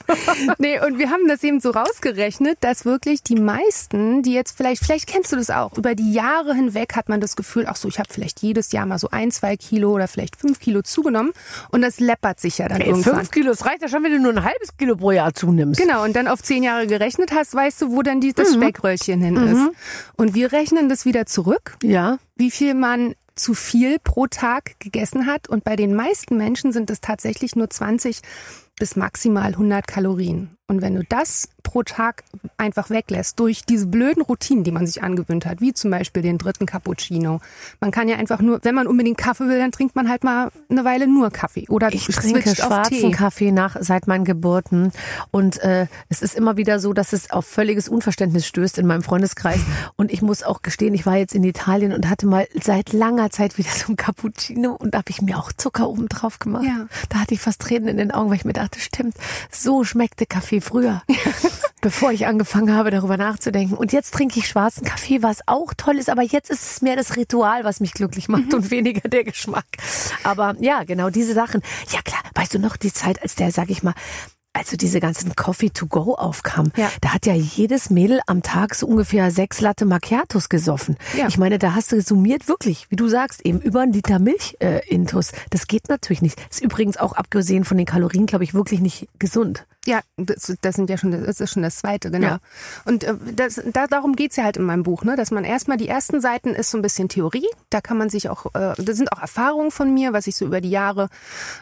Nee, 0.59 0.81
und 0.81 0.99
wir 0.99 1.11
haben 1.11 1.27
das 1.29 1.43
eben 1.43 1.61
so 1.61 1.71
rausgerechnet, 1.71 2.59
dass 2.61 2.85
wirklich 2.85 3.23
die 3.23 3.37
meisten, 3.37 4.23
die 4.23 4.33
jetzt 4.33 4.57
vielleicht, 4.57 4.85
vielleicht 4.85 5.07
kennst 5.07 5.33
du 5.33 5.37
das 5.37 5.51
auch, 5.51 5.77
über 5.77 5.95
die 5.95 6.13
Jahre 6.13 6.55
hinweg 6.55 6.95
hat 6.97 7.09
man 7.09 7.21
das 7.21 7.37
Gefühl, 7.37 7.67
ach 7.69 7.77
so, 7.77 7.89
ich 7.89 7.99
habe 7.99 8.09
vielleicht 8.13 8.41
jedes 8.43 8.73
Jahr 8.73 8.87
mal 8.87 8.99
so 8.99 9.09
ein, 9.11 9.31
zwei 9.31 9.57
Kilo 9.57 9.93
oder 9.93 10.09
vielleicht 10.09 10.37
fünf 10.37 10.61
Kilo 10.61 10.83
zugenommen 10.83 11.33
und 11.71 11.83
das 11.83 12.01
läppert 12.01 12.41
sich 12.41 12.59
ja 12.59 12.69
dann 12.69 12.81
Ey, 12.81 12.89
irgendwann. 12.89 13.17
fünf 13.17 13.31
Kilo, 13.31 13.51
das 13.51 13.65
reicht 13.67 13.83
ja 13.83 13.89
schon, 13.89 14.03
wenn 14.05 14.13
du 14.13 14.21
nur 14.21 14.33
ein 14.33 14.45
halbes 14.45 14.77
Kilo 14.77 14.97
pro 14.97 15.11
Jahr 15.13 15.33
zunimmst. 15.35 15.81
Genau, 15.87 16.03
und 16.05 16.15
dann 16.17 16.29
auf 16.29 16.43
zehn 16.43 16.63
Jahre 16.63 16.87
gerechnet 16.87 17.33
hast, 17.33 17.55
weißt 17.55 17.83
du, 17.83 17.91
wo 17.93 18.03
dann 18.03 18.21
die, 18.21 18.29
Mhm. 18.29 18.35
das 18.37 18.55
Speckröllchen 18.55 19.21
hin 19.21 19.37
ist. 19.37 19.71
Und 20.17 20.35
wir 20.35 20.53
rechnen 20.53 20.89
das 20.89 21.05
wieder 21.05 21.27
zurück, 21.27 21.77
Ja. 21.83 22.19
wie 22.37 22.51
viel 22.51 22.75
man 22.75 23.15
zu 23.37 23.53
viel 23.55 23.99
pro 23.99 24.27
Tag 24.27 24.79
gegessen 24.79 25.27
hat. 25.27 25.49
Und 25.49 25.65
bei 25.65 25.77
den 25.77 25.95
meisten 25.95 26.37
Menschen 26.37 26.73
sind 26.73 26.89
es 26.91 27.01
tatsächlich 27.01 27.57
nur 27.57 27.69
20 27.69 28.21
bis 28.79 28.97
maximal 28.97 29.53
100 29.57 29.87
Kalorien. 29.87 30.57
Und 30.67 30.81
wenn 30.81 30.95
du 30.95 31.05
das 31.05 31.49
pro 31.65 31.83
Tag 31.83 32.23
einfach 32.57 32.91
weglässt 32.91 33.41
durch 33.41 33.65
diese 33.65 33.87
blöden 33.87 34.23
Routinen, 34.23 34.65
die 34.65 34.71
man 34.71 34.87
sich 34.87 35.03
angewöhnt 35.03 35.45
hat, 35.47 35.61
wie 35.61 35.73
zum 35.73 35.91
Beispiel 35.91 36.23
den 36.23 36.39
dritten 36.39 36.67
Cappuccino. 36.67 37.41
Man 37.81 37.91
kann 37.91 38.09
ja 38.09 38.17
einfach 38.17 38.41
nur, 38.41 38.61
wenn 38.63 38.75
man 38.75 38.87
unbedingt 38.87 39.19
Kaffee 39.19 39.49
will, 39.49 39.59
dann 39.59 39.73
trinkt 39.73 39.97
man 39.97 40.09
halt 40.09 40.23
mal 40.25 40.51
eine 40.69 40.85
Weile 40.85 41.09
nur 41.09 41.31
Kaffee 41.31 41.67
oder 41.69 41.93
ich 41.93 42.07
trinke 42.07 42.55
schwarzen 42.55 43.11
Kaffee 43.11 43.51
nach 43.51 43.77
seit 43.81 44.07
meinen 44.07 44.25
Geburten 44.25 44.93
und 45.33 45.61
äh, 45.63 45.87
es 46.09 46.23
ist 46.23 46.35
immer 46.35 46.57
wieder 46.57 46.79
so, 46.79 46.93
dass 46.93 47.13
es 47.13 47.31
auf 47.31 47.47
völliges 47.47 47.89
Unverständnis 47.89 48.47
stößt 48.47 48.79
in 48.79 48.87
meinem 48.87 49.03
Freundeskreis 49.03 49.61
und 49.97 50.13
ich 50.13 50.23
muss 50.23 50.43
auch 50.43 50.63
gestehen, 50.63 50.95
ich 50.95 51.07
war 51.07 51.17
jetzt 51.17 51.35
in 51.35 51.45
Italien 51.45 51.93
und 51.93 52.09
hatte 52.09 52.27
mal 52.27 52.47
seit 52.63 52.93
langer 52.93 53.31
Zeit 53.31 53.59
wieder 53.59 53.71
so 53.71 53.93
ein 53.93 53.97
Cappuccino 53.97 54.73
und 54.73 54.95
da 54.95 54.99
habe 54.99 55.11
ich 55.11 55.23
mir 55.23 55.39
auch 55.39 55.53
Zucker 55.53 55.89
oben 55.89 56.09
drauf 56.09 56.39
gemacht. 56.39 56.65
Ja. 56.65 56.87
Da 57.09 57.21
hatte 57.21 57.35
ich 57.35 57.41
fast 57.41 57.63
Tränen 57.63 57.89
in 57.89 57.97
den 57.97 58.11
Augen, 58.11 58.31
weil 58.31 58.37
ich 58.37 58.45
mir 58.45 58.53
dachte, 58.53 58.79
stimmt, 58.79 59.15
so 59.51 59.83
schmeckte 59.85 60.27
Kaffee 60.27 60.54
früher. 60.61 61.03
bevor 61.85 62.13
ich 62.13 62.27
angefangen 62.27 62.75
habe, 62.75 62.91
darüber 62.91 63.19
nachzudenken. 63.19 63.77
Und 63.77 63.93
jetzt 63.93 64.15
trinke 64.15 64.39
ich 64.39 64.49
schwarzen 64.49 64.87
Kaffee, 64.87 65.23
was 65.23 65.47
auch 65.47 65.75
toll 65.77 65.99
ist, 65.99 66.09
aber 66.09 66.23
jetzt 66.23 66.49
ist 66.49 66.63
es 66.63 66.83
mehr 66.83 66.97
das 66.97 67.15
Ritual, 67.15 67.63
was 67.65 67.81
mich 67.81 67.93
glücklich 67.93 68.27
macht 68.27 68.47
mhm. 68.47 68.55
und 68.55 68.71
weniger 68.71 69.07
der 69.07 69.23
Geschmack. 69.23 69.67
Aber 70.23 70.57
ja, 70.61 70.85
genau 70.85 71.11
diese 71.11 71.35
Sachen. 71.35 71.61
Ja 71.93 72.01
klar, 72.01 72.23
weißt 72.35 72.55
du 72.55 72.59
noch 72.59 72.79
die 72.79 72.91
Zeit, 72.91 73.23
als 73.23 73.35
der, 73.35 73.53
sag 73.53 73.69
ich 73.69 73.83
mal, 73.83 73.93
also 74.55 74.79
diese 74.79 74.99
ganzen 75.01 75.37
Coffee 75.37 75.69
to 75.69 75.87
go 75.87 76.15
aufkam, 76.15 76.73
ja. 76.77 76.89
da 77.03 77.13
hat 77.13 77.27
ja 77.27 77.35
jedes 77.35 77.91
Mädel 77.91 78.21
am 78.27 78.43
Tag 78.43 78.75
so 78.75 78.87
ungefähr 78.87 79.31
sechs 79.31 79.61
Latte 79.61 79.85
Macchiatos 79.85 80.49
gesoffen. 80.49 80.97
Ja. 81.19 81.27
Ich 81.27 81.37
meine, 81.37 81.59
da 81.59 81.75
hast 81.75 81.93
du 81.93 82.01
summiert 82.01 82.49
wirklich, 82.49 82.87
wie 82.89 82.97
du 82.97 83.09
sagst, 83.09 83.45
eben 83.45 83.61
über 83.61 83.81
einen 83.81 83.93
Liter 83.93 84.21
Milch 84.21 84.57
äh, 84.61 84.81
intus. 84.89 85.33
Das 85.51 85.67
geht 85.67 85.89
natürlich 85.91 86.23
nicht. 86.23 86.41
Ist 86.51 86.63
übrigens 86.63 86.97
auch 86.97 87.13
abgesehen 87.13 87.65
von 87.65 87.77
den 87.77 87.85
Kalorien, 87.85 88.27
glaube 88.27 88.45
ich, 88.45 88.55
wirklich 88.55 88.81
nicht 88.81 89.09
gesund. 89.19 89.67
Ja, 89.87 90.01
das, 90.17 90.55
das 90.63 90.77
sind 90.77 90.89
ja 90.89 90.97
schon, 90.97 91.11
das 91.11 91.41
ist 91.41 91.53
schon 91.53 91.63
das 91.63 91.77
zweite, 91.77 92.11
genau. 92.11 92.27
Ja. 92.27 92.39
Und 92.87 93.05
äh, 93.05 93.15
das, 93.35 93.61
da, 93.73 93.87
darum 93.87 94.17
geht's 94.17 94.37
ja 94.37 94.45
halt 94.45 94.57
in 94.57 94.65
meinem 94.65 94.83
Buch, 94.83 95.05
ne? 95.05 95.15
dass 95.17 95.31
man 95.31 95.45
erstmal 95.45 95.77
die 95.77 95.89
ersten 95.89 96.21
Seiten 96.21 96.51
ist 96.51 96.71
so 96.71 96.79
ein 96.79 96.83
bisschen 96.83 97.09
Theorie. 97.09 97.47
Da 97.69 97.81
kann 97.81 97.99
man 97.99 98.09
sich 98.09 98.31
auch, 98.31 98.47
äh, 98.55 98.75
das 98.79 98.97
sind 98.97 99.13
auch 99.13 99.21
Erfahrungen 99.21 99.71
von 99.71 99.93
mir, 99.93 100.13
was 100.13 100.27
ich 100.27 100.37
so 100.37 100.47
über 100.47 100.63
die 100.63 100.71
Jahre 100.71 101.09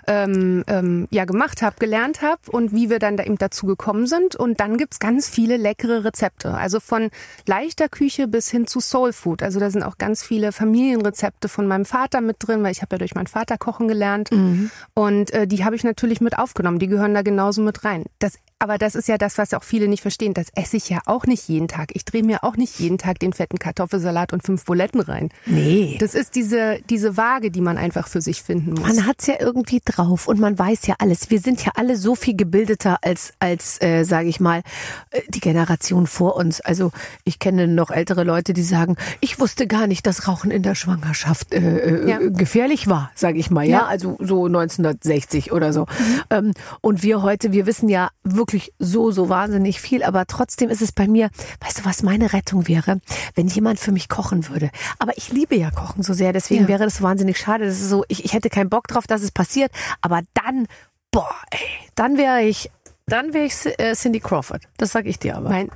ähm, 0.06 0.62
ähm, 0.68 1.08
ja 1.10 1.24
gemacht 1.24 1.62
habe, 1.62 1.76
gelernt 1.80 2.22
habe 2.22 2.40
und 2.50 2.72
wie 2.72 2.90
wir 2.90 3.00
dann 3.00 3.16
da 3.16 3.24
eben 3.24 3.38
dazu 3.38 3.66
gekommen 3.66 4.06
sind. 4.06 4.36
Und 4.36 4.60
dann 4.60 4.76
gibt's 4.76 5.00
ganz 5.00 5.28
viele 5.28 5.56
leckere 5.56 6.04
Rezepte. 6.04 6.54
Also 6.54 6.78
von 6.78 7.10
leichter 7.46 7.88
Küche 7.88 8.28
bis 8.28 8.50
hin 8.50 8.68
zu 8.68 8.78
Soul 8.78 9.12
Food. 9.12 9.42
Also 9.42 9.58
da 9.58 9.70
sind 9.70 9.82
auch 9.82 9.98
ganz 9.98 10.22
viele 10.22 10.52
Familienrezepte 10.52 11.48
von 11.48 11.66
meinem 11.66 11.84
Vater 11.84 12.20
mit 12.20 12.36
drin, 12.38 12.62
weil 12.62 12.72
ich 12.72 12.82
habe 12.82 12.94
ja 12.94 12.98
durch 12.98 13.16
meinen 13.16 13.26
Vater 13.26 13.58
kochen 13.58 13.88
gelernt. 13.88 14.30
Mhm. 14.30 14.70
Und 14.94 15.32
äh, 15.32 15.48
die 15.48 15.64
habe 15.64 15.74
ich 15.74 15.82
natürlich 15.82 16.20
mit 16.20 16.38
aufgenommen. 16.38 16.78
Die 16.78 16.86
gehören 16.86 17.14
da 17.14 17.22
genauso 17.22 17.62
mit 17.62 17.84
rein. 17.84 18.04
Das 18.22 18.38
aber 18.62 18.78
das 18.78 18.94
ist 18.94 19.08
ja 19.08 19.18
das, 19.18 19.38
was 19.38 19.54
auch 19.54 19.64
viele 19.64 19.88
nicht 19.88 20.02
verstehen. 20.02 20.34
Das 20.34 20.46
esse 20.54 20.76
ich 20.76 20.88
ja 20.88 21.00
auch 21.06 21.26
nicht 21.26 21.48
jeden 21.48 21.66
Tag. 21.66 21.90
Ich 21.94 22.04
drehe 22.04 22.22
mir 22.22 22.44
auch 22.44 22.56
nicht 22.56 22.78
jeden 22.78 22.96
Tag 22.96 23.18
den 23.18 23.32
fetten 23.32 23.58
Kartoffelsalat 23.58 24.32
und 24.32 24.44
fünf 24.44 24.66
Buletten 24.66 25.00
rein. 25.00 25.30
Nee. 25.46 25.96
Das 25.98 26.14
ist 26.14 26.36
diese, 26.36 26.78
diese 26.88 27.16
Waage, 27.16 27.50
die 27.50 27.60
man 27.60 27.76
einfach 27.76 28.06
für 28.06 28.20
sich 28.20 28.40
finden 28.40 28.74
muss. 28.74 28.86
Man 28.86 29.04
hat's 29.04 29.26
ja 29.26 29.34
irgendwie 29.40 29.82
drauf 29.84 30.28
und 30.28 30.38
man 30.38 30.56
weiß 30.56 30.86
ja 30.86 30.94
alles. 31.00 31.28
Wir 31.28 31.40
sind 31.40 31.64
ja 31.64 31.72
alle 31.74 31.96
so 31.96 32.14
viel 32.14 32.36
gebildeter 32.36 32.98
als, 33.02 33.32
als 33.40 33.82
äh, 33.82 34.04
sage 34.04 34.28
ich 34.28 34.38
mal, 34.38 34.62
äh, 35.10 35.22
die 35.28 35.40
Generation 35.40 36.06
vor 36.06 36.36
uns. 36.36 36.60
Also 36.60 36.92
ich 37.24 37.40
kenne 37.40 37.66
noch 37.66 37.90
ältere 37.90 38.22
Leute, 38.22 38.52
die 38.52 38.62
sagen, 38.62 38.94
ich 39.18 39.40
wusste 39.40 39.66
gar 39.66 39.88
nicht, 39.88 40.06
dass 40.06 40.28
Rauchen 40.28 40.52
in 40.52 40.62
der 40.62 40.76
Schwangerschaft 40.76 41.52
äh, 41.52 41.58
äh 41.58 42.08
ja. 42.08 42.18
gefährlich 42.20 42.86
war, 42.86 43.10
sage 43.16 43.40
ich 43.40 43.50
mal. 43.50 43.64
Ja? 43.64 43.78
ja, 43.78 43.86
also 43.86 44.16
so 44.20 44.46
1960 44.46 45.50
oder 45.50 45.72
so. 45.72 45.86
Mhm. 45.86 46.20
Ähm, 46.30 46.52
und 46.80 47.02
wir 47.02 47.22
heute, 47.22 47.50
wir 47.50 47.66
wissen 47.66 47.88
ja 47.88 48.11
wirklich 48.24 48.72
so, 48.78 49.10
so 49.10 49.28
wahnsinnig 49.28 49.80
viel. 49.80 50.02
Aber 50.02 50.26
trotzdem 50.26 50.70
ist 50.70 50.82
es 50.82 50.92
bei 50.92 51.08
mir, 51.08 51.30
weißt 51.60 51.80
du, 51.80 51.84
was 51.84 52.02
meine 52.02 52.32
Rettung 52.32 52.68
wäre, 52.68 53.00
wenn 53.34 53.48
jemand 53.48 53.80
für 53.80 53.92
mich 53.92 54.08
kochen 54.08 54.48
würde. 54.48 54.70
Aber 54.98 55.16
ich 55.16 55.32
liebe 55.32 55.56
ja 55.56 55.70
Kochen 55.70 56.02
so 56.02 56.12
sehr, 56.12 56.32
deswegen 56.32 56.62
ja. 56.62 56.68
wäre 56.68 56.84
das 56.84 57.02
wahnsinnig 57.02 57.38
schade. 57.38 57.66
Das 57.66 57.80
ist 57.80 57.88
so, 57.88 58.04
ich, 58.08 58.24
ich 58.24 58.32
hätte 58.32 58.50
keinen 58.50 58.70
Bock 58.70 58.88
drauf, 58.88 59.06
dass 59.06 59.22
es 59.22 59.30
passiert. 59.30 59.72
Aber 60.00 60.20
dann, 60.34 60.66
boah, 61.10 61.34
ey, 61.50 61.60
dann 61.94 62.16
wäre 62.16 62.42
ich, 62.42 62.70
dann 63.06 63.34
wäre 63.34 63.46
ich 63.46 63.66
äh, 63.78 63.94
Cindy 63.94 64.20
Crawford. 64.20 64.62
Das 64.76 64.92
sag 64.92 65.06
ich 65.06 65.18
dir 65.18 65.36
aber. 65.36 65.50
Mein 65.50 65.70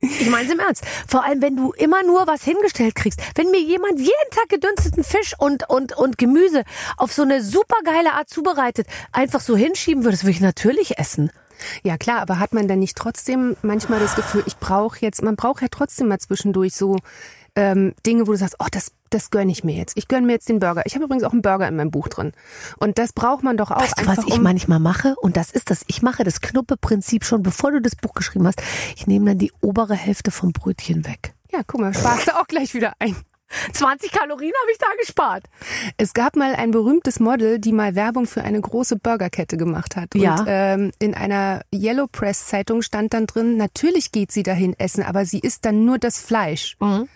ich 0.00 0.30
meine 0.30 0.46
es 0.46 0.52
im 0.52 0.60
Ernst. 0.60 0.84
Vor 1.06 1.24
allem, 1.24 1.42
wenn 1.42 1.56
du 1.56 1.72
immer 1.72 2.02
nur 2.02 2.26
was 2.26 2.42
hingestellt 2.42 2.94
kriegst. 2.94 3.20
Wenn 3.34 3.50
mir 3.50 3.60
jemand 3.60 3.98
jeden 3.98 4.30
Tag 4.30 4.48
gedünsteten 4.48 5.04
Fisch 5.04 5.34
und, 5.38 5.68
und, 5.68 5.96
und 5.96 6.16
Gemüse 6.16 6.64
auf 6.96 7.12
so 7.12 7.22
eine 7.22 7.42
super 7.42 7.76
geile 7.84 8.14
Art 8.14 8.30
zubereitet, 8.30 8.86
einfach 9.12 9.40
so 9.40 9.56
hinschieben 9.56 10.04
würde, 10.04 10.16
das 10.16 10.24
würde 10.24 10.32
ich 10.32 10.40
natürlich 10.40 10.98
essen. 10.98 11.30
Ja 11.82 11.98
klar, 11.98 12.20
aber 12.20 12.38
hat 12.38 12.52
man 12.52 12.68
dann 12.68 12.78
nicht 12.78 12.96
trotzdem 12.96 13.56
manchmal 13.62 14.00
das 14.00 14.14
Gefühl, 14.14 14.42
ich 14.46 14.56
brauche 14.56 14.98
jetzt, 15.00 15.22
man 15.22 15.36
braucht 15.36 15.62
ja 15.62 15.68
trotzdem 15.70 16.08
mal 16.08 16.18
zwischendurch 16.18 16.74
so 16.74 16.96
ähm, 17.56 17.94
Dinge, 18.06 18.26
wo 18.26 18.32
du 18.32 18.38
sagst, 18.38 18.56
oh, 18.58 18.66
das, 18.70 18.92
das 19.10 19.30
gönne 19.30 19.50
ich 19.52 19.64
mir 19.64 19.74
jetzt. 19.74 19.96
Ich 19.96 20.08
gönne 20.08 20.26
mir 20.26 20.34
jetzt 20.34 20.48
den 20.48 20.60
Burger. 20.60 20.82
Ich 20.86 20.94
habe 20.94 21.04
übrigens 21.04 21.24
auch 21.24 21.32
einen 21.32 21.42
Burger 21.42 21.68
in 21.68 21.76
meinem 21.76 21.90
Buch 21.90 22.08
drin. 22.08 22.32
Und 22.78 22.98
das 22.98 23.12
braucht 23.12 23.42
man 23.42 23.56
doch 23.56 23.70
auch. 23.70 23.80
Weißt 23.80 24.00
du, 24.00 24.06
was 24.06 24.18
ich 24.26 24.34
um 24.34 24.42
manchmal 24.42 24.78
mache? 24.78 25.14
Und 25.20 25.36
das 25.36 25.50
ist 25.50 25.70
das. 25.70 25.84
Ich 25.88 26.02
mache 26.02 26.24
das 26.24 26.40
Knuppe-Prinzip 26.40 27.24
schon, 27.24 27.42
bevor 27.42 27.72
du 27.72 27.80
das 27.80 27.96
Buch 27.96 28.14
geschrieben 28.14 28.46
hast. 28.46 28.62
Ich 28.96 29.06
nehme 29.06 29.26
dann 29.26 29.38
die 29.38 29.52
obere 29.60 29.94
Hälfte 29.94 30.30
vom 30.30 30.52
Brötchen 30.52 31.06
weg. 31.06 31.34
Ja, 31.52 31.60
guck 31.66 31.80
mal, 31.80 31.92
sparst 31.92 32.28
du 32.28 32.36
auch 32.36 32.46
gleich 32.46 32.74
wieder 32.74 32.92
ein. 33.00 33.16
20 33.72 34.12
Kalorien 34.12 34.52
habe 34.62 34.72
ich 34.72 34.78
da 34.78 34.86
gespart. 35.00 35.44
Es 35.96 36.14
gab 36.14 36.36
mal 36.36 36.54
ein 36.54 36.70
berühmtes 36.70 37.20
Model, 37.20 37.58
die 37.58 37.72
mal 37.72 37.94
Werbung 37.94 38.26
für 38.26 38.42
eine 38.42 38.60
große 38.60 38.96
Burgerkette 38.96 39.56
gemacht 39.56 39.96
hat. 39.96 40.14
Ja. 40.14 40.40
Und 40.40 40.44
ähm, 40.48 40.92
in 40.98 41.14
einer 41.14 41.62
Yellow 41.74 42.06
Press 42.06 42.46
Zeitung 42.46 42.82
stand 42.82 43.14
dann 43.14 43.26
drin, 43.26 43.56
natürlich 43.56 44.12
geht 44.12 44.32
sie 44.32 44.42
dahin 44.42 44.78
essen, 44.78 45.02
aber 45.02 45.24
sie 45.24 45.40
isst 45.40 45.64
dann 45.64 45.84
nur 45.84 45.98
das 45.98 46.20
Fleisch. 46.20 46.76
Mhm. 46.80 47.08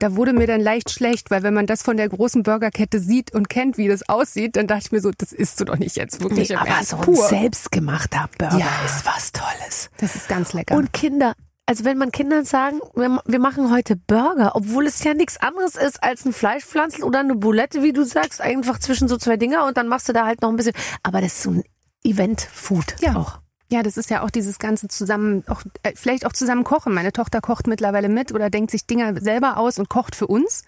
Da 0.00 0.16
wurde 0.16 0.32
mir 0.32 0.46
dann 0.46 0.62
leicht 0.62 0.90
schlecht, 0.90 1.30
weil 1.30 1.42
wenn 1.42 1.52
man 1.52 1.66
das 1.66 1.82
von 1.82 1.98
der 1.98 2.08
großen 2.08 2.42
Burgerkette 2.42 3.00
sieht 3.00 3.34
und 3.34 3.50
kennt, 3.50 3.76
wie 3.76 3.86
das 3.86 4.08
aussieht, 4.08 4.56
dann 4.56 4.66
dachte 4.66 4.84
ich 4.86 4.92
mir 4.92 5.00
so, 5.02 5.10
das 5.10 5.32
isst 5.32 5.60
du 5.60 5.66
doch 5.66 5.76
nicht 5.76 5.96
jetzt 5.96 6.22
wirklich. 6.22 6.48
Nee, 6.48 6.56
aber 6.56 6.82
so 6.82 6.96
ein 6.96 7.14
selbstgemachter 7.14 8.30
Burger 8.38 8.58
ja. 8.58 8.68
ist 8.86 9.04
was 9.04 9.32
Tolles. 9.32 9.90
Das 9.98 10.16
ist 10.16 10.26
ganz 10.26 10.54
lecker. 10.54 10.74
Und 10.74 10.94
Kinder, 10.94 11.34
also 11.70 11.84
wenn 11.84 11.98
man 11.98 12.10
Kindern 12.10 12.44
sagen, 12.44 12.80
wir 12.96 13.38
machen 13.38 13.70
heute 13.70 13.94
Burger, 13.94 14.56
obwohl 14.56 14.88
es 14.88 15.04
ja 15.04 15.14
nichts 15.14 15.36
anderes 15.36 15.76
ist 15.76 16.02
als 16.02 16.24
ein 16.24 16.32
Fleischpflanzel 16.32 17.04
oder 17.04 17.20
eine 17.20 17.36
Boulette, 17.36 17.84
wie 17.84 17.92
du 17.92 18.02
sagst, 18.02 18.40
einfach 18.40 18.80
zwischen 18.80 19.06
so 19.06 19.16
zwei 19.16 19.36
Dinger 19.36 19.64
und 19.64 19.76
dann 19.76 19.86
machst 19.86 20.08
du 20.08 20.12
da 20.12 20.26
halt 20.26 20.42
noch 20.42 20.48
ein 20.48 20.56
bisschen. 20.56 20.74
Aber 21.04 21.20
das 21.20 21.34
ist 21.34 21.42
so 21.44 21.50
ein 21.52 21.62
Event-Food 22.02 22.96
ja. 23.02 23.14
auch. 23.14 23.38
Ja, 23.70 23.82
das 23.82 23.96
ist 23.96 24.10
ja 24.10 24.22
auch 24.22 24.30
dieses 24.30 24.58
ganze 24.58 24.88
zusammen, 24.88 25.44
auch, 25.46 25.62
äh, 25.82 25.92
vielleicht 25.94 26.26
auch 26.26 26.32
zusammen 26.32 26.64
kochen. 26.64 26.92
Meine 26.92 27.12
Tochter 27.12 27.40
kocht 27.40 27.66
mittlerweile 27.66 28.08
mit 28.08 28.32
oder 28.32 28.50
denkt 28.50 28.70
sich 28.70 28.86
Dinger 28.86 29.20
selber 29.20 29.56
aus 29.58 29.78
und 29.78 29.88
kocht 29.88 30.16
für 30.16 30.26
uns. 30.26 30.64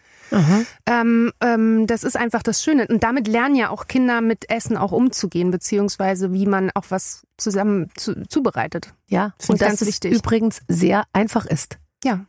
Ähm, 0.86 1.32
ähm, 1.40 1.86
das 1.86 2.04
ist 2.04 2.16
einfach 2.16 2.42
das 2.42 2.62
Schöne. 2.62 2.86
Und 2.88 3.02
damit 3.02 3.28
lernen 3.28 3.54
ja 3.54 3.70
auch 3.70 3.86
Kinder 3.86 4.20
mit 4.20 4.50
Essen 4.50 4.76
auch 4.76 4.92
umzugehen, 4.92 5.50
beziehungsweise 5.50 6.32
wie 6.32 6.46
man 6.46 6.70
auch 6.74 6.86
was 6.88 7.26
zusammen 7.36 7.90
zu, 7.96 8.26
zubereitet. 8.28 8.94
Ja, 9.08 9.34
das 9.38 9.50
und 9.50 9.60
das 9.60 9.82
ist 9.82 9.88
wichtig. 9.88 10.12
übrigens 10.14 10.62
sehr 10.68 11.04
einfach 11.12 11.46
ist. 11.46 11.78
Ja. 12.04 12.24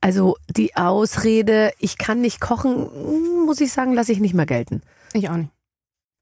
Also 0.00 0.36
die 0.48 0.76
Ausrede, 0.76 1.72
ich 1.78 1.98
kann 1.98 2.20
nicht 2.20 2.40
kochen, 2.40 2.88
muss 3.44 3.60
ich 3.60 3.72
sagen, 3.72 3.92
lasse 3.92 4.12
ich 4.12 4.20
nicht 4.20 4.34
mehr 4.34 4.46
gelten. 4.46 4.82
Ich 5.12 5.28
auch 5.30 5.36
nicht. 5.36 5.50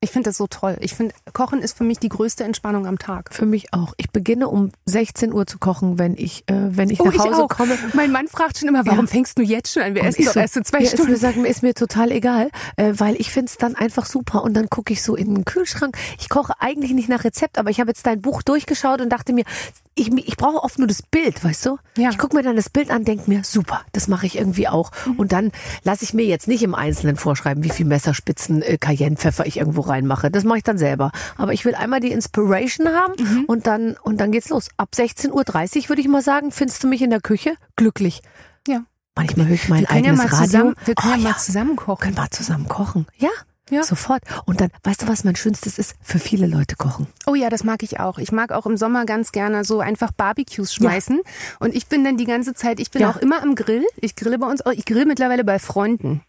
Ich 0.03 0.11
finde 0.11 0.29
das 0.29 0.37
so 0.37 0.47
toll. 0.47 0.77
Ich 0.81 0.95
finde, 0.95 1.15
Kochen 1.33 1.63
ist 1.63 1.79
für 1.79 1.83
mich 1.83 1.99
die 1.99 2.11
größte 2.11 2.45
Entspannung 2.45 2.87
am 2.87 2.99
Tag. 2.99 3.33
Für 3.33 3.47
mich 3.47 3.73
auch. 3.73 3.95
Ich 3.97 4.11
beginne 4.11 4.49
um 4.49 4.71
16 4.85 5.33
Uhr 5.33 5.47
zu 5.47 5.59
kochen, 5.59 5.99
wenn 5.99 6.17
ich, 6.19 6.45
äh, 6.49 6.77
wenn 6.77 6.91
ich 6.91 7.01
oh, 7.01 7.07
nach 7.07 7.17
Hause 7.19 7.47
ich 7.51 7.57
komme. 7.57 7.79
Mein 7.95 8.13
Mann 8.13 8.29
fragt 8.29 8.59
schon 8.59 8.69
immer, 8.69 8.85
warum 8.85 9.07
ja. 9.07 9.11
fängst 9.11 9.39
du 9.39 9.43
jetzt 9.43 9.73
schon 9.73 9.83
an? 9.83 9.95
Wir 9.95 10.03
und 10.03 10.09
essen 10.09 10.27
doch 10.27 10.35
so, 10.35 10.41
erst 10.41 10.59
in 10.59 10.65
zwei 10.67 10.81
ja, 10.81 10.91
Stunden. 10.91 11.13
Mir, 11.13 11.17
sagen, 11.17 11.47
ist 11.47 11.63
mir 11.63 11.73
total 11.73 12.13
egal, 12.13 12.51
äh, 12.77 12.93
weil 12.95 13.17
ich 13.17 13.31
finde 13.31 13.49
es 13.49 13.57
dann 13.57 13.75
einfach 13.75 14.05
super. 14.05 14.43
Und 14.45 14.53
dann 14.53 14.69
gucke 14.69 14.93
ich 14.93 15.03
so 15.03 15.17
in 15.17 15.35
den 15.35 15.45
Kühlschrank. 15.47 15.97
Ich 16.19 16.29
koche 16.29 16.53
eigentlich 16.59 16.93
nicht 16.93 17.09
nach 17.09 17.25
Rezept, 17.25 17.59
aber 17.59 17.71
ich 17.71 17.81
habe 17.81 17.89
jetzt 17.89 18.07
dein 18.07 18.21
Buch 18.21 18.43
durchgeschaut 18.43 19.01
und 19.01 19.09
dachte 19.09 19.33
mir, 19.33 19.45
ich, 19.99 20.13
ich 20.13 20.37
brauche 20.37 20.63
oft 20.63 20.79
nur 20.79 20.87
das 20.87 21.03
Bild, 21.03 21.43
weißt 21.43 21.65
du? 21.65 21.79
Ja. 21.97 22.11
Ich 22.11 22.19
gucke 22.19 22.37
mir 22.37 22.43
dann 22.43 22.55
das 22.55 22.69
Bild 22.69 22.91
an, 22.91 23.05
denke 23.05 23.31
mir, 23.31 23.45
super, 23.45 23.81
das 23.93 24.09
mache 24.09 24.27
ich 24.27 24.37
irgendwie 24.37 24.69
auch. 24.69 24.91
Mhm. 25.07 25.15
Und 25.15 25.33
dann 25.33 25.53
lasse 25.85 26.05
ich 26.05 26.13
mir 26.13 26.27
jetzt 26.27 26.49
nicht 26.49 26.63
im 26.63 26.75
Einzelnen 26.75 27.17
vorschreiben, 27.17 27.65
wie 27.65 27.71
viel 27.71 27.87
Messerspitzen 27.87 28.61
äh, 28.61 28.77
Cayennepfeffer 28.77 29.47
ich 29.47 29.57
irgendwo 29.57 29.86
reinmache. 29.89 30.31
Das 30.31 30.45
mache 30.45 30.59
ich 30.59 30.65
dann 30.65 30.79
selber. 30.79 31.11
Aber 31.37 31.53
ich 31.53 31.65
will 31.65 31.75
einmal 31.75 32.01
die 32.01 32.13
Inspiration 32.13 32.89
haben 32.89 33.15
mhm. 33.19 33.45
und 33.47 33.67
dann 33.67 33.97
und 34.03 34.21
dann 34.21 34.33
geht's 34.33 34.49
los. 34.49 34.69
Ab 34.77 34.91
16.30 34.95 35.33
Uhr 35.33 35.89
würde 35.89 36.01
ich 36.01 36.09
mal 36.09 36.23
sagen, 36.23 36.51
findest 36.51 36.83
du 36.85 36.89
mich 36.89 37.03
in 37.03 37.11
der 37.11 37.21
Küche 37.21 37.55
glücklich. 37.77 38.23
Ja. 38.67 38.83
Manchmal 39.15 39.47
höre 39.47 39.55
ich 39.55 39.69
mein 39.69 39.87
eigenes 39.87 40.19
ja 40.19 40.27
Radio. 40.27 40.47
Zusammen, 40.47 40.75
wir 40.85 40.95
können 40.95 41.15
oh, 41.15 41.17
ja 41.17 41.23
mal 41.31 41.39
zusammen 41.39 41.77
kochen. 41.77 42.03
Können 42.03 42.17
wir 42.17 42.31
zusammen 42.31 42.69
kochen. 42.69 43.07
Ja. 43.17 43.31
Ja. 43.71 43.83
Sofort. 43.83 44.23
Und 44.45 44.61
dann, 44.61 44.71
weißt 44.85 45.03
du, 45.03 45.09
was 45.09 45.25
mein 45.25 45.35
Schönstes 45.35 45.79
ist? 45.79 45.97
Für 46.01 46.21
viele 46.21 46.47
Leute 46.47 46.77
kochen. 46.77 47.09
Oh 47.27 47.35
ja, 47.35 47.51
das 47.51 47.65
mag 47.65 47.83
ich 47.83 47.99
auch. 47.99 48.19
Ich 48.19 48.31
mag 48.31 48.53
auch 48.53 48.65
im 48.67 48.77
Sommer 48.77 49.07
ganz 49.07 49.33
gerne 49.33 49.65
so 49.65 49.81
einfach 49.81 50.13
Barbecues 50.13 50.73
schmeißen. 50.73 51.17
Ja. 51.17 51.57
Und 51.59 51.75
ich 51.75 51.89
bin 51.89 52.05
dann 52.05 52.17
die 52.17 52.27
ganze 52.27 52.55
Zeit, 52.55 52.79
ich 52.79 52.93
bin 52.93 53.03
ja. 53.03 53.11
auch 53.11 53.17
immer 53.17 53.43
am 53.43 53.57
Grill. 53.57 53.85
Ich 53.97 54.15
grille 54.15 54.39
bei 54.39 54.47
uns 54.47 54.65
auch, 54.65 54.71
ich 54.71 54.85
grill 54.85 55.05
mittlerweile 55.05 55.43
bei 55.43 55.59
Freunden. 55.59 56.23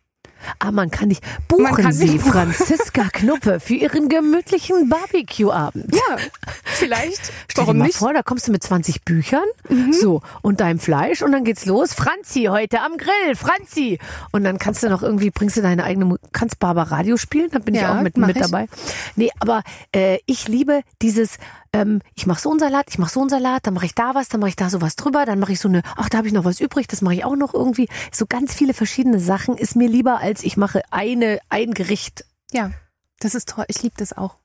Ah, 0.60 0.72
man 0.72 0.92
kann 0.92 1.10
nicht. 1.10 1.24
Buchen 1.48 1.64
Man 1.64 1.76
kann 1.76 1.92
Sie 1.92 2.18
buchen. 2.18 2.32
Franziska 2.54 3.04
Knuppe 3.12 3.60
für 3.60 3.74
Ihren 3.76 4.10
gemütlichen 4.10 4.90
Barbecue-Abend. 4.90 5.94
Ja, 5.96 6.18
vielleicht. 6.64 7.32
Stell 7.48 7.64
dir 7.64 7.68
Warum 7.68 7.78
mal 7.78 7.86
nicht? 7.86 7.96
Mhm. 7.96 8.00
vor, 8.00 8.14
da 8.14 8.24
kommst 8.24 8.48
du 8.48 8.52
mit 8.52 8.64
20 8.64 9.04
Büchern, 9.04 9.44
so, 9.92 10.22
und 10.42 10.60
deinem 10.62 10.80
Fleisch 10.80 11.22
und 11.22 11.32
dann 11.32 11.44
geht's 11.44 11.66
los. 11.66 11.94
Franzi, 11.94 12.46
heute 12.50 12.82
am 12.82 12.98
Grill, 12.98 13.36
Franzi. 13.36 14.00
Und 14.32 14.44
dann 14.44 14.58
kannst 14.60 14.84
du 14.84 14.90
noch 14.90 15.04
irgendwie, 15.04 15.30
bringst 15.32 15.58
du 15.58 15.62
deine 15.62 15.84
eigene, 15.84 16.16
kannst 16.32 16.60
Barber 16.60 16.84
Radio 16.84 17.18
spielen, 17.18 17.50
da 17.52 17.60
bin 17.60 17.76
ich 17.76 17.82
Ja, 17.82 17.98
auch 17.98 18.02
mit, 18.02 18.18
mit 18.18 18.36
ich. 18.36 18.42
dabei. 18.42 18.68
Nee, 19.16 19.30
aber 19.40 19.64
äh, 19.94 20.20
ich 20.26 20.48
liebe 20.48 20.82
dieses, 21.02 21.38
ähm, 21.78 22.02
ich 22.16 22.26
mache 22.26 22.42
so 22.42 22.50
einen 22.50 22.60
Salat, 22.60 22.86
ich 22.90 22.98
mache 22.98 23.12
so 23.12 23.22
einen 23.22 23.30
Salat, 23.30 23.68
dann 23.68 23.74
mache 23.74 23.86
ich 23.86 23.96
da 23.96 24.16
was, 24.16 24.30
dann 24.30 24.40
mache 24.40 24.50
ich 24.50 24.56
da 24.56 24.70
sowas 24.70 24.96
drüber, 24.96 25.26
dann 25.26 25.40
mache 25.40 25.54
ich 25.54 25.60
so 25.60 25.68
eine, 25.68 25.82
ach, 25.96 26.10
da 26.10 26.18
habe 26.18 26.28
ich 26.28 26.34
noch 26.34 26.46
was 26.46 26.60
übrig, 26.60 26.88
das 26.88 27.02
mache 27.02 27.16
ich 27.16 27.26
auch 27.26 27.36
noch 27.36 27.54
irgendwie. 27.54 27.88
So 28.12 28.26
ganz 28.26 28.54
viele 28.54 28.74
verschiedene 28.74 29.20
Sachen 29.20 29.58
ist 29.58 29.76
mir 29.76 29.88
lieber, 29.88 30.20
als 30.20 30.44
ich 30.44 30.58
mache 30.58 30.82
eine, 30.92 31.40
ein 31.50 31.74
Gericht. 31.74 32.26
Ja, 32.52 32.72
das 33.20 33.36
ist 33.36 33.50
toll. 33.50 33.66
Ich 33.68 33.82
liebe 33.84 33.96
das 33.98 34.14
auch. 34.14 34.38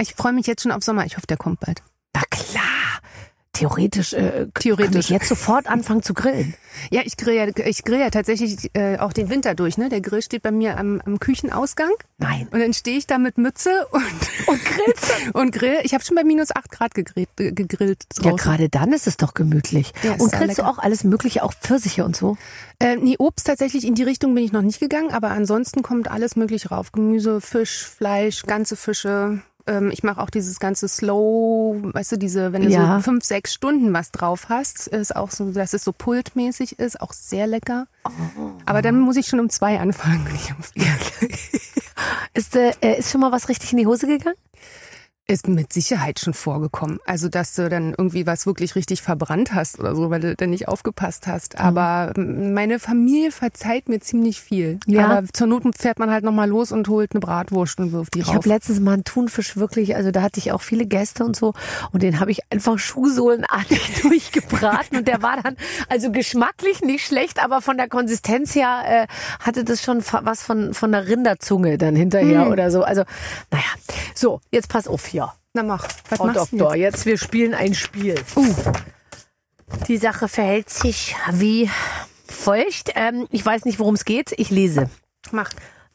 Ich 0.00 0.14
freue 0.14 0.32
mich 0.32 0.46
jetzt 0.46 0.62
schon 0.62 0.72
auf 0.72 0.82
Sommer. 0.82 1.06
Ich 1.06 1.16
hoffe, 1.16 1.26
der 1.26 1.36
kommt 1.36 1.60
bald. 1.60 1.82
Na 2.14 2.22
klar. 2.30 3.00
Theoretisch, 3.54 4.12
äh, 4.12 4.46
Theoretisch. 4.54 4.90
kann 4.92 5.00
ich 5.00 5.08
jetzt 5.08 5.28
sofort 5.28 5.66
anfangen 5.66 6.02
zu 6.02 6.12
grillen. 6.12 6.54
Ja, 6.90 7.02
ich 7.04 7.16
grill 7.16 7.34
ja, 7.34 7.46
ich 7.66 7.84
grill 7.84 8.00
ja 8.00 8.10
tatsächlich 8.10 8.70
äh, 8.74 8.98
auch 8.98 9.12
den 9.12 9.30
Winter 9.30 9.54
durch. 9.54 9.78
Ne? 9.78 9.88
Der 9.88 10.00
Grill 10.00 10.22
steht 10.22 10.42
bei 10.42 10.50
mir 10.50 10.76
am, 10.76 11.00
am 11.06 11.18
Küchenausgang 11.20 11.92
Nein. 12.18 12.48
und 12.50 12.58
dann 12.60 12.74
stehe 12.74 12.98
ich 12.98 13.06
da 13.06 13.18
mit 13.18 13.38
Mütze 13.38 13.86
und, 13.92 14.02
und 14.48 14.64
grillst 14.64 15.12
und 15.34 15.52
grill. 15.52 15.76
Ich 15.84 15.94
habe 15.94 16.04
schon 16.04 16.16
bei 16.16 16.24
minus 16.24 16.50
acht 16.54 16.70
Grad 16.70 16.94
gegrillt, 16.94 17.28
äh, 17.38 17.52
gegrillt 17.52 18.04
Ja, 18.16 18.22
draußen. 18.30 18.36
gerade 18.36 18.68
dann 18.68 18.92
ist 18.92 19.06
es 19.06 19.16
doch 19.16 19.34
gemütlich. 19.34 19.92
Ja, 20.02 20.12
und 20.14 20.32
grillst 20.32 20.58
du 20.58 20.62
auch 20.66 20.78
alles 20.78 21.04
Mögliche, 21.04 21.42
auch 21.44 21.54
Pfirsiche 21.54 22.04
und 22.04 22.16
so? 22.16 22.36
Äh, 22.80 22.96
nee, 22.96 23.14
Obst 23.18 23.46
tatsächlich 23.46 23.86
in 23.86 23.94
die 23.94 24.02
Richtung 24.02 24.34
bin 24.34 24.44
ich 24.44 24.52
noch 24.52 24.62
nicht 24.62 24.80
gegangen, 24.80 25.12
aber 25.12 25.30
ansonsten 25.30 25.82
kommt 25.82 26.10
alles 26.10 26.34
möglich 26.36 26.70
rauf. 26.72 26.90
Gemüse, 26.92 27.40
Fisch, 27.40 27.84
Fleisch, 27.86 28.42
ganze 28.46 28.74
Fische. 28.76 29.40
Ähm, 29.66 29.90
ich 29.90 30.02
mache 30.02 30.20
auch 30.20 30.30
dieses 30.30 30.58
ganze 30.60 30.88
Slow, 30.88 31.76
weißt 31.82 32.12
du, 32.12 32.16
diese, 32.18 32.52
wenn 32.52 32.62
du 32.62 32.68
Ja. 32.68 32.96
so 32.96 33.02
fünf, 33.02 33.24
sechs 33.24 33.54
Stunden 33.54 33.92
was 33.94 34.10
drauf 34.10 34.46
hast, 34.48 34.88
ist 34.88 35.16
auch 35.16 35.30
so, 35.30 35.50
dass 35.52 35.72
es 35.72 35.84
so 35.84 35.92
pultmäßig 35.92 36.78
ist, 36.78 37.00
auch 37.00 37.12
sehr 37.12 37.46
lecker. 37.46 37.86
Oh. 38.04 38.10
Aber 38.66 38.82
dann 38.82 39.00
muss 39.00 39.16
ich 39.16 39.26
schon 39.26 39.40
um 39.40 39.48
zwei 39.48 39.78
anfangen. 39.80 40.26
Um. 40.26 40.82
Ist, 42.34 42.56
äh, 42.56 42.72
ist 42.98 43.12
schon 43.12 43.20
mal 43.20 43.30
was 43.30 43.48
richtig 43.48 43.70
in 43.72 43.78
die 43.78 43.86
Hose 43.86 44.06
gegangen? 44.08 44.36
Ist 45.26 45.48
mit 45.48 45.72
Sicherheit 45.72 46.20
schon 46.20 46.34
vorgekommen. 46.34 46.98
Also, 47.06 47.30
dass 47.30 47.54
du 47.54 47.70
dann 47.70 47.94
irgendwie 47.96 48.26
was 48.26 48.44
wirklich 48.44 48.74
richtig 48.74 49.00
verbrannt 49.00 49.54
hast 49.54 49.80
oder 49.80 49.96
so, 49.96 50.10
weil 50.10 50.20
du 50.20 50.36
dann 50.36 50.50
nicht 50.50 50.68
aufgepasst 50.68 51.26
hast. 51.26 51.58
Aber 51.58 52.12
ähm, 52.14 52.52
meine 52.52 52.78
Familie 52.78 53.32
verzeiht 53.32 53.88
mir 53.88 54.00
ziemlich 54.00 54.42
viel. 54.42 54.80
Ja. 54.86 55.06
Aber 55.08 55.26
zur 55.32 55.46
Not 55.46 55.62
fährt 55.78 55.98
man 55.98 56.10
halt 56.10 56.24
nochmal 56.24 56.46
los 56.50 56.72
und 56.72 56.88
holt 56.88 57.12
eine 57.12 57.20
Bratwurst 57.20 57.80
und 57.80 57.92
wirft 57.92 58.12
die 58.12 58.18
Ich 58.18 58.28
rauf. 58.28 58.34
habe 58.34 58.50
letztens 58.50 58.80
mal 58.80 58.92
einen 58.92 59.04
Thunfisch 59.04 59.56
wirklich, 59.56 59.96
also 59.96 60.10
da 60.10 60.20
hatte 60.20 60.40
ich 60.40 60.52
auch 60.52 60.60
viele 60.60 60.84
Gäste 60.84 61.24
und 61.24 61.34
so 61.36 61.54
und 61.92 62.02
den 62.02 62.20
habe 62.20 62.30
ich 62.30 62.40
einfach 62.50 62.78
schuhsohlenartig 62.78 63.94
durchgebraten 64.02 64.98
und 64.98 65.08
der 65.08 65.22
war 65.22 65.40
dann 65.42 65.56
also 65.88 66.12
geschmacklich 66.12 66.82
nicht 66.82 67.06
schlecht, 67.06 67.42
aber 67.42 67.62
von 67.62 67.78
der 67.78 67.88
Konsistenz 67.88 68.54
her 68.54 68.82
äh, 68.86 69.06
hatte 69.40 69.64
das 69.64 69.82
schon 69.82 70.02
was 70.04 70.42
von 70.42 70.74
von 70.74 70.92
der 70.92 71.08
Rinderzunge 71.08 71.78
dann 71.78 71.96
hinterher 71.96 72.50
oder 72.50 72.70
so. 72.70 72.82
Also 72.82 73.04
naja, 73.50 73.64
so 74.14 74.42
jetzt 74.50 74.68
pass 74.68 74.86
auf. 74.86 75.13
Na 75.56 75.62
mach, 75.62 75.86
was 76.08 76.18
Frau 76.18 76.26
machst 76.26 76.52
du 76.52 76.56
Doktor, 76.58 76.74
jetzt? 76.74 76.94
jetzt 76.94 77.06
wir 77.06 77.16
spielen 77.16 77.54
ein 77.54 77.74
Spiel. 77.74 78.16
Die 79.86 79.98
Sache 79.98 80.26
verhält 80.26 80.68
sich 80.68 81.14
wie 81.30 81.70
folgt. 82.28 82.90
Ähm, 82.96 83.28
ich 83.30 83.46
weiß 83.46 83.64
nicht, 83.64 83.78
worum 83.78 83.94
es 83.94 84.04
geht. 84.04 84.32
Ich 84.36 84.50
lese. 84.50 84.90
Mach. 85.30 85.50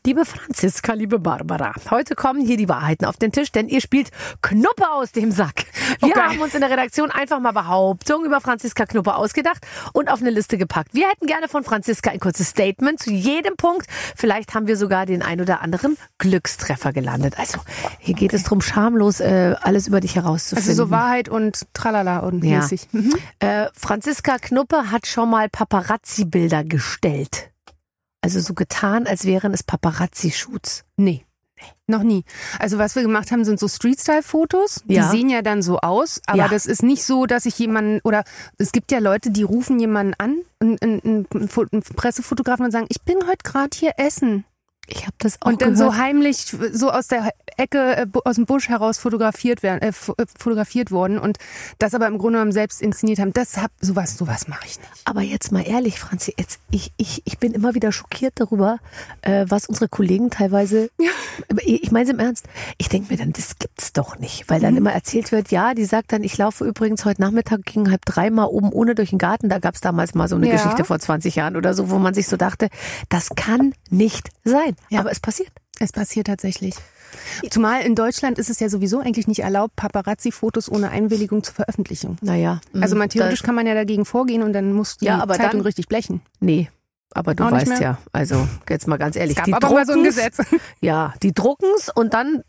Liebe 0.05 0.23
Franziska, 0.23 0.93
liebe 0.93 1.19
Barbara, 1.19 1.73
heute 1.89 2.15
kommen 2.15 2.39
hier 2.39 2.55
die 2.55 2.69
Wahrheiten 2.69 3.03
auf 3.03 3.17
den 3.17 3.33
Tisch, 3.33 3.51
denn 3.51 3.67
ihr 3.67 3.81
spielt 3.81 4.11
Knuppe 4.41 4.89
aus 4.89 5.11
dem 5.11 5.29
Sack. 5.29 5.65
Wir 5.99 6.11
Okay. 6.11 6.19
haben 6.21 6.39
uns 6.39 6.53
in 6.53 6.61
der 6.61 6.69
Redaktion 6.69 7.11
einfach 7.11 7.41
mal 7.41 7.51
Behauptungen 7.51 8.25
über 8.25 8.39
Franziska 8.39 8.85
Knuppe 8.85 9.13
ausgedacht 9.15 9.57
und 9.91 10.09
auf 10.09 10.21
eine 10.21 10.29
Liste 10.29 10.57
gepackt. 10.57 10.93
Wir 10.93 11.09
hätten 11.09 11.25
gerne 11.27 11.49
von 11.49 11.65
Franziska 11.65 12.11
ein 12.11 12.21
kurzes 12.21 12.47
Statement 12.47 12.97
zu 12.97 13.11
jedem 13.11 13.57
Punkt. 13.57 13.87
Vielleicht 14.15 14.53
haben 14.55 14.67
wir 14.67 14.77
sogar 14.77 15.05
den 15.05 15.21
ein 15.21 15.41
oder 15.41 15.61
anderen 15.61 15.97
Glückstreffer 16.17 16.93
gelandet. 16.93 17.37
Also 17.37 17.59
hier 17.99 18.15
geht 18.15 18.33
es 18.33 18.43
drum, 18.43 18.61
schamlos 18.61 19.19
äh, 19.19 19.55
alles 19.61 19.87
über 19.89 19.99
dich 19.99 20.15
herauszufinden. 20.15 20.69
Also 20.71 20.85
so 20.85 20.91
Wahrheit 20.91 21.27
und 21.27 21.65
Tralala 21.73 22.19
und 22.19 22.41
Ja. 22.45 22.59
mäßig. 22.61 22.87
Mhm. 22.93 23.13
Äh, 23.39 23.65
Franziska 23.73 24.37
Knuppe 24.37 24.91
hat 24.91 25.07
schon 25.07 25.29
mal 25.29 25.49
Paparazzi-Bilder 25.49 26.63
gestellt. 26.63 27.49
Also 28.21 28.39
so 28.39 28.53
getan, 28.53 29.07
als 29.07 29.25
wären 29.25 29.53
es 29.53 29.63
Paparazzi-Shoots. 29.63 30.83
Nee. 30.97 31.25
Noch 31.87 32.03
nie. 32.03 32.23
Also 32.57 32.77
was 32.77 32.95
wir 32.95 33.01
gemacht 33.01 33.31
haben, 33.31 33.43
sind 33.43 33.59
so 33.59 33.67
Street-Style-Fotos. 33.67 34.83
Die 34.85 34.93
Ja. 34.95 35.09
sehen 35.09 35.29
ja 35.29 35.41
dann 35.41 35.61
so 35.61 35.79
aus, 35.79 36.21
aber 36.25 36.37
Ja. 36.37 36.47
das 36.47 36.65
ist 36.65 36.83
nicht 36.83 37.03
so, 37.03 37.25
dass 37.25 37.45
ich 37.45 37.59
jemanden 37.59 37.99
oder 38.05 38.23
es 38.57 38.71
gibt 38.71 38.91
ja 38.93 38.99
Leute, 38.99 39.29
die 39.31 39.43
rufen 39.43 39.77
jemanden 39.79 40.13
an, 40.17 40.37
einen, 40.59 40.77
einen, 40.81 41.01
einen 41.33 41.49
Fo- 41.49 41.65
einen 41.69 41.81
Pressefotografen 41.81 42.63
und 42.65 42.71
sagen, 42.71 42.85
ich 42.89 43.01
bin 43.01 43.17
heute 43.27 43.43
gerade 43.43 43.75
hier 43.77 43.93
essen. 43.97 44.45
Ich 44.91 45.03
habe 45.03 45.15
das 45.19 45.41
auch 45.41 45.47
Und 45.47 45.61
dann 45.61 45.73
gehört. 45.75 45.93
so 45.93 45.97
heimlich 45.97 46.55
so 46.73 46.89
aus 46.91 47.07
der 47.07 47.31
Ecke, 47.57 47.97
äh, 47.97 48.05
aus 48.25 48.35
dem 48.35 48.45
Busch 48.45 48.69
heraus 48.69 48.97
fotografiert 48.97 49.63
werden, 49.63 49.81
äh, 49.81 49.89
äh, 49.89 50.25
fotografiert 50.37 50.91
worden 50.91 51.19
und 51.19 51.37
das 51.77 51.93
aber 51.93 52.07
im 52.07 52.17
Grunde 52.17 52.39
genommen 52.39 52.51
selbst 52.51 52.81
inszeniert 52.81 53.19
haben. 53.19 53.33
Das 53.33 53.57
hab, 53.57 53.71
sowas, 53.81 54.17
sowas 54.17 54.47
mache 54.47 54.65
ich 54.65 54.79
nicht. 54.79 54.89
Aber 55.05 55.21
jetzt 55.21 55.51
mal 55.51 55.67
ehrlich, 55.67 55.99
Franzi, 55.99 56.33
jetzt, 56.37 56.59
ich, 56.71 56.91
ich, 56.97 57.21
ich 57.25 57.37
bin 57.37 57.53
immer 57.53 57.75
wieder 57.75 57.91
schockiert 57.91 58.33
darüber, 58.37 58.79
äh, 59.21 59.45
was 59.49 59.65
unsere 59.67 59.89
Kollegen 59.89 60.29
teilweise. 60.29 60.89
Aber 61.49 61.61
Ich 61.65 61.91
meine 61.91 62.05
es 62.05 62.09
im 62.11 62.19
Ernst. 62.19 62.45
Ich 62.77 62.89
denke 62.89 63.11
mir 63.11 63.17
dann, 63.17 63.33
das 63.33 63.59
gibt's 63.59 63.93
doch 63.93 64.17
nicht. 64.19 64.49
Weil 64.49 64.59
dann 64.59 64.75
immer 64.77 64.91
erzählt 64.93 65.31
wird, 65.31 65.51
ja, 65.51 65.73
die 65.73 65.85
sagt 65.85 66.11
dann, 66.13 66.23
ich 66.23 66.37
laufe 66.37 66.65
übrigens 66.65 67.05
heute 67.05 67.21
Nachmittag 67.21 67.65
gegen 67.65 67.89
halb 67.91 68.05
dreimal 68.05 68.47
oben 68.47 68.71
ohne 68.71 68.95
durch 68.95 69.09
den 69.11 69.19
Garten. 69.19 69.49
Da 69.49 69.59
gab's 69.59 69.81
damals 69.81 70.15
mal 70.15 70.27
so 70.27 70.35
eine 70.35 70.47
Ja. 70.47 70.53
Geschichte 70.53 70.85
vor 70.85 70.99
20 70.99 71.35
Jahren 71.35 71.55
oder 71.55 71.73
so, 71.73 71.89
wo 71.89 71.97
man 71.99 72.13
sich 72.13 72.27
so 72.27 72.37
dachte, 72.37 72.69
das 73.09 73.29
kann 73.35 73.73
nicht 73.89 74.29
sein. 74.43 74.75
Ja. 74.89 74.99
Aber 75.01 75.11
es 75.11 75.19
passiert. 75.19 75.51
Es 75.79 75.91
passiert 75.91 76.27
tatsächlich. 76.27 76.75
Zumal 77.49 77.81
in 77.81 77.95
Deutschland 77.95 78.37
ist 78.37 78.49
es 78.49 78.59
ja 78.59 78.69
sowieso 78.69 78.99
eigentlich 78.99 79.27
nicht 79.27 79.39
erlaubt, 79.39 79.75
Paparazzi-Fotos 79.75 80.69
ohne 80.71 80.89
Einwilligung 80.91 81.43
zur 81.43 81.55
Veröffentlichung. 81.55 82.17
Naja. 82.21 82.61
Also 82.79 82.95
man 82.95 83.09
theoretisch 83.09 83.41
da, 83.41 83.45
kann 83.47 83.55
man 83.55 83.65
ja 83.65 83.73
dagegen 83.73 84.05
vorgehen 84.05 84.43
und 84.43 84.53
dann 84.53 84.73
muss 84.73 84.97
die 84.97 85.05
Ja, 85.05 85.19
aber 85.19 85.35
Zeitung 85.35 85.51
dann- 85.59 85.61
richtig 85.61 85.87
blechen. 85.87 86.21
Nee. 86.39 86.69
Aber 87.11 87.33
du 87.33 87.43
Auch 87.43 87.51
weißt 87.51 87.79
ja, 87.81 87.97
also 88.11 88.47
jetzt 88.69 88.87
mal 88.87 88.97
ganz 88.97 89.15
ehrlich, 89.15 89.31
Es 89.31 89.37
gab 89.37 89.45
die 89.45 89.53
aber 89.53 89.71
mal 89.71 89.85
so 89.85 89.93
ein 89.93 89.99
drucken's- 90.03 90.15
Gesetz. 90.15 90.37
Ja, 90.81 91.13
die 91.23 91.33
drucken's 91.33 91.89
und 91.93 92.13
dann 92.13 92.43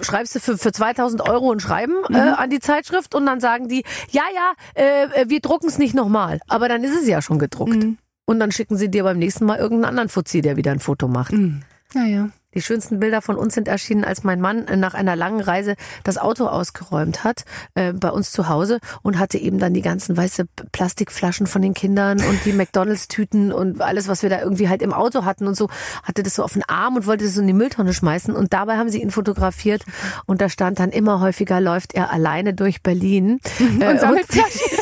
schreibst 0.00 0.34
du 0.34 0.40
für, 0.40 0.56
für 0.56 0.72
2000 0.72 1.28
Euro 1.28 1.52
ein 1.52 1.60
Schreiben 1.60 1.92
Mhm. 2.08 2.14
äh, 2.16 2.18
an 2.20 2.48
die 2.48 2.60
Zeitschrift 2.60 3.14
und 3.14 3.26
dann 3.26 3.40
sagen 3.40 3.68
die, 3.68 3.84
ja, 4.10 4.22
ja, 4.34 4.82
äh, 4.82 5.28
wir 5.28 5.40
drucken's 5.40 5.76
nicht 5.76 5.94
nochmal. 5.94 6.40
Aber 6.48 6.68
dann 6.68 6.82
ist 6.84 6.98
es 6.98 7.06
ja 7.06 7.20
schon 7.20 7.38
gedruckt. 7.38 7.74
Mhm. 7.74 7.98
Und 8.28 8.40
dann 8.40 8.52
schicken 8.52 8.76
sie 8.76 8.90
dir 8.90 9.04
beim 9.04 9.18
nächsten 9.18 9.46
Mal 9.46 9.58
irgendeinen 9.58 9.88
anderen 9.88 10.08
Fuzzi, 10.10 10.42
der 10.42 10.58
wieder 10.58 10.70
ein 10.70 10.80
Foto 10.80 11.08
macht. 11.08 11.32
Mhm. 11.32 11.62
Naja. 11.94 12.28
Die 12.54 12.60
schönsten 12.62 12.98
Bilder 12.98 13.22
von 13.22 13.36
uns 13.36 13.54
sind 13.54 13.68
erschienen, 13.68 14.04
als 14.04 14.24
mein 14.24 14.40
Mann 14.40 14.66
äh, 14.66 14.76
nach 14.76 14.92
einer 14.92 15.16
langen 15.16 15.40
Reise 15.40 15.76
das 16.02 16.18
Auto 16.18 16.46
ausgeräumt 16.46 17.24
hat 17.24 17.44
äh, 17.74 17.92
bei 17.92 18.10
uns 18.10 18.32
zu 18.32 18.48
Hause 18.48 18.80
und 19.02 19.18
hatte 19.18 19.38
eben 19.38 19.58
dann 19.58 19.72
die 19.74 19.80
ganzen 19.80 20.16
weiße 20.16 20.46
Plastikflaschen 20.72 21.46
von 21.46 21.62
den 21.62 21.72
Kindern 21.72 22.20
und 22.20 22.44
die 22.44 22.52
McDonalds-Tüten 22.52 23.52
und 23.52 23.80
alles, 23.80 24.08
was 24.08 24.22
wir 24.22 24.30
da 24.30 24.40
irgendwie 24.40 24.68
halt 24.68 24.82
im 24.82 24.92
Auto 24.92 25.24
hatten 25.24 25.46
und 25.46 25.56
so, 25.56 25.68
hatte 26.02 26.22
das 26.22 26.34
so 26.34 26.42
auf 26.42 26.54
den 26.54 26.64
Arm 26.66 26.96
und 26.96 27.06
wollte 27.06 27.24
das 27.24 27.34
so 27.34 27.42
in 27.42 27.46
die 27.46 27.52
Mülltonne 27.52 27.94
schmeißen 27.94 28.34
und 28.34 28.52
dabei 28.52 28.76
haben 28.76 28.88
sie 28.88 29.02
ihn 29.02 29.10
fotografiert 29.10 29.84
und 30.26 30.40
da 30.40 30.48
stand 30.48 30.80
dann 30.80 30.90
immer 30.90 31.20
häufiger 31.20 31.60
läuft 31.60 31.94
er 31.94 32.12
alleine 32.12 32.54
durch 32.54 32.82
Berlin 32.82 33.40
äh, 33.80 33.88
Und 33.88 34.00
sammelt 34.00 34.26
Flaschen. 34.26 34.77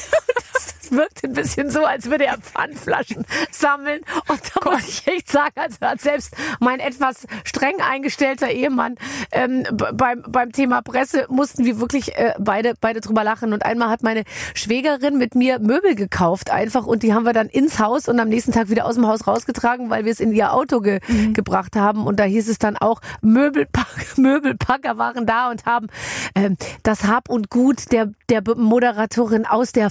Wirkt 0.96 1.24
ein 1.24 1.32
bisschen 1.32 1.70
so, 1.70 1.84
als 1.84 2.10
würde 2.10 2.26
er 2.26 2.38
Pfandflaschen 2.38 3.24
sammeln. 3.50 4.00
Und 4.28 4.40
da 4.54 4.70
muss 4.70 4.88
ich 4.88 5.06
echt 5.06 5.30
sagen, 5.30 5.54
also 5.54 5.76
hat 5.80 6.00
selbst 6.00 6.34
mein 6.60 6.80
etwas 6.80 7.26
streng 7.44 7.80
eingestellter 7.80 8.50
Ehemann 8.50 8.96
ähm, 9.30 9.64
beim, 9.94 10.22
beim 10.26 10.52
Thema 10.52 10.82
Presse 10.82 11.26
mussten 11.28 11.64
wir 11.64 11.80
wirklich 11.80 12.16
äh, 12.16 12.34
beide, 12.38 12.74
beide 12.80 13.00
drüber 13.00 13.24
lachen. 13.24 13.52
Und 13.52 13.64
einmal 13.64 13.88
hat 13.88 14.02
meine 14.02 14.24
Schwägerin 14.54 15.18
mit 15.18 15.34
mir 15.34 15.58
Möbel 15.58 15.94
gekauft 15.94 16.50
einfach 16.50 16.86
und 16.86 17.02
die 17.02 17.14
haben 17.14 17.24
wir 17.24 17.32
dann 17.32 17.48
ins 17.48 17.78
Haus 17.78 18.08
und 18.08 18.18
am 18.20 18.28
nächsten 18.28 18.52
Tag 18.52 18.70
wieder 18.70 18.86
aus 18.86 18.94
dem 18.94 19.06
Haus 19.06 19.26
rausgetragen, 19.26 19.90
weil 19.90 20.04
wir 20.04 20.12
es 20.12 20.20
in 20.20 20.32
ihr 20.32 20.52
Auto 20.52 20.80
ge 20.80 21.00
gebracht 21.32 21.76
haben. 21.76 22.06
Und 22.06 22.18
da 22.18 22.24
hieß 22.24 22.48
es 22.48 22.58
dann 22.58 22.76
auch, 22.76 23.00
Möbelpack, 23.20 23.86
Möbelpacker 24.16 24.98
waren 24.98 25.26
da 25.26 25.50
und 25.50 25.66
haben 25.66 25.88
ähm, 26.34 26.56
das 26.82 27.04
Hab 27.04 27.28
und 27.28 27.50
Gut 27.50 27.92
der, 27.92 28.12
der 28.28 28.42
Moderatorin 28.56 29.46
aus 29.46 29.72
der 29.72 29.90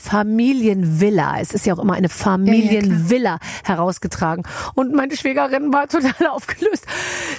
Familienvilla, 1.00 1.40
es 1.40 1.54
ist 1.54 1.66
ja 1.66 1.74
auch 1.74 1.80
immer 1.80 1.94
eine 1.94 2.10
Familienvilla 2.10 3.40
herausgetragen. 3.64 4.44
Und 4.76 4.94
meine 4.94 5.16
Schwägerin 5.16 5.74
war 5.74 5.88
total 5.88 6.28
aufgelöst. 6.30 6.86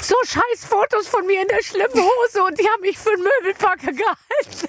So 0.02 0.14
scheiß 0.24 0.64
Fotos 0.64 1.06
von 1.08 1.26
mir 1.26 1.40
in 1.42 1.48
der 1.48 1.62
schlimmen 1.62 1.94
Hose 1.94 2.42
und 2.44 2.58
die 2.58 2.64
haben 2.64 2.80
mich 2.82 2.98
für 2.98 3.10
einen 3.10 3.22
Möbelpacker 3.22 3.92
gehalten. 3.92 4.68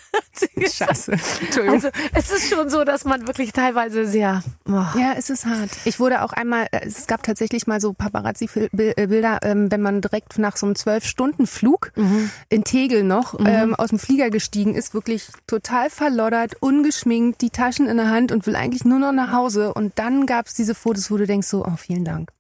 Scheiße. 0.72 1.12
Entschuldigung. 1.12 1.76
Also 1.76 1.90
es 2.14 2.32
ist 2.32 2.50
schon 2.54 2.70
so, 2.70 2.84
dass 2.84 3.06
man 3.06 3.28
wirklich 3.28 3.52
teilweise 3.52 4.06
sehr 4.06 4.44
Oh. 4.70 4.84
Ja, 5.00 5.14
es 5.18 5.30
ist 5.30 5.46
hart. 5.46 5.70
Ich 5.86 6.00
wurde 6.00 6.22
auch 6.24 6.34
einmal, 6.34 6.68
äh, 6.72 6.86
es 6.86 7.08
gab 7.08 7.24
tatsächlich 7.24 7.68
mal 7.68 7.80
so 7.80 7.94
Paparazzi-Bilder, 7.94 9.40
ähm, 9.44 9.72
wenn 9.72 9.82
man 9.82 10.02
direkt 10.02 10.38
nach 10.40 10.58
so 10.58 10.66
einem 10.66 10.76
Zwölf-Stunden-Flug 10.76 11.92
Mhm. 11.96 12.30
in 12.50 12.64
Tegel 12.64 13.04
noch 13.04 13.36
ähm, 13.46 13.74
aus 13.76 13.90
dem 13.90 14.00
Flieger 14.00 14.30
gestiegen 14.30 14.76
ist, 14.76 14.94
wirklich 14.94 15.28
total 15.48 15.90
verloddert, 15.90 16.56
ungeschminkt, 16.62 17.42
die 17.42 17.50
Taschen 17.50 17.88
in 17.88 17.98
der 17.98 18.10
Hand 18.10 18.32
und 18.32 18.46
will 18.46 18.56
eigentlich 18.56 18.67
nur 18.86 19.00
noch 19.00 19.12
nach 19.12 19.32
Hause. 19.32 19.74
Und 19.74 19.98
dann 20.00 20.26
gab 20.26 20.48
es 20.48 20.54
diese 20.54 20.76
Fotos, 20.76 21.10
wo 21.12 21.18
du 21.18 21.26
denkst 21.26 21.48
so, 21.48 21.66
oh, 21.66 21.76
vielen 21.78 22.06
Dank. 22.06 22.32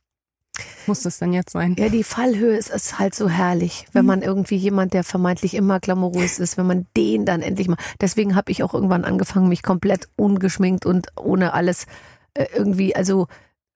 Muss 0.87 1.03
das 1.03 1.19
dann 1.19 1.33
jetzt 1.33 1.51
sein? 1.51 1.75
Ja, 1.77 1.89
die 1.89 2.03
Fallhöhe 2.03 2.55
ist, 2.57 2.69
ist 2.69 2.97
halt 2.97 3.13
so 3.13 3.29
herrlich, 3.29 3.85
wenn 3.91 4.03
Mhm. 4.03 4.07
man 4.07 4.21
irgendwie 4.23 4.55
jemand, 4.55 4.93
der 4.93 5.03
vermeintlich 5.03 5.53
immer 5.53 5.79
glamourös 5.79 6.39
ist, 6.39 6.57
wenn 6.57 6.65
man 6.65 6.87
den 6.95 7.25
dann 7.25 7.41
endlich 7.41 7.67
mal. 7.67 7.77
Deswegen 8.01 8.35
habe 8.35 8.51
ich 8.51 8.63
auch 8.63 8.73
irgendwann 8.73 9.03
angefangen, 9.05 9.49
mich 9.49 9.61
komplett 9.61 10.07
ungeschminkt 10.15 10.85
und 10.85 11.07
ohne 11.15 11.53
alles 11.53 11.85
äh, 12.33 12.45
irgendwie, 12.55 12.95
also 12.95 13.27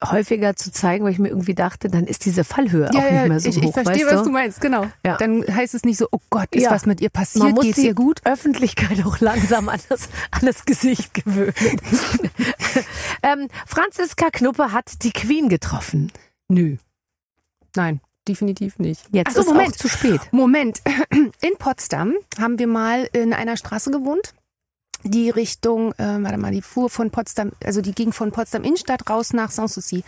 häufiger 0.03 0.55
zu 0.55 0.71
zeigen, 0.71 1.05
weil 1.05 1.11
ich 1.11 1.19
mir 1.19 1.29
irgendwie 1.29 1.53
dachte, 1.53 1.87
dann 1.89 2.05
ist 2.05 2.25
diese 2.25 2.43
Fallhöhe 2.43 2.89
auch 2.89 2.93
nicht 2.93 3.27
mehr 3.27 3.39
so 3.39 3.49
ich, 3.49 3.57
hoch. 3.57 3.63
ich 3.63 3.71
verstehe, 3.73 4.05
weißt 4.05 4.15
was 4.15 4.23
du 4.23 4.29
meinst, 4.31 4.61
genau. 4.61 4.87
Ja. 5.05 5.17
Dann 5.17 5.43
heißt 5.47 5.75
es 5.75 5.83
nicht 5.83 5.97
so, 5.97 6.07
oh 6.11 6.19
Gott, 6.29 6.47
ist 6.51 6.63
Ja. 6.63 6.71
was 6.71 6.85
mit 6.85 7.01
ihr 7.01 7.09
Man 7.13 7.21
passiert, 7.21 7.51
muss 7.53 7.63
geht's 7.63 7.77
ihr 7.77 7.93
gut? 7.93 8.21
Öffentlichkeit 8.23 9.05
auch 9.05 9.19
langsam 9.19 9.69
an 9.69 9.79
das, 9.89 10.09
an 10.31 10.41
das 10.45 10.65
Gesicht 10.65 11.13
gewöhnen. 11.13 11.53
ähm, 13.23 13.47
Franziska 13.67 14.29
Knuppe 14.31 14.71
hat 14.71 15.03
die 15.03 15.11
Queen 15.11 15.49
getroffen. 15.49 16.11
Nö. 16.47 16.77
Nein, 17.75 18.01
definitiv 18.27 18.79
nicht. 18.79 19.03
Jetzt 19.11 19.29
Ach 19.29 19.33
so, 19.35 19.41
ist 19.41 19.47
Moment. 19.47 19.77
zu 19.77 19.87
spät. 19.87 20.21
Moment. 20.31 20.81
In 21.41 21.55
Potsdam 21.57 22.13
haben 22.39 22.59
wir 22.59 22.67
mal 22.67 23.07
in 23.13 23.33
einer 23.33 23.55
Straße 23.57 23.91
gewohnt, 23.91 24.33
die 25.03 25.29
Richtung, 25.29 25.93
äh, 25.93 26.21
warte 26.21 26.37
mal, 26.37 26.51
die 26.51 26.61
fuhr 26.61 26.89
von 26.89 27.11
Potsdam, 27.11 27.51
also 27.63 27.81
die 27.81 27.93
ging 27.93 28.11
von 28.13 28.31
Potsdam 28.31 28.63
Innenstadt 28.63 29.09
raus 29.09 29.33
nach 29.33 29.51
Sanssouci. 29.51 30.03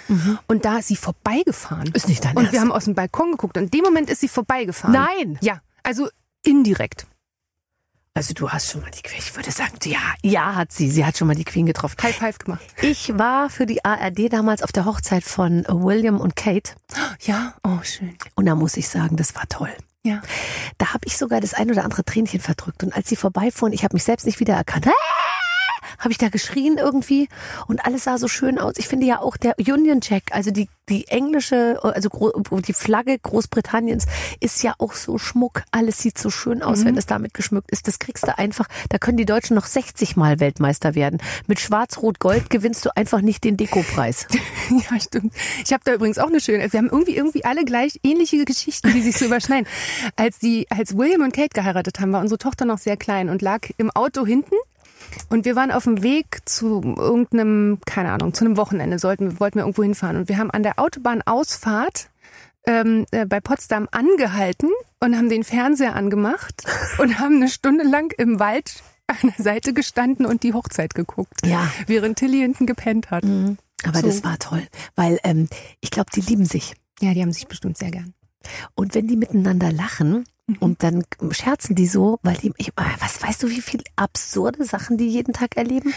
Und 0.47 0.65
da 0.65 0.77
ist 0.77 0.87
sie 0.87 0.95
vorbeigefahren. 0.95 1.91
Ist 1.93 2.07
nicht 2.07 2.23
dein 2.25 2.31
Und 2.37 2.43
Ernst. 2.43 2.53
wir 2.53 2.61
haben 2.61 2.71
aus 2.71 2.85
dem 2.85 2.95
Balkon 2.95 3.31
geguckt 3.31 3.57
und 3.57 3.63
in 3.63 3.71
dem 3.71 3.83
Moment 3.83 4.09
ist 4.09 4.21
sie 4.21 4.27
vorbeigefahren. 4.27 4.93
Nein. 4.93 5.37
Ja, 5.41 5.61
also 5.83 6.09
indirekt. 6.43 7.07
Also 8.15 8.35
du 8.35 8.49
hast 8.51 8.71
schon 8.71 8.81
mal 8.81 8.91
die 8.91 9.01
Queen. 9.01 9.17
Ich 9.17 9.35
würde 9.35 9.49
sagen, 9.49 9.73
ja, 9.85 9.97
ja 10.21 10.53
hat 10.53 10.71
sie. 10.71 10.91
Sie 10.91 11.03
hat 11.03 11.17
schon 11.17 11.27
mal 11.27 11.35
die 11.35 11.45
Queen 11.45 11.65
getroffen. 11.65 11.97
High 12.03 12.15
Five 12.15 12.37
gemacht. 12.37 12.61
Ich 12.81 13.17
war 13.17 13.49
für 13.49 13.65
die 13.65 13.83
ARD 13.83 14.31
damals 14.31 14.61
auf 14.61 14.71
der 14.71 14.85
Hochzeit 14.85 15.23
von 15.23 15.65
William 15.67 16.19
und 16.19 16.35
Kate. 16.35 16.73
Ja, 17.21 17.55
oh 17.63 17.79
schön. 17.81 18.15
Und 18.35 18.45
da 18.45 18.53
muss 18.53 18.77
ich 18.77 18.87
sagen, 18.87 19.15
das 19.17 19.33
war 19.33 19.47
toll. 19.49 19.71
Ja. 20.06 20.22
Da 20.78 20.93
habe 20.93 21.06
ich 21.06 21.18
sogar 21.18 21.39
das 21.39 21.54
ein 21.54 21.72
oder 21.72 21.84
andere 21.84 22.04
Tränchen 22.04 22.41
verdrückt. 22.41 22.84
Und 22.84 22.95
als 22.95 23.08
sie 23.08 23.16
vorbeifuhren, 23.16 23.74
ich 23.74 23.84
habe 23.84 23.95
mich 23.95 24.04
selbst 24.04 24.26
nicht 24.26 24.39
wiedererkannt. 24.39 24.88
Habe 26.04 26.12
ich 26.12 26.18
da 26.18 26.28
geschrien 26.28 26.78
irgendwie 26.78 27.30
und 27.68 27.86
alles 27.86 28.04
sah 28.04 28.18
so 28.18 28.28
schön 28.28 28.60
aus. 28.60 28.74
Ich 28.78 28.89
finde 28.89 29.06
ja 29.06 29.20
auch 29.20 29.38
der 29.38 29.56
Union 29.58 30.01
Jack, 30.04 30.24
also 30.32 30.51
die, 30.51 30.68
die 30.89 31.08
englische, 31.08 31.80
also 31.82 32.10
die 32.60 32.74
Flagge 32.74 33.18
Großbritanniens 33.18 34.06
ist 34.41 34.64
ja 34.64 34.74
auch 34.80 34.93
so 34.93 35.18
Schmuck. 35.18 35.64
Alles 35.72 35.99
sieht 35.99 36.18
so 36.18 36.30
schön 36.30 36.62
aus, 36.62 36.84
wenn 36.84 36.97
es 36.97 37.06
damit 37.06 37.34
geschmückt 37.34 37.72
ist. 37.72 37.88
Das 37.88 37.99
kriegst 37.99 38.28
du 38.28 38.38
einfach, 38.38 38.68
da 38.89 38.97
können 38.97 39.18
die 39.18 39.26
Deutschen 39.26 39.56
noch 39.56 39.66
60 39.66 40.18
Mal 40.18 40.41
Weltmeister 40.41 40.93
werden. 40.93 41.22
Mit 41.47 41.62
Schwarz-Rot-Gold 41.62 42.49
gewinnst 42.49 42.86
du 42.86 42.95
einfach 42.95 43.22
nicht 43.22 43.43
den 43.43 43.58
Dekopreis. 43.58 44.28
Ja, 44.70 44.99
stimmt. 44.99 45.34
Ich 45.64 45.74
habe 45.74 45.84
da 45.84 45.93
übrigens 45.93 46.18
auch 46.18 46.28
eine 46.28 46.39
schöne. 46.39 46.72
Wir 46.72 46.80
haben 46.80 46.89
irgendwie 46.89 47.16
irgendwie 47.16 47.45
alle 47.45 47.66
gleich 47.66 47.99
ähnliche 48.04 48.43
Geschichten, 48.45 48.91
die 48.93 49.01
sich 49.01 49.18
so 49.18 49.26
überschneiden. 49.26 49.68
Als 50.16 50.39
die, 50.39 50.68
als 50.70 50.97
William 50.97 51.22
und 51.22 51.34
Kate 51.34 51.49
geheiratet 51.54 51.99
haben, 51.99 52.14
war 52.14 52.22
unsere 52.22 52.38
Tochter 52.38 52.66
noch 52.66 52.78
sehr 52.78 52.97
klein 52.97 53.30
und 53.30 53.41
lag 53.41 53.68
im 53.78 53.91
Auto 53.91 54.26
hinten. 54.26 54.56
Und 55.30 55.45
wir 55.45 55.56
waren 55.56 55.72
auf 55.72 55.84
dem 55.86 56.04
Weg 56.04 56.41
zu 56.45 56.82
irgendeinem, 56.97 57.80
keine 57.86 58.12
Ahnung, 58.12 58.34
zu 58.34 58.45
einem 58.45 58.58
Wochenende 58.58 58.99
sollten, 58.99 59.39
wollten 59.39 59.56
wir 59.56 59.64
irgendwo 59.64 59.84
hinfahren. 59.84 60.18
Und 60.18 60.30
wir 60.30 60.38
haben 60.38 60.51
an 60.51 60.64
der 60.64 60.80
Autobahnausfahrt 60.80 62.10
ähm, 62.66 63.06
äh, 63.12 63.26
bei 63.26 63.39
Potsdam 63.39 63.88
angehalten 63.91 64.70
und 64.99 65.16
haben 65.18 65.30
den 65.30 65.43
Fernseher 65.43 65.95
angemacht 65.95 66.64
und 66.97 67.20
haben 67.20 67.38
eine 67.38 67.49
Stunde 67.49 67.84
lang 67.84 68.14
im 68.18 68.39
Wald 68.39 68.84
an 69.08 69.34
der 69.38 69.43
Seite 69.43 69.74
gestanden 69.74 70.26
und 70.26 70.43
die 70.43 70.54
Hochzeit 70.54 70.93
geguckt. 70.95 71.45
Ja. 71.45 71.70
Während 71.88 72.18
Tilly 72.18 72.39
hinten 72.39 72.66
gepennt 72.66 73.12
hat. 73.12 73.24
Aber 73.86 73.99
So. 73.99 74.08
das 74.08 74.24
war 74.24 74.39
toll, 74.39 74.66
weil 74.95 75.20
ähm, 75.24 75.49
ich 75.82 75.91
glaube, 75.91 76.10
die 76.16 76.22
lieben 76.22 76.45
sich. 76.45 76.74
Ja, 77.01 77.14
die 77.14 77.22
haben 77.22 77.34
sich 77.34 77.47
bestimmt 77.47 77.78
sehr 77.78 77.91
gern. 77.91 78.14
Und 78.76 78.95
wenn 78.95 79.08
die 79.08 79.18
miteinander 79.18 79.72
lachen 79.72 80.12
Mhm. 80.12 80.24
Und 80.59 80.83
dann 80.83 81.05
scherzen 81.31 81.73
die 81.75 81.87
so, 81.87 82.19
weil 82.21 82.35
die, 82.35 82.51
ich, 82.57 82.71
ah, 82.75 82.85
was 82.99 83.23
weißt 83.23 83.43
du, 83.43 83.49
wie 83.49 83.61
viel 83.61 83.81
absurde 83.95 84.65
Sachen 84.65 84.97
die 84.97 85.07
jeden 85.07 85.33
Tag 85.33 85.55
erleben? 85.55 85.93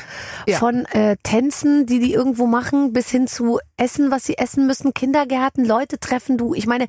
Ja. 0.47 0.59
Von 0.59 0.85
äh, 0.87 1.17
Tänzen, 1.25 1.87
die 1.87 1.99
die 1.99 2.13
irgendwo 2.13 2.47
machen, 2.47 2.93
bis 2.93 3.11
hin 3.11 3.27
zu 3.27 3.59
Essen, 3.77 4.13
was 4.13 4.25
sie 4.25 4.39
essen 4.39 4.67
müssen, 4.67 4.95
Kindergärten, 4.95 5.65
Leute 5.65 5.99
treffen. 5.99 6.39
Du, 6.39 6.55
ich 6.55 6.67
meine, 6.67 6.87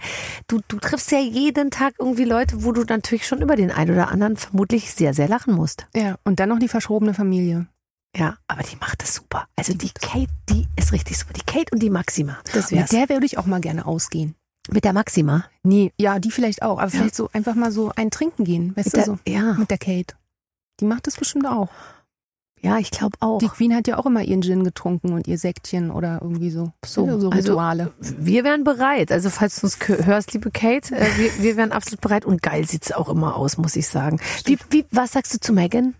du, 0.47 0.59
du 0.67 0.77
triffst 0.77 1.11
ja 1.11 1.19
jeden 1.19 1.71
Tag 1.71 1.95
irgendwie 1.97 2.25
Leute, 2.25 2.63
wo 2.63 2.71
du 2.71 2.83
natürlich 2.83 3.25
schon 3.25 3.41
über 3.41 3.55
den 3.55 3.71
einen 3.71 3.91
oder 3.91 4.09
anderen 4.09 4.37
vermutlich 4.37 4.93
sehr, 4.93 5.15
sehr 5.15 5.27
lachen 5.27 5.55
musst. 5.55 5.87
Ja, 5.95 6.17
und 6.23 6.39
dann 6.39 6.49
noch 6.49 6.59
die 6.59 6.67
verschrobene 6.67 7.15
Familie. 7.15 7.67
Ja, 8.15 8.37
aber 8.47 8.63
die 8.63 8.75
macht 8.77 9.01
das 9.01 9.15
super. 9.15 9.47
Also 9.55 9.73
die 9.73 9.91
Kate, 9.91 10.31
die 10.49 10.67
ist 10.75 10.91
richtig 10.91 11.17
super. 11.17 11.33
Die 11.33 11.45
Kate 11.45 11.71
und 11.71 11.79
die 11.79 11.89
Maxima. 11.89 12.37
Das 12.53 12.71
Mit 12.71 12.79
wär's. 12.79 12.89
der 12.91 13.09
würde 13.09 13.25
ich 13.25 13.37
auch 13.37 13.45
mal 13.45 13.61
gerne 13.61 13.85
ausgehen. 13.85 14.35
Mit 14.71 14.83
der 14.83 14.93
Maxima. 14.93 15.45
Nee, 15.63 15.91
ja, 15.99 16.19
die 16.19 16.31
vielleicht 16.31 16.61
auch, 16.61 16.79
aber 16.79 16.89
vielleicht 16.89 17.15
so 17.15 17.29
einfach 17.33 17.55
mal 17.55 17.71
so 17.71 17.91
ein 17.95 18.11
Trinken 18.11 18.43
gehen, 18.43 18.75
weißt 18.75 18.87
Mit 18.87 18.93
du 18.93 18.97
der, 18.97 19.05
so. 19.05 19.19
ja, 19.27 19.53
Mit 19.53 19.69
der 19.71 19.77
Kate. 19.77 20.15
Die 20.79 20.85
macht 20.85 21.07
das 21.07 21.15
bestimmt 21.15 21.47
auch. 21.47 21.69
ja, 22.61 22.77
ich 22.79 22.91
glaube 22.91 23.17
auch. 23.21 23.37
Die 23.39 23.47
Queen 23.47 23.73
hat 23.75 23.87
ja 23.87 23.97
auch 23.97 24.05
immer 24.05 24.21
ihren 24.23 24.41
Gin 24.41 24.63
getrunken 24.63 25.13
und 25.13 25.27
ihr 25.27 25.37
Säckchen 25.37 25.89
oder 25.91 26.19
irgendwie 26.21 26.49
so. 26.51 26.71
So, 26.85 27.05
Ja, 27.05 27.19
so 27.19 27.29
also- 27.29 27.49
Rituale. 27.51 27.93
Wir 27.99 28.43
wären 28.43 28.63
bereit. 28.63 29.11
Also 29.11 29.29
falls 29.29 29.59
du 29.61 29.67
uns 29.67 29.77
hörst, 29.87 30.33
liebe 30.33 30.51
Kate, 30.51 30.95
äh, 30.95 31.07
wir, 31.17 31.31
wir 31.43 31.55
wären 31.57 31.71
absolut 31.71 32.01
bereit. 32.01 32.25
Und 32.25 32.41
geil 32.43 32.67
sieht's 32.67 32.91
auch 32.91 33.09
immer 33.09 33.35
aus, 33.35 33.57
muss 33.57 33.75
ich 33.75 33.87
sagen. 33.87 34.19
Wie, 34.45 34.57
wie, 34.69 34.85
was 34.91 35.13
sagst 35.13 35.33
du 35.33 35.39
zu 35.39 35.53
Megan? 35.53 35.95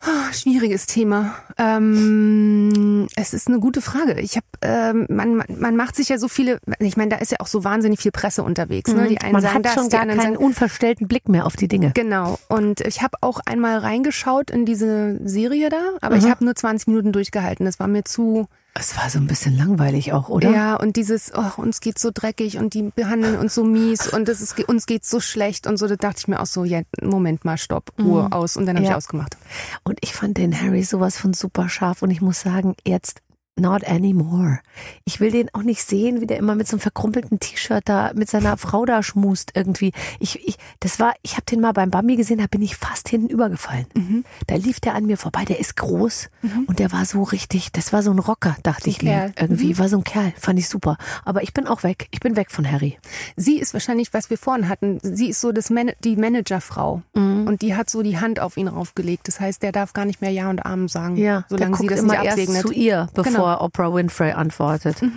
Ah, 0.00 0.32
Schwieriges 0.32 0.86
Thema. 0.86 1.34
Ähm, 1.58 3.08
es 3.16 3.34
ist 3.34 3.48
eine 3.48 3.58
gute 3.58 3.80
Frage. 3.82 4.20
Ich 4.20 4.36
habe, 4.36 4.46
ähm, 4.62 5.06
man, 5.10 5.42
man, 5.48 5.74
macht 5.74 5.96
sich 5.96 6.08
ja 6.08 6.18
so 6.18 6.28
viele. 6.28 6.60
Ich 6.78 6.96
meine, 6.96 7.10
da 7.10 7.16
ist 7.16 7.32
ja 7.32 7.38
auch 7.40 7.48
so 7.48 7.64
wahnsinnig 7.64 7.98
viel 7.98 8.12
Presse 8.12 8.44
unterwegs. 8.44 8.92
Ne? 8.92 9.08
Die 9.08 9.18
einen 9.20 9.30
Mhm. 9.30 9.32
Man 9.32 9.42
sagen 9.42 9.54
hat 9.56 9.64
das, 9.64 9.74
schon 9.74 9.84
die 9.84 9.90
gar 9.90 10.02
anderen 10.02 10.20
keinen 10.20 10.34
sagen 10.34 10.44
unverstellten 10.44 11.08
Blick 11.08 11.28
mehr 11.28 11.46
auf 11.46 11.56
die 11.56 11.66
Dinge. 11.66 11.90
Genau. 11.94 12.38
Und 12.48 12.80
ich 12.82 13.02
habe 13.02 13.18
auch 13.22 13.40
einmal 13.44 13.78
reingeschaut 13.78 14.50
in 14.52 14.64
diese 14.64 15.18
Serie 15.26 15.68
da, 15.68 15.80
aber 16.00 16.14
ich 16.16 16.24
Mhm. 16.24 16.30
habe 16.30 16.44
nur 16.44 16.54
20 16.54 16.86
Minuten 16.86 17.12
durchgehalten. 17.12 17.66
Das 17.66 17.80
war 17.80 17.88
mir 17.88 18.04
zu. 18.04 18.46
Es 18.74 18.96
war 18.96 19.10
so 19.10 19.18
ein 19.18 19.26
bisschen 19.26 19.56
langweilig 19.56 20.12
auch, 20.12 20.28
oder? 20.28 20.50
Ja, 20.50 20.76
und 20.76 20.94
dieses, 20.96 21.32
oh, 21.34 21.60
uns 21.60 21.80
geht's 21.80 22.00
so 22.00 22.10
dreckig 22.14 22.58
und 22.58 22.74
die 22.74 22.82
behandeln 22.94 23.36
uns 23.36 23.54
so 23.56 23.64
mies 23.64 24.06
und 24.06 24.28
das 24.28 24.40
ist, 24.40 24.56
uns 24.68 24.86
geht's 24.86 25.10
so 25.10 25.18
schlecht 25.18 25.66
und 25.66 25.78
so. 25.78 25.88
Da 25.88 25.96
dachte 25.96 26.18
ich 26.20 26.28
mir 26.28 26.38
auch 26.40 26.46
so, 26.46 26.62
ja, 26.62 26.82
Moment 27.02 27.44
mal, 27.44 27.58
stopp, 27.58 27.92
Ruhe 27.98 28.28
aus. 28.30 28.56
Und 28.56 28.66
dann 28.66 28.76
habe 28.76 28.84
Mhm. 28.84 28.84
Ja. 28.86 28.90
ich 28.92 28.96
ausgemacht. 28.96 29.36
Und 29.82 29.98
ich 30.02 30.12
fand 30.14 30.36
den 30.38 30.60
Harry 30.60 30.84
sowas 30.84 31.16
von 31.18 31.34
super 31.34 31.68
scharf 31.68 32.02
und 32.02 32.10
ich 32.10 32.20
muss 32.20 32.40
sagen, 32.42 32.76
jetzt 32.86 33.20
not 33.58 33.84
anymore. 33.84 34.60
Ich 35.04 35.20
will 35.20 35.30
den 35.30 35.48
auch 35.54 35.62
nicht 35.62 35.82
sehen, 35.82 36.20
wie 36.20 36.26
der 36.26 36.38
immer 36.38 36.54
mit 36.54 36.68
so 36.68 36.76
einem 36.76 36.80
verkrumpelten 36.80 37.40
T-Shirt 37.40 37.82
da 37.88 38.12
mit 38.14 38.30
seiner 38.30 38.56
Frau 38.56 38.84
da 38.84 39.02
schmust 39.02 39.52
irgendwie. 39.54 39.92
Ich, 40.20 40.46
ich, 40.46 40.56
das 40.80 41.00
war, 41.00 41.14
ich 41.22 41.32
habe 41.32 41.44
den 41.44 41.60
mal 41.60 41.72
beim 41.72 41.90
Bambi 41.90 42.16
gesehen, 42.16 42.38
da 42.38 42.46
bin 42.46 42.62
ich 42.62 42.76
fast 42.76 43.08
hinten 43.08 43.28
übergefallen. 43.28 43.86
Mhm. 43.94 44.24
Da 44.46 44.56
lief 44.56 44.80
der 44.80 44.94
an 44.94 45.06
mir 45.06 45.16
vorbei, 45.16 45.44
der 45.44 45.58
ist 45.60 45.76
groß 45.76 46.30
und 46.66 46.78
der 46.78 46.92
war 46.92 47.04
so 47.04 47.22
richtig, 47.22 47.72
das 47.72 47.92
war 47.92 48.02
so 48.02 48.10
ein 48.10 48.18
Rocker, 48.18 48.56
dachte 48.62 48.86
Ein 48.86 48.90
ich 48.90 49.02
mir. 49.02 49.10
Kerl. 49.10 49.28
Mhm. 49.28 49.34
Irgendwie 49.38 49.78
war 49.78 49.88
so 49.88 49.96
ein 49.98 50.04
Kerl, 50.04 50.32
fand 50.38 50.58
ich 50.58 50.68
super. 50.68 50.96
Aber 51.24 51.42
ich 51.42 51.52
bin 51.52 51.66
auch 51.66 51.82
weg, 51.82 52.08
ich 52.10 52.20
bin 52.20 52.36
weg 52.36 52.50
von 52.50 52.70
Harry. 52.70 52.98
Sie 53.36 53.58
ist 53.58 53.72
wahrscheinlich, 53.74 54.14
was 54.14 54.30
wir 54.30 54.38
vorhin 54.38 54.68
hatten, 54.68 54.98
sie 55.02 55.28
ist 55.30 55.40
so 55.40 55.52
das 55.52 55.70
Man 55.70 55.92
die 56.04 56.16
Managerfrau. 56.16 57.02
Mhm. 57.14 57.46
Und 57.46 57.62
die 57.62 57.74
hat 57.74 57.90
so 57.90 58.02
die 58.02 58.18
Hand 58.20 58.40
auf 58.40 58.56
ihn 58.56 58.68
raufgelegt. 58.68 59.26
Das 59.28 59.40
heißt, 59.40 59.62
der 59.62 59.72
darf 59.72 59.92
gar 59.92 60.04
nicht 60.04 60.20
mehr 60.20 60.30
Ja 60.30 60.50
und 60.50 60.64
Amen 60.64 60.88
sagen, 60.88 61.16
Ja, 61.16 61.40
der 61.50 61.58
solange 61.58 61.76
sie 61.76 61.86
das 61.86 62.00
immer 62.00 62.20
nicht 62.20 62.38
erst 62.38 62.60
zu 62.60 62.72
ihr, 62.72 63.08
bevor 63.14 63.32
Genau. 63.32 63.47
Oprah 63.56 63.92
Winfrey 63.94 64.32
antwortet. 64.32 64.96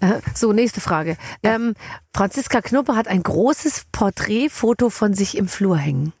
Äh, 0.00 0.20
so, 0.34 0.52
nächste 0.52 0.80
Frage. 0.80 1.16
Ähm, 1.42 1.74
Franziska 2.14 2.60
Knuppe 2.60 2.94
hat 2.94 3.08
ein 3.08 3.22
großes 3.22 3.86
Porträtfoto 3.92 4.90
von 4.90 5.14
sich 5.14 5.36
im 5.36 5.48
Flur 5.48 5.76
hängen. 5.76 6.12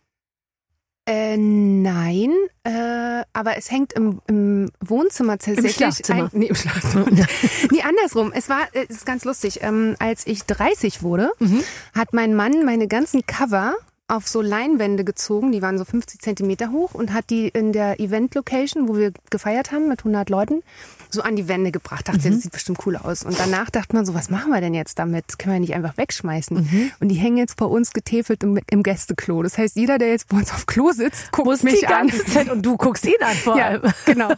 Äh, 1.08 1.36
nein, 1.36 2.32
äh, 2.62 3.22
aber 3.32 3.56
es 3.56 3.70
hängt 3.72 3.92
im, 3.92 4.20
im 4.28 4.70
Wohnzimmer 4.80 5.32
tatsächlich. 5.38 5.74
Schlafzimmer. 5.74 6.24
Ein, 6.24 6.30
nee, 6.32 6.46
im 6.46 6.54
Schlafzimmer. 6.54 7.06
nee, 7.70 7.82
andersrum. 7.82 8.32
Es 8.32 8.48
war, 8.48 8.62
äh, 8.72 8.86
es 8.88 8.96
ist 8.98 9.06
ganz 9.06 9.24
lustig. 9.24 9.60
Ähm, 9.62 9.96
als 9.98 10.26
ich 10.26 10.44
30 10.44 11.02
wurde, 11.02 11.30
Mhm. 11.40 11.62
hat 11.94 12.12
mein 12.12 12.34
Mann 12.34 12.64
meine 12.64 12.86
ganzen 12.86 13.26
Cover 13.26 13.74
auf 14.12 14.28
so 14.28 14.42
Leinwände 14.42 15.04
gezogen, 15.04 15.52
die 15.52 15.62
waren 15.62 15.78
so 15.78 15.86
50 15.86 16.20
Zentimeter 16.20 16.70
hoch 16.70 16.92
und 16.92 17.14
hat 17.14 17.30
die 17.30 17.48
in 17.48 17.72
der 17.72 17.98
Event-Location, 17.98 18.86
wo 18.86 18.96
wir 18.96 19.12
gefeiert 19.30 19.72
haben 19.72 19.88
mit 19.88 20.00
100 20.00 20.28
Leuten, 20.28 20.62
so 21.08 21.22
an 21.22 21.34
die 21.34 21.48
Wände 21.48 21.72
gebracht. 21.72 22.08
Dachte, 22.08 22.28
mhm. 22.28 22.34
das 22.34 22.42
sieht 22.42 22.52
bestimmt 22.52 22.78
cool 22.84 22.96
aus. 22.96 23.22
Und 23.22 23.38
danach 23.38 23.70
dachte 23.70 23.96
man 23.96 24.04
so, 24.04 24.12
was 24.12 24.28
machen 24.28 24.52
wir 24.52 24.60
denn 24.60 24.74
jetzt 24.74 24.98
damit? 24.98 25.24
Das 25.28 25.38
können 25.38 25.54
wir 25.54 25.60
nicht 25.60 25.74
einfach 25.74 25.96
wegschmeißen. 25.96 26.56
Mhm. 26.58 26.92
Und 27.00 27.08
die 27.08 27.14
hängen 27.14 27.38
jetzt 27.38 27.56
bei 27.56 27.64
uns 27.64 27.92
getäfelt 27.94 28.42
im, 28.42 28.58
im, 28.70 28.82
Gästeklo. 28.82 29.42
Das 29.42 29.56
heißt, 29.56 29.76
jeder, 29.76 29.96
der 29.96 30.10
jetzt 30.10 30.28
bei 30.28 30.36
uns 30.36 30.52
auf 30.52 30.66
Klo 30.66 30.92
sitzt, 30.92 31.32
guckt 31.32 31.46
Muss 31.46 31.62
mich 31.62 31.80
die 31.80 31.86
ganze 31.86 32.22
an. 32.22 32.30
Zeit 32.30 32.50
und 32.50 32.66
du 32.66 32.76
guckst 32.76 33.06
ihn 33.06 33.14
an 33.20 33.34
vor 33.34 33.54
allem. 33.54 33.82
Ja, 33.82 33.92
genau. 34.04 34.28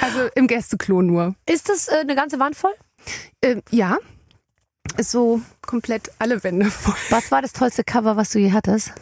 Also 0.00 0.28
im 0.34 0.48
Gästeklo 0.48 1.02
nur. 1.02 1.36
Ist 1.46 1.68
das 1.68 1.86
äh, 1.86 2.00
eine 2.00 2.16
ganze 2.16 2.40
Wand 2.40 2.56
voll? 2.56 2.74
Äh, 3.42 3.56
ja, 3.70 3.98
ist 4.96 5.10
so 5.10 5.40
komplett 5.62 6.10
alle 6.18 6.42
Wände 6.42 6.70
voll. 6.70 6.94
Was 7.10 7.30
war 7.30 7.42
das 7.42 7.52
tollste 7.52 7.84
Cover, 7.84 8.16
was 8.16 8.30
du 8.30 8.38
je 8.38 8.52
hattest? 8.52 8.92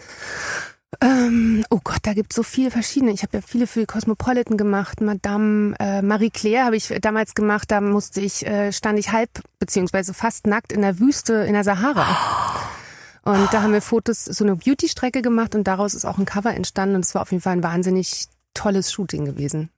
Ähm, 1.01 1.65
oh 1.71 1.81
Gott, 1.83 1.99
da 2.03 2.15
gibt 2.15 2.33
es 2.33 2.37
so 2.37 2.43
viele 2.43 2.71
verschiedene. 2.71 3.13
Ich 3.13 3.23
habe 3.23 3.39
ja 3.39 3.43
viele 3.47 3.67
für 3.67 3.85
Cosmopolitan 3.87 4.57
gemacht, 4.57 5.01
Madame 5.01 5.75
äh, 5.79 6.01
Marie 6.01 6.31
Claire 6.31 6.65
habe 6.65 6.77
ich 6.77 6.89
damals 7.01 7.35
gemacht. 7.35 7.71
Da 7.71 7.81
musste 7.81 8.21
ich, 8.21 8.47
äh, 8.47 8.73
stand 8.73 8.99
ich 8.99 9.13
halb 9.13 9.31
beziehungsweise 9.59 10.15
fast 10.15 10.47
nackt 10.47 10.73
in 10.73 10.83
der 10.83 10.99
Wüste 10.99 11.35
in 11.35 11.53
der 11.53 11.65
Sahara. 11.65 12.07
Und 13.23 13.53
da 13.53 13.63
haben 13.63 13.73
wir 13.73 13.83
Fotos, 13.83 14.25
so 14.25 14.45
eine 14.45 14.55
Beauty-Strecke 14.55 15.21
gemacht 15.21 15.57
und 15.57 15.65
daraus 15.65 15.95
ist 15.95 16.05
auch 16.05 16.19
ein 16.19 16.27
Cover 16.27 16.55
entstanden 16.55 16.95
und 16.95 17.05
es 17.05 17.15
war 17.15 17.23
auf 17.23 17.33
jeden 17.33 17.43
Fall 17.43 17.55
ein 17.55 17.63
wahnsinnig 17.63 18.29
tolles 18.55 18.93
Shooting 18.93 19.25
gewesen. 19.25 19.71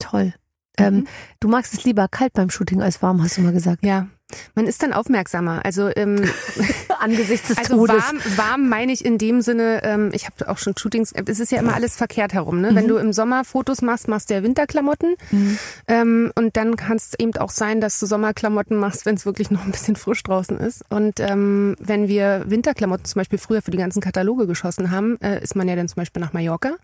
Toll. 0.00 0.34
Ähm, 0.76 0.94
mhm. 0.94 0.98
Ähm, 1.00 1.08
du 1.38 1.48
magst 1.48 1.72
es 1.72 1.84
lieber 1.84 2.08
kalt 2.08 2.32
beim 2.32 2.50
Shooting 2.50 2.82
als 2.82 3.02
warm, 3.02 3.22
hast 3.22 3.36
du 3.36 3.42
mal 3.42 3.52
gesagt. 3.52 3.84
Ja, 3.84 4.08
man 4.54 4.66
ist 4.66 4.82
dann 4.82 4.92
aufmerksamer. 4.92 5.64
Also 5.64 5.90
ähm, 5.94 6.24
angesichts 7.00 7.48
des 7.48 7.58
also 7.58 7.76
Todes. 7.76 7.96
Warm, 7.96 8.20
warm 8.36 8.68
meine 8.68 8.92
ich 8.92 9.04
in 9.04 9.18
dem 9.18 9.40
Sinne. 9.40 9.82
Ähm, 9.84 10.10
ich 10.12 10.26
habe 10.26 10.48
auch 10.48 10.58
schon 10.58 10.76
Shootings. 10.76 11.12
Es 11.12 11.40
ist 11.40 11.52
ja 11.52 11.58
immer 11.58 11.74
alles 11.74 11.96
verkehrt 11.96 12.32
herum. 12.32 12.60
Ne? 12.60 12.72
Mhm. 12.72 12.76
Wenn 12.76 12.88
du 12.88 12.96
im 12.96 13.12
Sommer 13.12 13.44
Fotos 13.44 13.82
machst, 13.82 14.08
machst 14.08 14.30
du 14.30 14.34
ja 14.34 14.42
Winterklamotten. 14.42 15.14
Mhm. 15.30 15.58
Ähm, 15.88 16.32
und 16.34 16.56
dann 16.56 16.76
kann 16.76 16.96
es 16.96 17.12
eben 17.18 17.36
auch 17.36 17.50
sein, 17.50 17.80
dass 17.80 18.00
du 18.00 18.06
Sommerklamotten 18.06 18.76
machst, 18.76 19.06
wenn 19.06 19.14
es 19.14 19.26
wirklich 19.26 19.50
noch 19.50 19.64
ein 19.64 19.70
bisschen 19.70 19.96
frisch 19.96 20.22
draußen 20.22 20.58
ist. 20.58 20.84
Und 20.90 21.20
ähm, 21.20 21.76
wenn 21.78 22.08
wir 22.08 22.44
Winterklamotten 22.46 23.04
zum 23.04 23.20
Beispiel 23.20 23.38
früher 23.38 23.62
für 23.62 23.70
die 23.70 23.78
ganzen 23.78 24.00
Kataloge 24.00 24.46
geschossen 24.46 24.90
haben, 24.90 25.20
äh, 25.20 25.42
ist 25.42 25.54
man 25.54 25.68
ja 25.68 25.76
dann 25.76 25.88
zum 25.88 25.96
Beispiel 25.96 26.20
nach 26.20 26.32
Mallorca. 26.32 26.76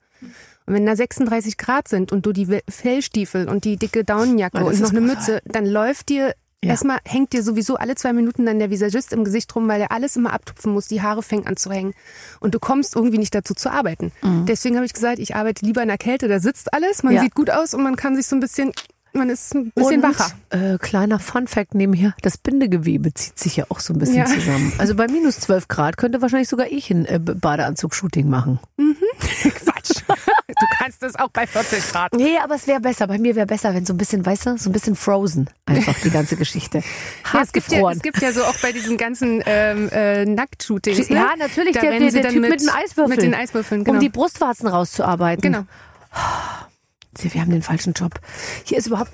Und 0.66 0.74
wenn 0.74 0.86
da 0.86 0.94
36 0.94 1.58
Grad 1.58 1.88
sind 1.88 2.12
und 2.12 2.24
du 2.24 2.32
die 2.32 2.60
Fellstiefel 2.68 3.48
und 3.48 3.64
die 3.64 3.76
dicke 3.76 4.04
Daunenjacke 4.04 4.64
und 4.64 4.80
noch 4.80 4.90
eine 4.90 5.00
Mütze, 5.00 5.42
dann 5.44 5.66
läuft 5.66 6.08
dir 6.08 6.34
ja. 6.64 6.70
Erstmal 6.70 6.98
hängt 7.04 7.32
dir 7.32 7.42
sowieso 7.42 7.76
alle 7.76 7.96
zwei 7.96 8.12
Minuten 8.12 8.46
dann 8.46 8.60
der 8.60 8.70
Visagist 8.70 9.12
im 9.12 9.24
Gesicht 9.24 9.54
rum, 9.56 9.66
weil 9.66 9.80
er 9.80 9.90
alles 9.90 10.14
immer 10.14 10.32
abtupfen 10.32 10.72
muss, 10.72 10.86
die 10.86 11.02
Haare 11.02 11.22
fängt 11.22 11.48
an 11.48 11.56
zu 11.56 11.72
hängen. 11.72 11.92
Und 12.38 12.54
du 12.54 12.60
kommst 12.60 12.94
irgendwie 12.94 13.18
nicht 13.18 13.34
dazu 13.34 13.54
zu 13.54 13.70
arbeiten. 13.70 14.12
Mhm. 14.22 14.46
Deswegen 14.46 14.76
habe 14.76 14.86
ich 14.86 14.92
gesagt, 14.92 15.18
ich 15.18 15.34
arbeite 15.34 15.66
lieber 15.66 15.82
in 15.82 15.88
der 15.88 15.98
Kälte, 15.98 16.28
da 16.28 16.38
sitzt 16.38 16.72
alles, 16.72 17.02
man 17.02 17.14
ja. 17.14 17.22
sieht 17.22 17.34
gut 17.34 17.50
aus 17.50 17.74
und 17.74 17.82
man 17.82 17.96
kann 17.96 18.14
sich 18.14 18.26
so 18.26 18.36
ein 18.36 18.40
bisschen 18.40 18.72
man 19.14 19.30
ist 19.30 19.54
ein 19.54 19.70
bisschen 19.72 20.04
und, 20.04 20.18
wacher. 20.18 20.32
Äh, 20.50 20.78
kleiner 20.78 21.18
Fun-Fact 21.18 21.74
nebenher, 21.74 22.14
das 22.22 22.38
Bindegewebe 22.38 23.12
zieht 23.14 23.38
sich 23.38 23.56
ja 23.56 23.66
auch 23.68 23.80
so 23.80 23.92
ein 23.92 23.98
bisschen 23.98 24.16
ja. 24.16 24.26
zusammen. 24.26 24.72
Also 24.82 24.94
bei 24.96 25.06
minus 25.06 25.38
12 25.40 25.68
Grad 25.68 25.96
könnte 25.96 26.22
wahrscheinlich 26.22 26.48
sogar 26.48 26.66
ich 26.66 26.90
ein 26.90 27.06
äh, 27.06 27.18
Badeanzug-Shooting 27.18 28.28
machen. 28.28 28.58
Mhm. 28.76 28.96
Quatsch. 29.42 30.02
du 30.08 30.66
kannst 30.78 31.02
das 31.02 31.16
auch 31.16 31.28
bei 31.28 31.46
40 31.46 31.90
Grad. 31.90 32.12
Nee, 32.14 32.38
aber 32.42 32.54
es 32.56 32.66
wäre 32.66 32.80
besser. 32.80 33.06
Bei 33.06 33.18
mir 33.18 33.36
wäre 33.36 33.46
besser, 33.46 33.74
wenn 33.74 33.84
so 33.86 33.92
ein 33.92 33.98
bisschen, 33.98 34.24
weißt 34.24 34.46
du, 34.46 34.58
so 34.58 34.70
ein 34.70 34.72
bisschen 34.72 34.96
frozen 34.96 35.48
einfach 35.66 35.94
die 36.00 36.10
ganze 36.10 36.36
Geschichte. 36.36 36.82
Hart 37.24 37.34
ja, 37.34 37.42
es, 37.42 37.52
gibt 37.52 37.72
ja, 37.72 37.90
es 37.90 38.02
gibt 38.02 38.20
ja 38.20 38.32
so 38.32 38.44
auch 38.44 38.56
bei 38.60 38.72
diesen 38.72 38.96
ganzen 38.96 39.42
ähm, 39.46 39.88
äh, 39.90 40.24
Nackt-Shootings. 40.24 41.10
Ne? 41.10 41.16
Ja, 41.16 41.34
natürlich, 41.38 41.78
der, 41.78 41.98
der, 41.98 42.10
der 42.10 42.28
Typ 42.28 42.40
mit, 42.40 42.50
mit 42.50 42.60
den 42.60 42.70
Eiswürfeln. 42.70 43.10
Mit 43.10 43.22
den 43.22 43.34
Eiswürfeln, 43.34 43.84
genau. 43.84 43.96
Um 43.96 44.00
die 44.00 44.08
Brustwarzen 44.08 44.68
rauszuarbeiten. 44.68 45.42
Genau. 45.42 45.64
Wir 47.18 47.40
haben 47.40 47.50
den 47.50 47.62
falschen 47.62 47.92
Job. 47.92 48.20
Hier 48.64 48.78
ist 48.78 48.86
überhaupt. 48.86 49.10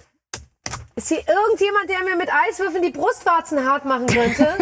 Ist 0.97 1.09
hier 1.09 1.23
irgendjemand, 1.29 1.89
der 1.89 2.05
mir 2.05 2.17
mit 2.17 2.29
Eiswürfeln 2.33 2.83
die 2.83 2.91
Brustwarzen 2.91 3.65
hart 3.65 3.85
machen 3.85 4.07
könnte? 4.07 4.59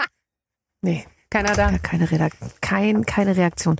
nee. 0.82 1.06
Keiner 1.32 1.54
da. 1.54 1.78
Keine, 1.78 2.10
Redakt 2.10 2.36
kein, 2.60 3.06
keine 3.06 3.36
Reaktion. 3.36 3.76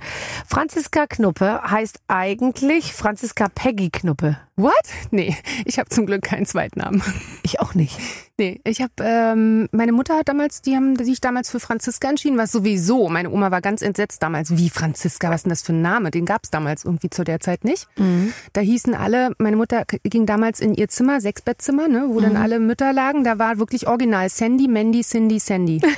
Franziska 0.47 1.05
Knuppe 1.05 1.61
heißt 1.61 1.99
eigentlich 2.07 2.93
Franziska 2.93 3.49
Peggy 3.49 3.89
Knuppe. 3.89 4.37
What? 4.55 4.73
Nee, 5.11 5.35
ich 5.65 5.77
habe 5.77 5.89
zum 5.89 6.05
Glück 6.05 6.23
keinen 6.23 6.45
Zweitnamen. 6.45 7.03
Ich 7.43 7.59
auch 7.59 7.73
nicht. 7.73 7.99
Nee, 8.41 8.59
ich 8.63 8.81
habe 8.81 8.93
ähm, 9.01 9.69
meine 9.71 9.91
Mutter 9.91 10.17
hat 10.17 10.27
damals, 10.27 10.63
die 10.63 10.75
haben 10.75 10.95
sich 10.95 11.21
damals 11.21 11.51
für 11.51 11.59
Franziska 11.59 12.09
entschieden, 12.09 12.39
was 12.39 12.51
sowieso. 12.51 13.07
Meine 13.07 13.29
Oma 13.29 13.51
war 13.51 13.61
ganz 13.61 13.83
entsetzt 13.83 14.23
damals. 14.23 14.57
Wie 14.57 14.71
Franziska? 14.71 15.29
Was 15.29 15.41
ist 15.41 15.43
denn 15.43 15.51
das 15.51 15.61
für 15.61 15.73
ein 15.73 15.83
Name? 15.83 16.09
Den 16.09 16.25
gab 16.25 16.45
es 16.45 16.49
damals 16.49 16.83
irgendwie 16.83 17.11
zu 17.11 17.23
der 17.23 17.39
Zeit 17.39 17.63
nicht. 17.65 17.87
Mhm. 17.99 18.33
Da 18.53 18.61
hießen 18.61 18.95
alle. 18.95 19.35
Meine 19.37 19.57
Mutter 19.57 19.85
ging 19.85 20.25
damals 20.25 20.59
in 20.59 20.73
ihr 20.73 20.87
Zimmer, 20.87 21.21
Sechsbettzimmer, 21.21 21.87
ne, 21.87 22.05
wo 22.07 22.19
mhm. 22.19 22.23
dann 22.23 22.37
alle 22.37 22.59
Mütter 22.59 22.93
lagen. 22.93 23.23
Da 23.23 23.37
war 23.37 23.59
wirklich 23.59 23.85
original 23.85 24.27
Sandy, 24.27 24.67
Mandy, 24.67 25.01
Cindy, 25.01 25.37
Sandy. 25.37 25.79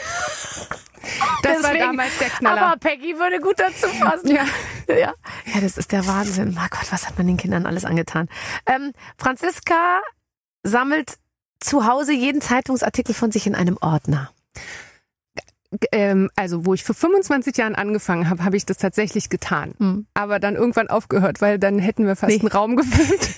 Das 1.44 1.58
Deswegen, 1.62 1.80
war 1.82 1.88
damals 1.88 2.18
der 2.18 2.30
Knaller. 2.30 2.62
Aber 2.62 2.80
Peggy 2.80 3.20
würde 3.20 3.42
gut 3.42 3.60
dazu 3.60 3.88
passen. 4.00 4.30
Ja. 4.30 4.46
ja. 4.88 5.14
Ja, 5.54 5.62
das 5.62 5.78
ist 5.78 5.92
der 5.92 6.08
Wahnsinn. 6.08 6.54
Mein 6.54 6.70
Gott, 6.70 6.90
was 6.92 7.06
hat 7.06 7.18
man 7.18 7.28
den 7.28 7.36
Kindern 7.36 7.66
alles 7.66 7.84
angetan? 7.84 8.30
Ähm, 8.66 8.94
Franziska 9.18 10.00
sammelt 10.64 11.18
zu 11.64 11.88
Hause 11.88 12.14
jeden 12.14 12.42
Zeitungsartikel 12.42 13.16
von 13.16 13.32
sich 13.32 13.48
in 13.48 13.56
einem 13.56 13.78
Ordner. 13.82 14.32
Ähm, 15.92 16.30
also 16.36 16.66
wo 16.66 16.74
ich 16.74 16.84
vor 16.84 16.94
25 16.94 17.58
Jahren 17.58 17.76
angefangen 17.76 18.30
habe, 18.30 18.46
habe 18.46 18.58
ich 18.58 18.66
das 18.66 18.78
tatsächlich 18.78 19.30
getan. 19.30 19.74
Mhm. 19.80 20.06
Aber 20.14 20.40
dann 20.40 20.56
irgendwann 20.56 20.90
aufgehört, 20.90 21.42
weil 21.42 21.58
dann 21.58 21.80
hätten 21.80 22.06
wir 22.06 22.16
fast 22.16 22.36
nee. 22.36 22.40
einen 22.40 22.50
Raum 22.50 22.76
gefüllt. 22.78 23.30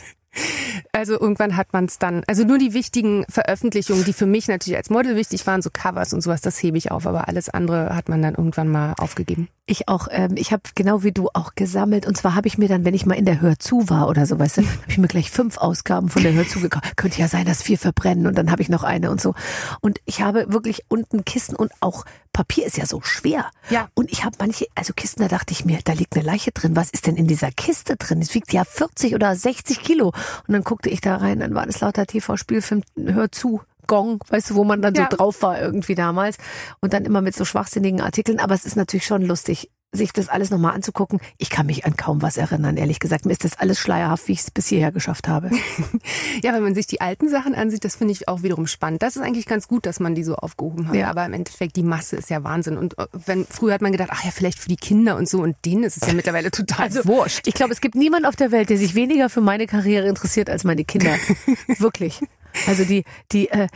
Also 0.95 1.19
irgendwann 1.19 1.57
hat 1.57 1.73
man 1.73 1.85
es 1.85 1.99
dann, 1.99 2.23
also 2.25 2.45
nur 2.45 2.57
die 2.57 2.73
wichtigen 2.73 3.25
Veröffentlichungen, 3.27 4.05
die 4.05 4.13
für 4.13 4.25
mich 4.25 4.47
natürlich 4.47 4.77
als 4.77 4.89
Model 4.89 5.17
wichtig 5.17 5.45
waren, 5.45 5.61
so 5.61 5.69
Covers 5.69 6.13
und 6.13 6.21
sowas, 6.21 6.39
das 6.39 6.63
hebe 6.63 6.77
ich 6.77 6.89
auf, 6.89 7.05
aber 7.05 7.27
alles 7.27 7.49
andere 7.49 7.93
hat 7.93 8.07
man 8.07 8.21
dann 8.21 8.35
irgendwann 8.35 8.69
mal 8.69 8.93
aufgegeben. 8.97 9.49
Ich 9.65 9.89
auch, 9.89 10.07
ähm, 10.09 10.35
ich 10.37 10.53
habe 10.53 10.63
genau 10.73 11.03
wie 11.03 11.11
du 11.11 11.27
auch 11.33 11.55
gesammelt 11.55 12.07
und 12.07 12.15
zwar 12.15 12.33
habe 12.33 12.47
ich 12.47 12.57
mir 12.57 12.69
dann, 12.69 12.85
wenn 12.85 12.93
ich 12.93 13.05
mal 13.05 13.15
in 13.15 13.25
der 13.25 13.41
Hörzu 13.41 13.89
war 13.89 14.07
oder 14.07 14.25
so, 14.25 14.39
weißt 14.39 14.59
du, 14.59 14.61
habe 14.65 14.87
ich 14.87 14.97
mir 14.97 15.09
gleich 15.09 15.31
fünf 15.31 15.57
Ausgaben 15.57 16.07
von 16.07 16.23
der 16.23 16.31
Hörzu 16.31 16.61
gekauft. 16.61 16.95
Könnte 16.95 17.19
ja 17.19 17.27
sein, 17.27 17.45
dass 17.45 17.61
vier 17.61 17.77
verbrennen 17.77 18.25
und 18.25 18.37
dann 18.37 18.49
habe 18.49 18.61
ich 18.61 18.69
noch 18.69 18.83
eine 18.83 19.11
und 19.11 19.19
so. 19.19 19.35
Und 19.81 19.99
ich 20.05 20.21
habe 20.21 20.45
wirklich 20.53 20.85
unten 20.87 21.25
Kisten 21.25 21.57
und 21.57 21.73
auch 21.81 22.05
Papier 22.35 22.65
ist 22.65 22.75
ja 22.75 22.85
so 22.85 22.99
schwer. 23.01 23.49
Ja. 23.69 23.87
Und 23.93 24.11
ich 24.11 24.25
habe 24.25 24.35
manche, 24.39 24.67
also 24.75 24.91
Kisten, 24.93 25.21
da 25.21 25.29
dachte 25.29 25.53
ich 25.53 25.63
mir, 25.63 25.79
da 25.85 25.93
liegt 25.93 26.17
eine 26.17 26.25
Leiche 26.25 26.51
drin. 26.51 26.75
Was 26.75 26.89
ist 26.89 27.07
denn 27.07 27.15
in 27.15 27.27
dieser 27.27 27.49
Kiste 27.49 27.95
drin? 27.95 28.21
Es 28.21 28.33
wiegt 28.35 28.51
ja 28.51 28.65
40 28.65 29.15
oder 29.15 29.33
60 29.33 29.81
Kilo. 29.81 30.07
Und 30.07 30.53
dann 30.53 30.65
guckte 30.65 30.89
ich 30.89 30.99
da 30.99 31.15
rein, 31.15 31.39
dann 31.39 31.55
war 31.55 31.65
das 31.65 31.79
lauter 31.79 32.05
TV-Spielfilm, 32.05 32.83
hör 32.97 33.31
zu. 33.31 33.61
Gong, 33.87 34.19
weißt 34.29 34.49
du, 34.49 34.55
wo 34.55 34.63
man 34.63 34.81
dann 34.81 34.95
ja. 34.95 35.07
so 35.09 35.15
drauf 35.15 35.43
war 35.43 35.61
irgendwie 35.61 35.95
damals. 35.95 36.37
Und 36.81 36.91
dann 36.91 37.05
immer 37.05 37.21
mit 37.21 37.35
so 37.35 37.45
schwachsinnigen 37.45 38.01
Artikeln. 38.01 38.39
Aber 38.39 38.53
es 38.53 38.65
ist 38.65 38.75
natürlich 38.75 39.05
schon 39.05 39.21
lustig 39.21 39.69
sich 39.95 40.13
das 40.13 40.29
alles 40.29 40.49
nochmal 40.49 40.73
anzugucken. 40.73 41.19
Ich 41.37 41.49
kann 41.49 41.65
mich 41.65 41.85
an 41.85 41.95
kaum 41.95 42.21
was 42.21 42.37
erinnern, 42.37 42.77
ehrlich 42.77 42.99
gesagt. 42.99 43.25
Mir 43.25 43.31
ist 43.31 43.43
das 43.43 43.59
alles 43.59 43.79
schleierhaft, 43.79 44.27
wie 44.27 44.33
ich 44.33 44.39
es 44.39 44.51
bis 44.51 44.67
hierher 44.67 44.91
geschafft 44.91 45.27
habe. 45.27 45.51
ja, 46.43 46.53
wenn 46.53 46.63
man 46.63 46.75
sich 46.75 46.87
die 46.87 47.01
alten 47.01 47.29
Sachen 47.29 47.55
ansieht, 47.55 47.85
das 47.85 47.95
finde 47.95 48.13
ich 48.13 48.27
auch 48.27 48.43
wiederum 48.43 48.67
spannend. 48.67 49.01
Das 49.01 49.15
ist 49.15 49.21
eigentlich 49.21 49.45
ganz 49.45 49.67
gut, 49.67 49.85
dass 49.85 49.99
man 49.99 50.15
die 50.15 50.23
so 50.23 50.35
aufgehoben 50.35 50.87
hat. 50.87 50.95
Ja. 50.95 51.09
Aber 51.09 51.25
im 51.25 51.33
Endeffekt, 51.33 51.75
die 51.75 51.83
Masse 51.83 52.15
ist 52.15 52.29
ja 52.29 52.43
Wahnsinn. 52.43 52.77
Und 52.77 52.97
äh, 52.97 53.07
wenn 53.13 53.45
früher 53.45 53.73
hat 53.73 53.81
man 53.81 53.91
gedacht, 53.91 54.09
ach 54.11 54.23
ja, 54.23 54.31
vielleicht 54.31 54.59
für 54.59 54.69
die 54.69 54.75
Kinder 54.75 55.17
und 55.17 55.27
so. 55.27 55.41
Und 55.41 55.55
denen 55.65 55.83
ist 55.83 55.97
es 55.97 56.07
ja 56.07 56.13
mittlerweile 56.15 56.51
total 56.51 56.85
also, 56.85 57.05
wurscht. 57.05 57.47
Ich 57.47 57.53
glaube, 57.53 57.73
es 57.73 57.81
gibt 57.81 57.95
niemanden 57.95 58.25
auf 58.25 58.35
der 58.35 58.51
Welt, 58.51 58.69
der 58.69 58.77
sich 58.77 58.95
weniger 58.95 59.29
für 59.29 59.41
meine 59.41 59.67
Karriere 59.67 60.07
interessiert 60.07 60.49
als 60.49 60.63
meine 60.63 60.85
Kinder. 60.85 61.15
Wirklich. 61.77 62.21
Also 62.67 62.85
die, 62.85 63.03
die, 63.31 63.49
äh, 63.49 63.67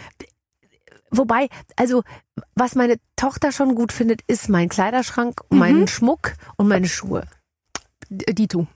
Wobei, 1.11 1.49
also 1.75 2.03
was 2.55 2.75
meine 2.75 2.97
Tochter 3.15 3.51
schon 3.51 3.75
gut 3.75 3.91
findet, 3.91 4.21
ist 4.27 4.49
mein 4.49 4.69
Kleiderschrank, 4.69 5.41
mhm. 5.49 5.57
meinen 5.57 5.87
Schmuck 5.87 6.33
und 6.57 6.67
meine 6.67 6.87
Schuhe. 6.87 7.23
Die 8.09 8.47
tu. 8.47 8.67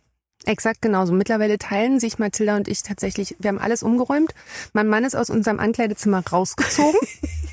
Exakt 0.46 0.82
genauso. 0.82 1.14
Mittlerweile 1.14 1.58
teilen 1.58 2.00
sich 2.00 2.20
Mathilda 2.20 2.58
und 2.58 2.68
ich 2.68 2.84
tatsächlich, 2.84 3.36
wir 3.40 3.48
haben 3.48 3.60
alles 3.60 3.82
umgeräumt. 3.82 4.34
Mein 4.74 4.88
Mann 4.88 5.06
ist 5.06 5.16
aus 5.16 5.30
unserem 5.30 5.60
Ankleidezimmer 5.60 6.22
rausgezogen 6.28 7.00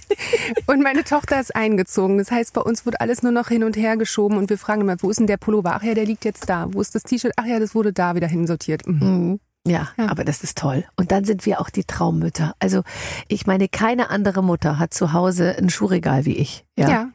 und 0.66 0.82
meine 0.82 1.04
Tochter 1.04 1.40
ist 1.40 1.54
eingezogen. 1.54 2.18
Das 2.18 2.32
heißt, 2.32 2.52
bei 2.52 2.60
uns 2.60 2.84
wird 2.86 3.00
alles 3.00 3.22
nur 3.22 3.32
noch 3.32 3.48
hin 3.48 3.62
und 3.62 3.76
her 3.76 3.96
geschoben 3.96 4.38
und 4.38 4.50
wir 4.50 4.58
fragen 4.58 4.80
immer, 4.80 4.96
wo 5.00 5.10
ist 5.10 5.20
denn 5.20 5.28
der 5.28 5.36
Pullover? 5.36 5.74
Ach 5.74 5.82
ja, 5.84 5.94
der 5.94 6.04
liegt 6.04 6.24
jetzt 6.24 6.48
da. 6.48 6.66
Wo 6.72 6.80
ist 6.80 6.94
das 6.94 7.04
T-Shirt? 7.04 7.32
Ach 7.36 7.46
ja, 7.46 7.60
das 7.60 7.74
wurde 7.74 7.92
da 7.92 8.16
wieder 8.16 8.28
hinsortiert. 8.28 8.86
Mhm. 8.86 8.98
Mhm. 8.98 9.40
Ja, 9.66 9.88
ja, 9.98 10.08
aber 10.08 10.24
das 10.24 10.42
ist 10.42 10.56
toll. 10.56 10.84
Und 10.96 11.12
dann 11.12 11.24
sind 11.24 11.44
wir 11.44 11.60
auch 11.60 11.68
die 11.68 11.84
Traummütter. 11.84 12.54
Also 12.58 12.82
ich 13.28 13.46
meine, 13.46 13.68
keine 13.68 14.08
andere 14.08 14.42
Mutter 14.42 14.78
hat 14.78 14.94
zu 14.94 15.12
Hause 15.12 15.56
ein 15.58 15.68
Schuhregal 15.68 16.24
wie 16.24 16.36
ich. 16.36 16.64
Ja. 16.78 16.88
ja. 16.88 17.08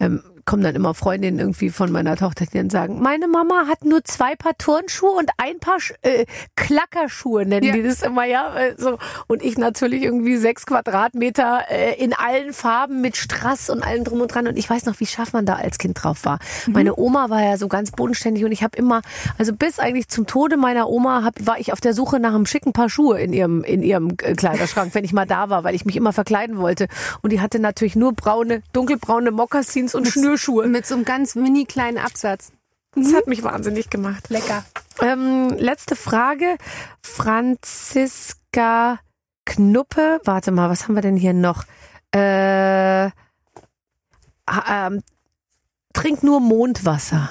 Ähm, 0.00 0.22
kommen 0.44 0.62
dann 0.62 0.74
immer 0.74 0.94
Freundinnen 0.94 1.38
irgendwie 1.38 1.70
von 1.70 1.92
meiner 1.92 2.16
Tochter, 2.16 2.46
die 2.46 2.58
dann 2.58 2.70
sagen, 2.70 3.00
meine 3.00 3.28
Mama 3.28 3.66
hat 3.68 3.84
nur 3.84 4.04
zwei 4.04 4.36
Paar 4.36 4.56
Turnschuhe 4.58 5.10
und 5.10 5.30
ein 5.38 5.58
Paar 5.58 5.78
äh, 6.02 6.26
Klackerschuhe, 6.56 7.46
nennen 7.46 7.66
ja. 7.66 7.72
die 7.72 7.82
das 7.82 8.02
immer, 8.02 8.24
ja. 8.24 8.54
Äh, 8.56 8.74
so. 8.76 8.98
Und 9.26 9.42
ich 9.42 9.58
natürlich 9.58 10.02
irgendwie 10.02 10.36
sechs 10.36 10.66
Quadratmeter 10.66 11.62
äh, 11.70 11.94
in 12.02 12.12
allen 12.12 12.52
Farben 12.52 13.00
mit 13.00 13.16
Strass 13.16 13.70
und 13.70 13.82
allem 13.82 14.04
drum 14.04 14.20
und 14.20 14.34
dran. 14.34 14.46
Und 14.46 14.56
ich 14.56 14.68
weiß 14.68 14.86
noch, 14.86 15.00
wie 15.00 15.06
scharf 15.06 15.32
man 15.32 15.46
da 15.46 15.56
als 15.56 15.78
Kind 15.78 16.02
drauf 16.02 16.24
war. 16.24 16.38
Mhm. 16.66 16.72
Meine 16.72 16.96
Oma 16.96 17.30
war 17.30 17.42
ja 17.42 17.56
so 17.56 17.68
ganz 17.68 17.90
bodenständig 17.90 18.44
und 18.44 18.52
ich 18.52 18.62
habe 18.62 18.76
immer, 18.76 19.02
also 19.38 19.52
bis 19.52 19.78
eigentlich 19.78 20.08
zum 20.08 20.26
Tode 20.26 20.56
meiner 20.56 20.88
Oma 20.88 21.24
hab, 21.24 21.34
war 21.46 21.58
ich 21.58 21.72
auf 21.72 21.80
der 21.80 21.94
Suche 21.94 22.20
nach 22.20 22.34
einem 22.34 22.46
schicken 22.46 22.72
Paar 22.72 22.88
Schuhe 22.88 23.20
in 23.20 23.32
ihrem, 23.32 23.64
in 23.64 23.82
ihrem 23.82 24.10
äh, 24.22 24.34
Kleiderschrank, 24.34 24.94
wenn 24.94 25.04
ich 25.04 25.12
mal 25.12 25.26
da 25.26 25.50
war, 25.50 25.64
weil 25.64 25.74
ich 25.74 25.84
mich 25.84 25.96
immer 25.96 26.12
verkleiden 26.12 26.58
wollte. 26.58 26.88
Und 27.22 27.32
die 27.32 27.40
hatte 27.40 27.58
natürlich 27.58 27.96
nur 27.96 28.12
braune, 28.12 28.62
dunkelbraune 28.72 29.30
Mokassins 29.30 29.94
und 29.94 30.04
mit, 30.04 30.14
Schnürschuhe. 30.32 30.66
Mit 30.66 30.86
so 30.86 30.94
einem 30.94 31.04
ganz 31.04 31.34
mini 31.34 31.64
kleinen 31.64 31.98
Absatz. 31.98 32.52
Das 32.94 33.08
mhm. 33.08 33.16
hat 33.16 33.26
mich 33.26 33.42
wahnsinnig 33.42 33.90
gemacht. 33.90 34.30
Lecker. 34.30 34.64
Ähm, 35.00 35.50
letzte 35.58 35.96
Frage. 35.96 36.56
Franziska 37.02 38.98
Knuppe. 39.44 40.20
Warte 40.24 40.52
mal, 40.52 40.70
was 40.70 40.84
haben 40.84 40.94
wir 40.94 41.02
denn 41.02 41.16
hier 41.16 41.34
noch? 41.34 41.64
Äh, 42.14 43.06
ähm, 43.06 45.02
trink 45.92 46.22
nur 46.22 46.40
Mondwasser. 46.40 47.30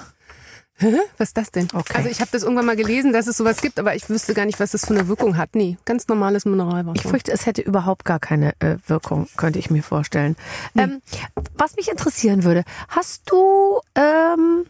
Was 1.18 1.30
ist 1.30 1.38
das 1.38 1.52
denn? 1.52 1.68
Okay. 1.74 1.94
Also 1.96 2.10
ich 2.10 2.22
habe 2.22 2.30
das 2.32 2.44
irgendwann 2.44 2.66
mal 2.66 2.76
gelesen, 2.76 3.14
dass 3.14 3.28
es 3.28 3.38
sowas 3.38 3.62
gibt, 3.62 3.80
aber 3.80 3.96
ich 3.96 4.10
wüsste 4.10 4.34
gar 4.34 4.46
nicht, 4.46 4.60
was 4.60 4.72
das 4.72 4.86
für 4.86 4.94
eine 4.94 5.08
Wirkung 5.08 5.38
hat. 5.38 5.56
Nee, 5.56 5.78
ganz 5.86 6.08
normales 6.08 6.46
Mineralwasser. 6.46 6.96
Ich 6.96 7.04
fürchte, 7.04 7.32
es 7.32 7.46
hätte 7.46 7.62
überhaupt 7.62 8.06
gar 8.06 8.20
keine 8.20 8.54
äh, 8.60 8.78
Wirkung, 8.88 9.28
könnte 9.38 9.60
ich 9.60 9.70
mir 9.70 9.84
vorstellen. 9.84 10.36
Nee. 10.74 10.84
Ähm, 10.84 11.02
was 11.56 11.76
mich 11.76 11.90
interessieren 11.90 12.44
würde, 12.44 12.64
hast 12.88 13.30
du, 13.30 13.80
ähm, 13.96 14.66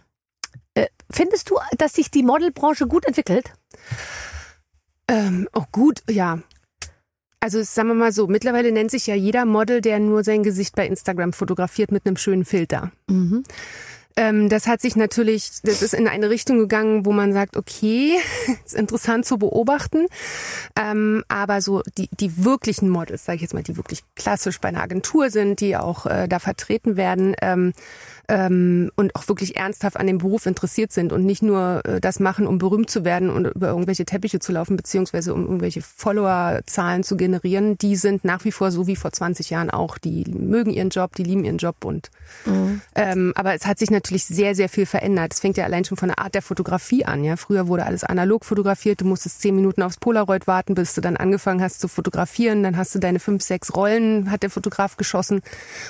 äh, 0.73 0.87
findest 1.09 1.49
du, 1.49 1.57
dass 1.77 1.93
sich 1.93 2.11
die 2.11 2.23
Modelbranche 2.23 2.87
gut 2.87 3.05
entwickelt? 3.05 3.53
Ähm, 5.07 5.47
oh 5.53 5.63
gut, 5.71 6.01
ja. 6.09 6.39
Also 7.39 7.63
sagen 7.63 7.87
wir 7.87 7.95
mal 7.95 8.11
so, 8.11 8.27
mittlerweile 8.27 8.71
nennt 8.71 8.91
sich 8.91 9.07
ja 9.07 9.15
jeder 9.15 9.45
Model, 9.45 9.81
der 9.81 9.99
nur 9.99 10.23
sein 10.23 10.43
Gesicht 10.43 10.75
bei 10.75 10.85
Instagram 10.85 11.33
fotografiert 11.33 11.91
mit 11.91 12.05
einem 12.05 12.15
schönen 12.15 12.45
Filter. 12.45 12.91
Mhm. 13.07 13.43
Ähm, 14.15 14.49
das 14.49 14.67
hat 14.67 14.81
sich 14.81 14.95
natürlich, 14.95 15.61
das 15.63 15.81
ist 15.81 15.93
in 15.93 16.07
eine 16.07 16.29
Richtung 16.29 16.59
gegangen, 16.59 17.05
wo 17.05 17.11
man 17.11 17.33
sagt, 17.33 17.57
okay, 17.57 18.17
ist 18.65 18.75
interessant 18.75 19.25
zu 19.25 19.37
beobachten. 19.37 20.07
Ähm, 20.75 21.23
aber 21.27 21.61
so 21.61 21.81
die, 21.97 22.09
die 22.19 22.43
wirklichen 22.43 22.89
Models, 22.89 23.25
sage 23.25 23.37
ich 23.37 23.41
jetzt 23.41 23.53
mal, 23.53 23.63
die 23.63 23.77
wirklich 23.77 24.03
klassisch 24.15 24.59
bei 24.59 24.69
einer 24.69 24.81
Agentur 24.81 25.29
sind, 25.29 25.59
die 25.59 25.77
auch 25.77 26.05
äh, 26.05 26.27
da 26.27 26.39
vertreten 26.39 26.97
werden, 26.97 27.35
ähm, 27.41 27.73
ähm, 28.31 28.91
und 28.95 29.15
auch 29.15 29.27
wirklich 29.27 29.57
ernsthaft 29.57 29.97
an 29.97 30.07
dem 30.07 30.17
Beruf 30.17 30.45
interessiert 30.45 30.93
sind 30.93 31.11
und 31.11 31.25
nicht 31.25 31.43
nur 31.43 31.81
äh, 31.85 31.99
das 31.99 32.19
machen, 32.19 32.47
um 32.47 32.57
berühmt 32.57 32.89
zu 32.89 33.03
werden 33.03 33.29
und 33.29 33.45
über 33.45 33.67
irgendwelche 33.67 34.05
Teppiche 34.05 34.39
zu 34.39 34.53
laufen, 34.53 34.77
beziehungsweise 34.77 35.33
um 35.33 35.43
irgendwelche 35.43 35.81
Followerzahlen 35.81 37.03
zu 37.03 37.17
generieren, 37.17 37.77
die 37.77 37.97
sind 37.97 38.23
nach 38.23 38.45
wie 38.45 38.51
vor 38.51 38.71
so 38.71 38.87
wie 38.87 38.95
vor 38.95 39.11
20 39.11 39.49
Jahren 39.49 39.69
auch. 39.69 39.97
Die 39.97 40.23
mögen 40.25 40.71
ihren 40.71 40.89
Job, 40.89 41.15
die 41.15 41.23
lieben 41.23 41.43
ihren 41.43 41.57
Job 41.57 41.83
und 41.83 42.09
mhm. 42.45 42.81
ähm, 42.95 43.33
aber 43.35 43.53
es 43.53 43.65
hat 43.65 43.79
sich 43.79 43.91
natürlich 43.91 44.00
sehr, 44.07 44.55
sehr 44.55 44.69
viel 44.69 44.85
verändert. 44.85 45.33
Es 45.33 45.39
fängt 45.39 45.57
ja 45.57 45.65
allein 45.65 45.85
schon 45.85 45.97
von 45.97 46.09
der 46.09 46.19
Art 46.19 46.33
der 46.33 46.41
Fotografie 46.41 47.05
an. 47.05 47.23
Ja, 47.23 47.35
früher 47.35 47.67
wurde 47.67 47.85
alles 47.85 48.03
analog 48.03 48.45
fotografiert. 48.45 49.01
Du 49.01 49.05
musstest 49.05 49.41
zehn 49.41 49.55
Minuten 49.55 49.81
aufs 49.81 49.97
Polaroid 49.97 50.47
warten, 50.47 50.75
bis 50.75 50.93
du 50.93 51.01
dann 51.01 51.17
angefangen 51.17 51.61
hast 51.61 51.79
zu 51.79 51.87
fotografieren. 51.87 52.63
Dann 52.63 52.77
hast 52.77 52.95
du 52.95 52.99
deine 52.99 53.19
fünf, 53.19 53.43
sechs 53.43 53.75
Rollen, 53.75 54.31
hat 54.31 54.43
der 54.43 54.49
Fotograf 54.49 54.97
geschossen. 54.97 55.41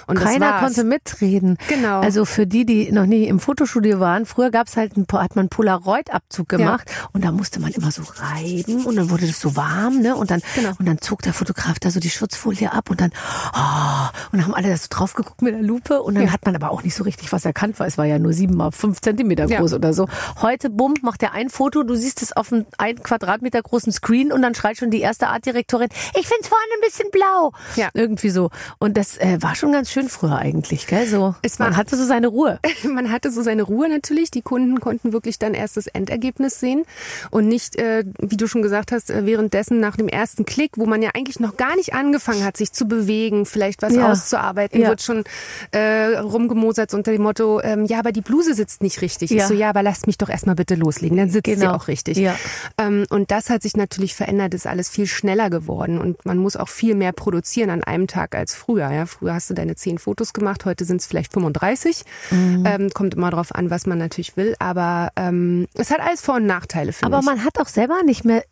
Und 0.08 0.20
Keiner 0.20 0.60
konnte 0.60 0.84
mitreden. 0.84 1.58
Genau. 1.68 2.02
Also 2.02 2.26
für 2.26 2.48
die, 2.48 2.66
die 2.66 2.92
noch 2.92 3.06
nie 3.06 3.26
im 3.26 3.40
Fotostudio 3.40 4.00
waren, 4.00 4.26
früher 4.26 4.52
gab's 4.52 4.78
halt 4.78 4.98
ein, 4.98 5.06
hat 5.14 5.36
man 5.36 5.50
Polaroid-Abzug 5.50 6.50
gemacht 6.50 6.90
ja. 6.90 7.10
und 7.14 7.24
da 7.24 7.32
musste 7.32 7.60
man 7.60 7.72
immer 7.72 7.92
so 7.92 8.04
reiben 8.04 8.86
und 8.86 8.96
dann 8.96 9.10
wurde 9.10 9.28
das 9.28 9.40
so 9.40 9.56
warm, 9.56 10.02
ne? 10.02 10.16
Und 10.16 10.32
dann 10.32 10.42
genau. 10.56 10.72
und 10.80 10.88
dann 10.88 11.00
zog 11.00 11.22
der 11.22 11.34
Fotograf 11.34 11.80
da 11.80 11.92
so 11.92 12.00
die 12.00 12.10
Schutzfolie 12.10 12.72
ab 12.72 12.90
und 12.90 13.02
dann 13.02 13.12
oh, 13.54 14.10
und 14.32 14.40
dann 14.40 14.46
haben 14.46 14.54
alle 14.54 14.70
das 14.70 14.84
so 14.84 14.88
drauf 14.90 15.14
geguckt 15.14 15.42
mit 15.42 15.54
der 15.54 15.62
Lupe 15.62 16.02
und 16.02 16.16
dann 16.16 16.26
ja. 16.26 16.32
hat 16.32 16.46
man 16.46 16.56
aber 16.56 16.72
auch 16.72 16.84
nicht 16.84 16.96
so 16.96 17.04
richtig 17.04 17.32
was 17.32 17.46
erkannt, 17.46 17.80
weil 17.80 17.88
es 17.88 17.98
war 17.98 18.01
ja 18.06 18.20
nur 18.20 18.34
sieben 18.34 18.56
mal 18.56 18.72
fünf 18.72 19.02
Zentimeter 19.02 19.48
groß 19.48 19.72
ja. 19.72 19.78
oder 19.78 19.94
so. 19.94 20.08
Heute, 20.42 20.70
bumm, 20.70 20.94
macht 21.02 21.24
er 21.24 21.34
ein 21.34 21.50
Foto, 21.50 21.84
du 21.84 21.96
siehst 21.96 22.22
es 22.22 22.36
auf 22.36 22.52
einem 22.52 22.66
ein 22.78 23.02
Quadratmeter 23.02 23.62
großen 23.62 23.92
Screen 23.92 24.32
und 24.32 24.42
dann 24.42 24.56
schreit 24.56 24.78
schon 24.78 24.92
die 24.92 25.02
erste 25.02 25.28
Artdirektorin, 25.28 25.90
ich 26.20 26.28
find's 26.28 26.48
vorne 26.48 26.64
ein 26.76 26.82
bisschen 26.82 27.10
blau. 27.12 27.52
Ja. 27.76 27.90
Irgendwie 27.94 28.30
so. 28.30 28.50
Und 28.80 28.98
das 28.98 29.18
äh, 29.18 29.38
war 29.42 29.56
schon 29.56 29.72
ganz 29.72 29.92
schön 29.92 30.10
früher 30.10 30.38
eigentlich, 30.38 30.88
gell? 30.88 31.08
So, 31.08 31.36
es 31.42 31.60
war, 31.60 31.68
man 31.68 31.78
hatte 31.78 31.96
so 31.96 32.06
seine 32.06 32.28
Ruhe. 32.28 32.60
Man 32.84 33.12
hatte 33.12 33.32
so 33.32 33.42
seine 33.42 33.64
Ruhe 33.64 33.88
natürlich. 33.90 34.32
Die 34.32 34.42
Kunden 34.42 34.80
konnten 34.80 35.14
wirklich 35.14 35.40
dann 35.40 35.54
erst 35.54 35.78
das 35.78 35.88
Endergebnis 35.88 36.60
sehen 36.60 36.84
und 37.30 37.48
nicht, 37.48 37.76
äh, 37.78 38.04
wie 38.20 38.38
du 38.38 38.48
schon 38.48 38.62
gesagt 38.62 38.92
hast, 38.92 39.10
äh, 39.10 39.26
währenddessen 39.26 39.80
nach 39.80 39.96
dem 39.96 40.08
ersten 40.08 40.46
Klick, 40.46 40.72
wo 40.78 40.86
man 40.86 41.02
ja 41.02 41.12
eigentlich 41.14 41.40
noch 41.40 41.58
gar 41.58 41.76
nicht 41.76 41.94
angefangen 41.94 42.44
hat, 42.44 42.58
sich 42.58 42.72
zu 42.72 42.86
bewegen, 42.86 43.46
vielleicht 43.46 43.82
was 43.82 43.96
ja. 43.96 44.12
auszuarbeiten, 44.12 44.82
ja. 44.82 44.90
wird 44.90 45.02
schon 45.02 45.24
äh, 45.72 46.18
rumgemosert 46.18 46.94
unter 46.94 47.12
dem 47.12 47.22
Motto, 47.22 47.62
ähm, 47.62 47.86
ja, 47.92 48.00
aber 48.00 48.14
die 48.14 48.22
Bluse 48.22 48.54
sitzt 48.54 48.82
nicht 48.82 49.02
richtig. 49.02 49.32
Ja. 49.32 49.38
Ich 49.38 49.44
so, 49.44 49.54
ja, 49.54 49.70
aber 49.70 49.84
lasst 49.84 50.08
mich 50.08 50.18
doch 50.18 50.30
erstmal 50.30 50.56
bitte 50.56 50.76
loslegen, 50.76 51.18
dann 51.18 51.30
sitzt 51.30 51.44
genau. 51.44 51.60
sie 51.60 51.68
auch 51.68 51.88
richtig. 51.90 52.18
Ja. 52.18 52.38
Ähm, 52.78 53.06
und 53.10 53.32
das 53.32 53.50
hat 53.50 53.62
sich 53.64 53.76
natürlich 53.76 54.16
verändert, 54.16 54.54
ist 54.54 54.66
alles 54.66 54.90
viel 54.90 55.08
schneller 55.08 55.50
geworden 55.50 56.00
und 56.00 56.26
man 56.26 56.38
muss 56.38 56.56
auch 56.56 56.70
viel 56.70 56.96
mehr 56.96 57.12
produzieren 57.12 57.70
an 57.70 57.84
einem 57.84 58.08
Tag 58.08 58.34
als 58.34 58.56
früher. 58.56 58.90
Ja, 58.92 59.06
früher 59.06 59.34
hast 59.34 59.50
du 59.50 59.54
deine 59.54 59.76
zehn 59.76 59.98
Fotos 59.98 60.32
gemacht, 60.32 60.64
heute 60.64 60.86
sind 60.86 61.02
es 61.02 61.08
vielleicht 61.08 61.34
35. 61.34 62.04
Mhm. 62.32 62.64
Ähm, 62.66 62.90
kommt 62.92 63.14
immer 63.14 63.30
darauf 63.30 63.54
an, 63.54 63.70
was 63.70 63.86
man 63.86 63.98
natürlich 63.98 64.38
will, 64.38 64.56
aber 64.60 65.10
ähm, 65.18 65.68
es 65.74 65.92
hat 65.92 66.00
alles 66.00 66.22
Vor- 66.22 66.36
und 66.36 66.46
Nachteile, 66.46 66.94
finde 66.94 67.12
ich. 67.12 67.18
Aber 67.18 67.26
man 67.26 67.44
hat 67.44 67.60
auch 67.60 67.68
selber 67.68 68.04
nicht 68.04 68.24
mehr, 68.24 68.44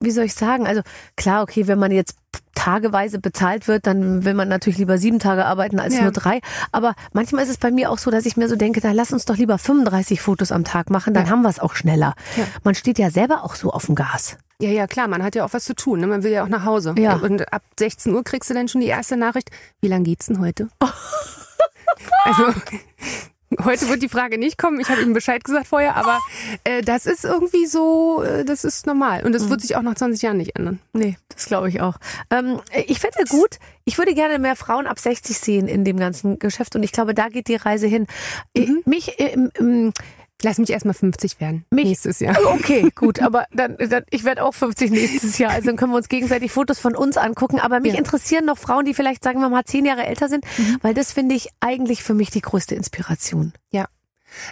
wie 0.00 0.10
soll 0.10 0.24
ich 0.24 0.34
sagen, 0.34 0.66
also 0.66 0.82
klar, 1.16 1.42
okay, 1.42 1.66
wenn 1.66 1.78
man 1.78 1.90
jetzt 1.90 2.16
tageweise 2.54 3.20
bezahlt 3.20 3.68
wird, 3.68 3.86
dann 3.86 4.24
will 4.24 4.34
man 4.34 4.48
natürlich 4.48 4.78
lieber 4.78 4.98
sieben 4.98 5.18
Tage 5.18 5.46
arbeiten 5.46 5.78
als 5.78 5.94
ja. 5.94 6.02
nur 6.02 6.12
drei. 6.12 6.40
Aber 6.72 6.94
manchmal 7.12 7.44
ist 7.44 7.50
es 7.50 7.56
bei 7.56 7.70
mir 7.70 7.90
auch 7.90 7.98
so, 7.98 8.10
dass 8.10 8.26
ich 8.26 8.36
mir 8.36 8.48
so 8.48 8.56
denke, 8.56 8.80
da 8.80 8.92
lass 8.92 9.12
uns 9.12 9.24
doch 9.24 9.36
lieber 9.36 9.58
35 9.58 10.20
Fotos 10.20 10.52
am 10.52 10.64
Tag 10.64 10.90
machen, 10.90 11.14
dann 11.14 11.26
ja. 11.26 11.30
haben 11.30 11.42
wir 11.42 11.48
es 11.48 11.60
auch 11.60 11.74
schneller. 11.74 12.14
Ja. 12.36 12.44
Man 12.64 12.74
steht 12.74 12.98
ja 12.98 13.10
selber 13.10 13.44
auch 13.44 13.54
so 13.54 13.70
auf 13.70 13.86
dem 13.86 13.94
Gas. 13.94 14.38
Ja, 14.60 14.70
ja, 14.70 14.88
klar, 14.88 15.06
man 15.06 15.22
hat 15.22 15.36
ja 15.36 15.44
auch 15.44 15.52
was 15.52 15.64
zu 15.64 15.74
tun. 15.74 16.00
Ne? 16.00 16.08
Man 16.08 16.24
will 16.24 16.32
ja 16.32 16.42
auch 16.42 16.48
nach 16.48 16.64
Hause. 16.64 16.94
Ja. 16.98 17.14
Und 17.16 17.52
ab 17.52 17.62
16 17.78 18.12
Uhr 18.12 18.24
kriegst 18.24 18.50
du 18.50 18.54
dann 18.54 18.66
schon 18.66 18.80
die 18.80 18.88
erste 18.88 19.16
Nachricht. 19.16 19.50
Wie 19.80 19.88
lange 19.88 20.04
geht's 20.04 20.26
denn 20.26 20.40
heute? 20.40 20.68
also 22.24 22.52
Heute 23.64 23.88
wird 23.88 24.02
die 24.02 24.08
Frage 24.08 24.38
nicht 24.38 24.58
kommen. 24.58 24.78
Ich 24.78 24.88
habe 24.88 25.00
ihm 25.00 25.14
Bescheid 25.14 25.42
gesagt 25.42 25.66
vorher, 25.68 25.96
aber 25.96 26.20
äh, 26.64 26.82
das 26.82 27.06
ist 27.06 27.24
irgendwie 27.24 27.66
so, 27.66 28.22
äh, 28.22 28.44
das 28.44 28.64
ist 28.64 28.86
normal. 28.86 29.24
Und 29.24 29.32
das 29.32 29.44
mhm. 29.44 29.50
wird 29.50 29.60
sich 29.62 29.76
auch 29.76 29.82
nach 29.82 29.94
20 29.94 30.20
Jahren 30.20 30.36
nicht 30.36 30.56
ändern. 30.56 30.80
Nee, 30.92 31.16
das 31.28 31.46
glaube 31.46 31.68
ich 31.68 31.80
auch. 31.80 31.96
Ähm, 32.30 32.60
ich 32.86 33.00
finde 33.00 33.24
gut, 33.28 33.58
ich 33.84 33.96
würde 33.96 34.14
gerne 34.14 34.38
mehr 34.38 34.54
Frauen 34.54 34.86
ab 34.86 34.98
60 34.98 35.38
sehen 35.38 35.66
in 35.66 35.84
dem 35.84 35.96
ganzen 35.96 36.38
Geschäft 36.38 36.76
und 36.76 36.82
ich 36.82 36.92
glaube, 36.92 37.14
da 37.14 37.28
geht 37.28 37.48
die 37.48 37.56
Reise 37.56 37.86
hin. 37.86 38.06
Mhm. 38.54 38.82
Mich, 38.84 39.18
äh, 39.18 39.34
äh, 39.34 39.92
Lass 40.42 40.58
mich 40.58 40.70
erstmal 40.70 40.94
50 40.94 41.40
werden. 41.40 41.64
Mich? 41.70 41.86
Nächstes 41.86 42.20
Jahr. 42.20 42.36
Okay, 42.46 42.90
gut, 42.94 43.20
aber 43.20 43.46
dann, 43.52 43.76
dann 43.76 44.04
ich 44.10 44.22
werde 44.24 44.44
auch 44.44 44.54
50 44.54 44.90
nächstes 44.92 45.38
Jahr. 45.38 45.50
Also 45.50 45.66
dann 45.66 45.76
können 45.76 45.92
wir 45.92 45.96
uns 45.96 46.08
gegenseitig 46.08 46.52
Fotos 46.52 46.78
von 46.78 46.94
uns 46.94 47.16
angucken. 47.16 47.58
Aber 47.58 47.80
mich 47.80 47.94
ja. 47.94 47.98
interessieren 47.98 48.44
noch 48.44 48.56
Frauen, 48.58 48.84
die 48.84 48.94
vielleicht, 48.94 49.24
sagen 49.24 49.40
wir 49.40 49.48
mal, 49.48 49.64
zehn 49.64 49.84
Jahre 49.84 50.06
älter 50.06 50.28
sind, 50.28 50.44
mhm. 50.56 50.78
weil 50.82 50.94
das 50.94 51.12
finde 51.12 51.34
ich 51.34 51.48
eigentlich 51.58 52.04
für 52.04 52.14
mich 52.14 52.30
die 52.30 52.40
größte 52.40 52.76
Inspiration. 52.76 53.52
Ja. 53.70 53.88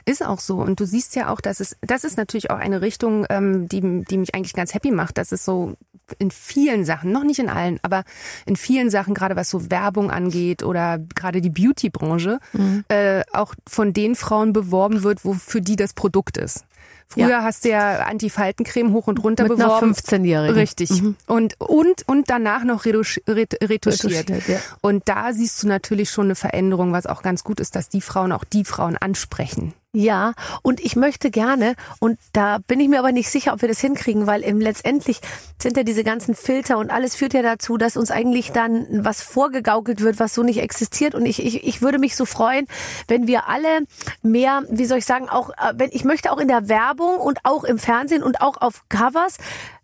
Ist 0.05 0.25
auch 0.25 0.41
so. 0.41 0.57
Und 0.57 0.81
du 0.81 0.87
siehst 0.87 1.15
ja 1.17 1.29
auch, 1.29 1.41
dass 1.41 1.61
es, 1.61 1.77
das 1.83 2.05
ist 2.05 2.17
natürlich 2.17 2.51
auch 2.51 2.59
eine 2.59 2.81
Richtung, 2.81 3.27
ähm, 3.31 3.69
die, 3.69 4.05
die 4.09 4.19
mich 4.19 4.35
eigentlich 4.35 4.55
ganz 4.55 4.75
happy 4.75 4.91
macht, 4.91 5.19
dass 5.19 5.33
es 5.33 5.45
so 5.45 5.75
in 6.19 6.31
vielen 6.31 6.85
Sachen, 6.85 7.13
noch 7.13 7.25
nicht 7.25 7.39
in 7.39 7.49
allen, 7.49 7.79
aber 7.83 8.05
in 8.47 8.57
vielen 8.57 8.91
Sachen, 8.91 9.15
gerade 9.15 9.37
was 9.37 9.51
so 9.51 9.71
Werbung 9.71 10.11
angeht 10.11 10.63
oder 10.63 10.99
gerade 10.99 11.41
die 11.41 11.51
Beauty-Branche, 11.51 12.39
mhm. 12.53 12.85
äh, 12.89 13.23
auch 13.33 13.55
von 13.69 13.93
den 13.93 14.15
Frauen 14.15 14.53
beworben 14.53 15.03
wird, 15.03 15.25
wofür 15.25 15.61
die 15.61 15.77
das 15.77 15.93
Produkt 15.93 16.37
ist. 16.37 16.65
Früher 17.09 17.29
ja. 17.29 17.43
hast 17.43 17.65
du 17.65 17.71
ja 17.71 18.01
Antifaltencreme 18.01 18.93
hoch 18.93 19.07
und 19.07 19.23
runter 19.23 19.45
Mit 19.45 19.59
beworben. 19.59 19.93
15-Jährigen. 19.93 20.55
Richtig. 20.55 20.91
Mhm. 21.03 21.17
Und, 21.27 21.55
und, 21.61 22.03
und 22.09 22.29
danach 22.29 22.65
noch 22.65 22.85
retuschiert. 22.85 23.29
retuschiert 23.63 24.49
ja. 24.49 24.59
Und 24.81 25.09
da 25.09 25.33
siehst 25.33 25.63
du 25.63 25.69
natürlich 25.69 26.11
schon 26.11 26.27
eine 26.27 26.35
Veränderung, 26.35 26.93
was 26.93 27.07
auch 27.07 27.23
ganz 27.23 27.45
gut 27.45 27.61
ist, 27.61 27.77
dass 27.77 27.89
die 27.89 28.01
Frauen 28.01 28.33
auch 28.33 28.45
die 28.45 28.65
Frauen 28.65 28.97
ansprechen. 28.97 29.73
Ja, 29.99 30.35
und 30.61 30.81
ich 30.81 30.95
möchte 30.95 31.31
gerne, 31.31 31.75
und 32.01 32.19
da 32.35 32.59
bin 32.59 32.81
ich 32.81 32.89
mir 32.89 32.99
aber 32.99 33.13
nicht 33.13 33.31
sicher, 33.31 33.55
ob 33.55 33.63
wir 33.63 33.69
das 33.69 33.81
hinkriegen, 33.81 34.27
weil 34.27 34.43
im 34.43 34.61
letztendlich 34.61 35.23
sind 35.59 35.75
ja 35.79 35.85
diese 35.85 36.05
ganzen 36.05 36.35
Filter 36.35 36.77
und 36.77 36.91
alles 36.91 37.17
führt 37.17 37.33
ja 37.33 37.41
dazu, 37.41 37.79
dass 37.79 37.97
uns 37.97 38.11
eigentlich 38.11 38.53
dann 38.53 38.87
was 39.07 39.23
vorgegaukelt 39.23 40.03
wird, 40.03 40.21
was 40.21 40.35
so 40.35 40.43
nicht 40.43 40.59
existiert. 40.59 41.15
Und 41.15 41.25
ich, 41.25 41.43
ich, 41.43 41.67
ich 41.67 41.81
würde 41.81 41.99
mich 41.99 42.15
so 42.15 42.27
freuen, 42.27 42.67
wenn 43.09 43.27
wir 43.27 43.49
alle 43.49 43.87
mehr, 44.21 44.65
wie 44.69 44.85
soll 44.85 44.99
ich 44.99 45.07
sagen, 45.07 45.31
auch, 45.31 45.49
äh, 45.49 45.73
wenn 45.77 45.89
ich 45.93 46.05
möchte 46.05 46.31
auch 46.31 46.41
in 46.41 46.49
der 46.49 46.69
Werbung 46.69 47.17
und 47.17 47.39
auch 47.45 47.65
im 47.65 47.79
Fernsehen 47.79 48.23
und 48.23 48.43
auch 48.43 48.61
auf 48.61 48.83
Covers 48.91 49.39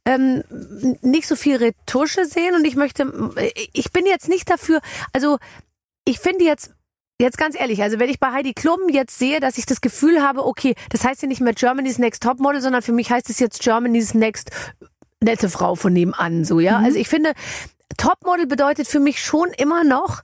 ähm, 0.04 0.42
nicht 1.00 1.26
so 1.26 1.36
viel 1.36 1.56
Retusche 1.56 2.26
sehen. 2.26 2.54
Und 2.54 2.66
ich 2.66 2.76
möchte, 2.76 3.10
ich 3.72 3.92
bin 3.92 4.04
jetzt 4.04 4.28
nicht 4.28 4.50
dafür, 4.50 4.82
also 5.14 5.38
ich 6.04 6.18
finde 6.18 6.44
jetzt 6.44 6.74
jetzt 7.22 7.38
ganz 7.38 7.58
ehrlich, 7.58 7.82
also 7.82 7.98
wenn 7.98 8.10
ich 8.10 8.20
bei 8.20 8.32
Heidi 8.32 8.52
Klum 8.52 8.88
jetzt 8.90 9.18
sehe, 9.18 9.40
dass 9.40 9.56
ich 9.56 9.66
das 9.66 9.80
Gefühl 9.80 10.22
habe, 10.22 10.46
okay, 10.46 10.74
das 10.90 11.04
heißt 11.04 11.22
ja 11.22 11.28
nicht 11.28 11.40
mehr 11.40 11.54
Germany's 11.54 11.98
Next 11.98 12.22
Topmodel, 12.22 12.60
sondern 12.60 12.82
für 12.82 12.92
mich 12.92 13.10
heißt 13.10 13.30
es 13.30 13.38
jetzt 13.38 13.62
Germany's 13.62 14.14
Next 14.14 14.50
nette 15.20 15.48
Frau 15.48 15.74
von 15.74 15.92
nebenan, 15.92 16.44
so, 16.44 16.60
ja. 16.60 16.78
Mhm. 16.78 16.84
Also 16.84 16.98
ich 16.98 17.08
finde, 17.08 17.32
Topmodel 17.96 18.46
bedeutet 18.46 18.88
für 18.88 19.00
mich 19.00 19.22
schon 19.22 19.48
immer 19.56 19.84
noch, 19.84 20.22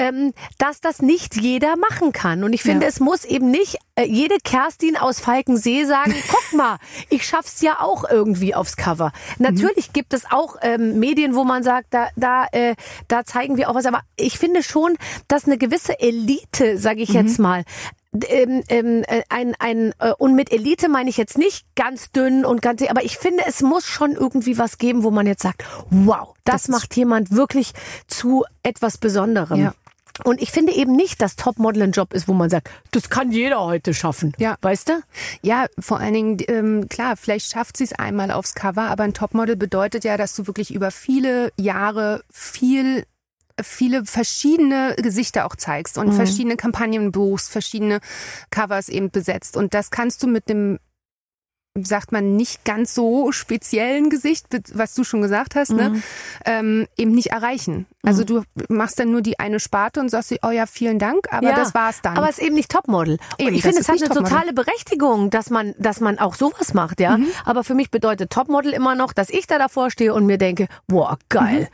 ähm, 0.00 0.32
dass 0.56 0.80
das 0.80 1.02
nicht 1.02 1.36
jeder 1.36 1.76
machen 1.76 2.12
kann. 2.12 2.42
Und 2.42 2.54
ich 2.54 2.62
finde, 2.62 2.86
ja. 2.86 2.88
es 2.88 3.00
muss 3.00 3.26
eben 3.26 3.50
nicht 3.50 3.76
äh, 3.96 4.04
jede 4.04 4.38
Kerstin 4.42 4.96
aus 4.96 5.20
Falkensee 5.20 5.84
sagen, 5.84 6.14
guck 6.30 6.58
mal, 6.58 6.78
ich 7.10 7.26
schaff's 7.26 7.60
ja 7.60 7.80
auch 7.80 8.08
irgendwie 8.10 8.54
aufs 8.54 8.78
Cover. 8.78 9.12
Natürlich 9.38 9.88
mhm. 9.88 9.92
gibt 9.92 10.14
es 10.14 10.24
auch 10.30 10.56
ähm, 10.62 10.98
Medien, 10.98 11.34
wo 11.34 11.44
man 11.44 11.62
sagt, 11.62 11.88
da, 11.90 12.08
da, 12.16 12.46
äh, 12.52 12.76
da 13.08 13.26
zeigen 13.26 13.58
wir 13.58 13.68
auch 13.68 13.74
was. 13.74 13.84
Aber 13.84 14.00
ich 14.16 14.38
finde 14.38 14.62
schon, 14.62 14.96
dass 15.28 15.44
eine 15.44 15.58
gewisse 15.58 16.00
Elite, 16.00 16.78
sage 16.78 17.02
ich 17.02 17.10
mhm. 17.10 17.16
jetzt 17.16 17.38
mal, 17.38 17.64
ähm, 18.28 18.62
ähm, 18.68 19.04
äh, 19.06 19.22
ein, 19.28 19.54
ein 19.58 19.92
äh, 19.98 20.12
und 20.18 20.34
mit 20.34 20.50
Elite 20.50 20.88
meine 20.88 21.10
ich 21.10 21.18
jetzt 21.18 21.36
nicht 21.36 21.66
ganz 21.76 22.10
dünn 22.10 22.46
und 22.46 22.62
ganz, 22.62 22.82
aber 22.88 23.04
ich 23.04 23.18
finde, 23.18 23.44
es 23.46 23.60
muss 23.60 23.84
schon 23.84 24.12
irgendwie 24.12 24.56
was 24.56 24.78
geben, 24.78 25.04
wo 25.04 25.10
man 25.10 25.26
jetzt 25.26 25.42
sagt, 25.42 25.62
wow, 25.90 26.34
das, 26.44 26.62
das 26.62 26.68
macht 26.68 26.96
jemand 26.96 27.30
wirklich 27.30 27.72
zu 28.08 28.44
etwas 28.62 28.98
Besonderem. 28.98 29.60
Ja. 29.60 29.74
Und 30.24 30.40
ich 30.40 30.50
finde 30.50 30.72
eben 30.72 30.92
nicht, 30.92 31.20
dass 31.22 31.36
Topmodel 31.36 31.82
ein 31.82 31.92
Job 31.92 32.12
ist, 32.12 32.28
wo 32.28 32.32
man 32.32 32.50
sagt, 32.50 32.70
das 32.90 33.10
kann 33.10 33.32
jeder 33.32 33.60
heute 33.60 33.94
schaffen. 33.94 34.32
Ja. 34.38 34.56
Weißt 34.60 34.88
du? 34.88 35.00
Ja, 35.42 35.66
vor 35.78 36.00
allen 36.00 36.14
Dingen, 36.14 36.36
ähm, 36.48 36.88
klar, 36.88 37.16
vielleicht 37.16 37.50
schafft 37.50 37.76
sie 37.76 37.84
es 37.84 37.92
einmal 37.92 38.30
aufs 38.30 38.54
Cover, 38.54 38.82
aber 38.82 39.04
ein 39.04 39.14
Topmodel 39.14 39.56
bedeutet 39.56 40.04
ja, 40.04 40.16
dass 40.16 40.34
du 40.34 40.46
wirklich 40.46 40.74
über 40.74 40.90
viele 40.90 41.52
Jahre 41.56 42.22
viel 42.30 43.04
viele 43.62 44.06
verschiedene 44.06 44.94
Gesichter 44.96 45.44
auch 45.44 45.54
zeigst 45.54 45.98
und 45.98 46.08
mhm. 46.08 46.12
verschiedene 46.12 46.56
Kampagnen 46.56 47.12
buchst, 47.12 47.50
verschiedene 47.50 48.00
Covers 48.50 48.88
eben 48.88 49.10
besetzt. 49.10 49.54
Und 49.56 49.74
das 49.74 49.90
kannst 49.90 50.22
du 50.22 50.28
mit 50.28 50.48
dem 50.48 50.78
sagt 51.78 52.10
man, 52.10 52.36
nicht 52.36 52.64
ganz 52.64 52.94
so 52.94 53.30
speziellen 53.30 54.10
Gesicht, 54.10 54.46
was 54.74 54.94
du 54.94 55.04
schon 55.04 55.22
gesagt 55.22 55.54
hast, 55.54 55.70
ne, 55.70 55.90
mhm. 55.90 55.94
ne, 55.94 56.02
ähm, 56.44 56.86
eben 56.96 57.12
nicht 57.12 57.30
erreichen. 57.30 57.86
Also 58.02 58.22
mhm. 58.22 58.26
du 58.26 58.42
machst 58.68 58.98
dann 58.98 59.12
nur 59.12 59.22
die 59.22 59.38
eine 59.38 59.60
Sparte 59.60 60.00
und 60.00 60.08
sagst, 60.08 60.34
oh 60.42 60.50
ja, 60.50 60.66
vielen 60.66 60.98
Dank, 60.98 61.32
aber 61.32 61.50
ja, 61.50 61.54
das 61.54 61.74
war's 61.74 62.02
dann. 62.02 62.16
Aber 62.16 62.28
es 62.28 62.38
ist 62.38 62.44
eben 62.44 62.56
nicht 62.56 62.70
Topmodel. 62.70 63.18
Eben, 63.38 63.54
ich 63.54 63.62
finde, 63.62 63.80
es 63.80 63.88
hat 63.88 63.98
eine 63.98 64.08
Topmodel. 64.08 64.30
totale 64.30 64.52
Berechtigung, 64.52 65.30
dass 65.30 65.50
man, 65.50 65.74
dass 65.78 66.00
man 66.00 66.18
auch 66.18 66.34
sowas 66.34 66.74
macht, 66.74 67.00
ja. 67.00 67.18
Mhm. 67.18 67.28
Aber 67.44 67.62
für 67.62 67.74
mich 67.74 67.90
bedeutet 67.90 68.30
Topmodel 68.30 68.72
immer 68.72 68.96
noch, 68.96 69.12
dass 69.12 69.30
ich 69.30 69.46
da 69.46 69.58
davor 69.58 69.90
stehe 69.90 70.12
und 70.12 70.26
mir 70.26 70.38
denke, 70.38 70.66
boah, 70.88 71.18
geil. 71.28 71.68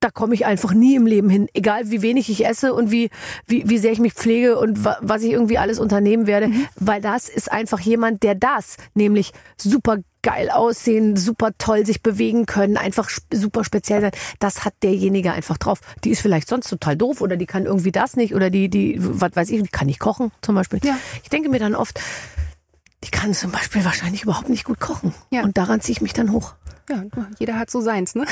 Da 0.00 0.10
komme 0.10 0.34
ich 0.34 0.46
einfach 0.46 0.72
nie 0.72 0.96
im 0.96 1.06
Leben 1.06 1.28
hin. 1.28 1.48
Egal 1.52 1.90
wie 1.90 2.02
wenig 2.02 2.30
ich 2.30 2.46
esse 2.46 2.72
und 2.72 2.90
wie, 2.90 3.10
wie, 3.46 3.68
wie 3.68 3.78
sehr 3.78 3.92
ich 3.92 4.00
mich 4.00 4.14
pflege 4.14 4.58
und 4.58 4.84
wa 4.84 4.98
was 5.02 5.22
ich 5.22 5.32
irgendwie 5.32 5.58
alles 5.58 5.78
unternehmen 5.78 6.26
werde. 6.26 6.48
Mhm. 6.48 6.66
Weil 6.76 7.00
das 7.00 7.28
ist 7.28 7.52
einfach 7.52 7.80
jemand, 7.80 8.22
der 8.22 8.34
das, 8.34 8.76
nämlich 8.94 9.32
super 9.58 9.98
geil 10.22 10.50
aussehen, 10.50 11.16
super 11.16 11.50
toll 11.58 11.86
sich 11.86 12.02
bewegen 12.02 12.46
können, 12.46 12.76
einfach 12.76 13.10
super 13.32 13.64
speziell 13.64 14.00
sein. 14.00 14.12
Das 14.38 14.64
hat 14.64 14.74
derjenige 14.82 15.32
einfach 15.32 15.58
drauf. 15.58 15.80
Die 16.04 16.10
ist 16.10 16.20
vielleicht 16.20 16.48
sonst 16.48 16.68
total 16.68 16.96
doof 16.96 17.20
oder 17.20 17.36
die 17.36 17.46
kann 17.46 17.64
irgendwie 17.64 17.92
das 17.92 18.16
nicht 18.16 18.34
oder 18.34 18.50
die, 18.50 18.68
die, 18.68 18.96
was 18.98 19.34
weiß 19.34 19.50
ich, 19.50 19.62
die 19.62 19.68
kann 19.68 19.86
nicht 19.86 20.00
kochen 20.00 20.32
zum 20.42 20.54
Beispiel. 20.54 20.80
Ja. 20.82 20.98
Ich 21.22 21.30
denke 21.30 21.48
mir 21.48 21.58
dann 21.58 21.74
oft, 21.74 22.00
die 23.04 23.10
kann 23.10 23.32
zum 23.32 23.50
Beispiel 23.50 23.84
wahrscheinlich 23.84 24.22
überhaupt 24.24 24.48
nicht 24.48 24.64
gut 24.64 24.80
kochen. 24.80 25.14
Ja. 25.30 25.42
Und 25.42 25.56
daran 25.56 25.80
ziehe 25.80 25.92
ich 25.92 26.02
mich 26.02 26.12
dann 26.12 26.32
hoch. 26.32 26.54
Ja, 26.88 27.04
jeder 27.38 27.58
hat 27.58 27.70
so 27.70 27.80
seins, 27.80 28.14
ne? 28.14 28.26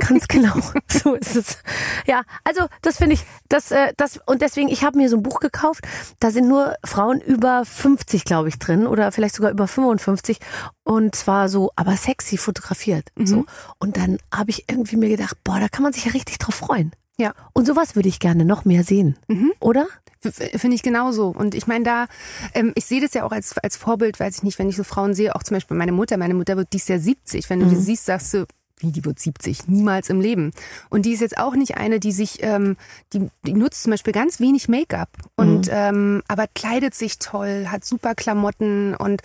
Ganz 0.00 0.28
genau, 0.28 0.54
so 0.88 1.14
ist 1.14 1.36
es. 1.36 1.58
Ja, 2.06 2.22
also 2.44 2.66
das 2.82 2.98
finde 2.98 3.14
ich, 3.14 3.24
das, 3.48 3.70
äh, 3.70 3.92
das 3.96 4.20
und 4.26 4.42
deswegen, 4.42 4.68
ich 4.68 4.84
habe 4.84 4.98
mir 4.98 5.08
so 5.08 5.16
ein 5.16 5.22
Buch 5.22 5.40
gekauft. 5.40 5.84
Da 6.20 6.30
sind 6.30 6.48
nur 6.48 6.74
Frauen 6.84 7.20
über 7.20 7.64
50, 7.64 8.24
glaube 8.24 8.48
ich, 8.48 8.58
drin 8.58 8.86
oder 8.86 9.10
vielleicht 9.12 9.34
sogar 9.34 9.50
über 9.50 9.66
55 9.66 10.38
und 10.84 11.14
zwar 11.14 11.48
so, 11.48 11.70
aber 11.76 11.96
sexy 11.96 12.36
fotografiert. 12.36 13.08
Mhm. 13.16 13.26
So 13.26 13.46
und 13.78 13.96
dann 13.96 14.18
habe 14.32 14.50
ich 14.50 14.64
irgendwie 14.68 14.96
mir 14.96 15.08
gedacht, 15.08 15.36
boah, 15.44 15.58
da 15.58 15.68
kann 15.68 15.82
man 15.82 15.92
sich 15.92 16.04
ja 16.04 16.12
richtig 16.12 16.38
drauf 16.38 16.54
freuen. 16.54 16.92
Ja. 17.16 17.34
Und 17.52 17.66
sowas 17.66 17.94
würde 17.94 18.08
ich 18.08 18.18
gerne 18.18 18.44
noch 18.44 18.64
mehr 18.64 18.82
sehen, 18.82 19.16
mhm. 19.28 19.52
oder? 19.60 19.86
Finde 20.20 20.74
ich 20.74 20.82
genauso. 20.82 21.28
Und 21.28 21.54
ich 21.54 21.66
meine, 21.66 21.84
da, 21.84 22.06
ähm, 22.54 22.72
ich 22.76 22.86
sehe 22.86 23.00
das 23.00 23.12
ja 23.14 23.24
auch 23.24 23.32
als, 23.32 23.58
als 23.58 23.76
Vorbild, 23.76 24.18
weiß 24.18 24.38
ich 24.38 24.42
nicht, 24.42 24.58
wenn 24.58 24.68
ich 24.68 24.76
so 24.76 24.82
Frauen 24.82 25.14
sehe, 25.14 25.36
auch 25.36 25.42
zum 25.42 25.56
Beispiel 25.56 25.76
meine 25.76 25.92
Mutter. 25.92 26.16
Meine 26.16 26.34
Mutter 26.34 26.56
wird 26.56 26.72
dies 26.72 26.88
Jahr 26.88 26.98
70. 26.98 27.50
Wenn 27.50 27.60
du 27.60 27.66
mhm. 27.66 27.70
die 27.70 27.76
siehst, 27.76 28.06
sagst 28.06 28.32
du, 28.32 28.46
wie, 28.84 28.92
die 28.92 29.04
wird 29.04 29.18
70, 29.18 29.68
niemals 29.68 30.10
im 30.10 30.20
Leben. 30.20 30.52
Und 30.90 31.06
die 31.06 31.12
ist 31.12 31.20
jetzt 31.20 31.38
auch 31.38 31.54
nicht 31.54 31.76
eine, 31.76 31.98
die 31.98 32.12
sich, 32.12 32.42
ähm, 32.42 32.76
die, 33.12 33.28
die 33.44 33.54
nutzt 33.54 33.82
zum 33.82 33.90
Beispiel 33.90 34.12
ganz 34.12 34.38
wenig 34.40 34.68
Make-up 34.68 35.08
und 35.36 35.66
mhm. 35.66 35.72
ähm, 35.72 36.22
aber 36.28 36.46
kleidet 36.54 36.94
sich 36.94 37.18
toll, 37.18 37.66
hat 37.68 37.84
super 37.84 38.14
Klamotten 38.14 38.94
und 38.94 39.22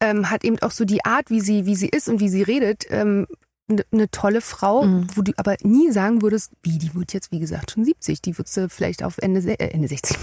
ähm, 0.00 0.30
hat 0.30 0.44
eben 0.44 0.58
auch 0.60 0.70
so 0.70 0.84
die 0.84 1.04
Art, 1.04 1.30
wie 1.30 1.40
sie, 1.40 1.66
wie 1.66 1.76
sie 1.76 1.88
ist 1.88 2.08
und 2.08 2.20
wie 2.20 2.28
sie 2.28 2.42
redet, 2.42 2.86
ähm, 2.90 3.26
eine 3.68 3.84
ne 3.92 4.10
tolle 4.10 4.40
Frau, 4.40 4.84
mhm. 4.84 5.06
wo 5.14 5.22
du 5.22 5.32
aber 5.36 5.56
nie 5.62 5.92
sagen 5.92 6.22
würdest, 6.22 6.52
wie, 6.62 6.78
die 6.78 6.94
wird 6.94 7.12
jetzt, 7.12 7.30
wie 7.30 7.38
gesagt, 7.38 7.72
schon 7.72 7.84
70. 7.84 8.20
Die 8.22 8.36
würdest 8.36 8.56
du 8.56 8.68
vielleicht 8.68 9.02
auf 9.02 9.18
Ende, 9.18 9.40
äh, 9.40 9.70
Ende 9.70 9.88
60, 9.88 10.16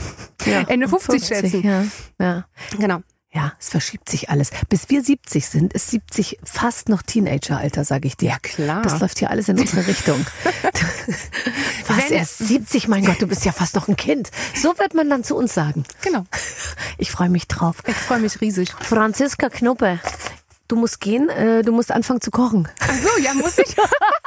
ja, 0.45 0.61
Ende 0.67 0.87
50, 0.87 1.23
50 1.23 1.27
schätzen. 1.27 1.63
Ja. 1.63 1.85
ja. 2.19 2.45
Genau. 2.77 3.01
Ja, 3.33 3.53
es 3.59 3.69
verschiebt 3.69 4.09
sich 4.09 4.29
alles. 4.29 4.51
Bis 4.69 4.89
wir 4.89 5.03
70 5.03 5.45
sind, 5.45 5.73
ist 5.73 5.91
70 5.91 6.39
fast 6.43 6.87
noch 6.87 7.01
Teenageralter, 7.01 7.83
sage 7.83 8.07
ich 8.07 8.15
dir. 8.15 8.29
Ja, 8.29 8.39
klar. 8.39 8.81
Das 8.81 8.99
läuft 8.99 9.19
hier 9.19 9.29
alles 9.29 9.49
in 9.49 9.59
unsere 9.59 9.85
Richtung. 9.85 10.25
Was, 11.87 12.09
erst 12.09 12.37
70? 12.39 12.87
Mein 12.87 13.05
Gott, 13.05 13.21
du 13.21 13.27
bist 13.27 13.43
ja 13.43 13.51
fast 13.51 13.75
noch 13.75 13.89
ein 13.89 13.97
Kind. 13.97 14.31
So 14.55 14.77
wird 14.79 14.93
man 14.93 15.09
dann 15.09 15.23
zu 15.23 15.35
uns 15.35 15.53
sagen. 15.53 15.83
Genau. 16.01 16.25
Ich 16.97 17.11
freue 17.11 17.29
mich 17.29 17.47
drauf. 17.47 17.77
Ich 17.85 17.95
freue 17.95 18.19
mich 18.19 18.39
riesig. 18.39 18.71
Franziska 18.71 19.49
Knuppe, 19.49 19.99
du 20.69 20.77
musst 20.77 21.01
gehen, 21.01 21.29
äh, 21.29 21.63
du 21.63 21.73
musst 21.73 21.91
anfangen 21.91 22.21
zu 22.21 22.31
kochen. 22.31 22.67
Ach 22.79 22.93
so, 22.93 23.21
ja, 23.21 23.33
muss 23.33 23.57
ich. 23.57 23.75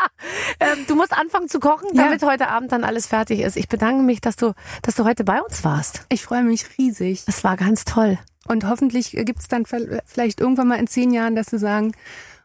ähm, 0.60 0.84
du 0.86 0.94
musst 0.94 1.12
anfangen 1.12 1.48
zu 1.48 1.58
kochen, 1.58 1.88
damit 1.94 2.20
ja. 2.20 2.28
heute 2.28 2.48
Abend 2.48 2.70
dann 2.72 2.84
alles 2.84 3.06
fertig 3.06 3.40
ist. 3.40 3.56
Ich 3.56 3.68
bedanke 3.68 4.02
mich, 4.02 4.20
dass 4.20 4.36
du, 4.36 4.52
dass 4.82 4.94
du 4.94 5.04
heute 5.04 5.24
bei 5.24 5.40
uns 5.40 5.64
warst. 5.64 6.04
Ich 6.10 6.22
freue 6.22 6.42
mich 6.42 6.66
riesig. 6.78 7.24
Das 7.24 7.44
war 7.44 7.56
ganz 7.56 7.84
toll. 7.84 8.18
Und 8.46 8.66
hoffentlich 8.68 9.12
gibt 9.12 9.40
es 9.40 9.48
dann 9.48 9.64
vielleicht 9.66 10.40
irgendwann 10.40 10.68
mal 10.68 10.78
in 10.78 10.86
zehn 10.86 11.12
Jahren, 11.12 11.36
dass 11.36 11.48
sie 11.48 11.58
sagen, 11.58 11.92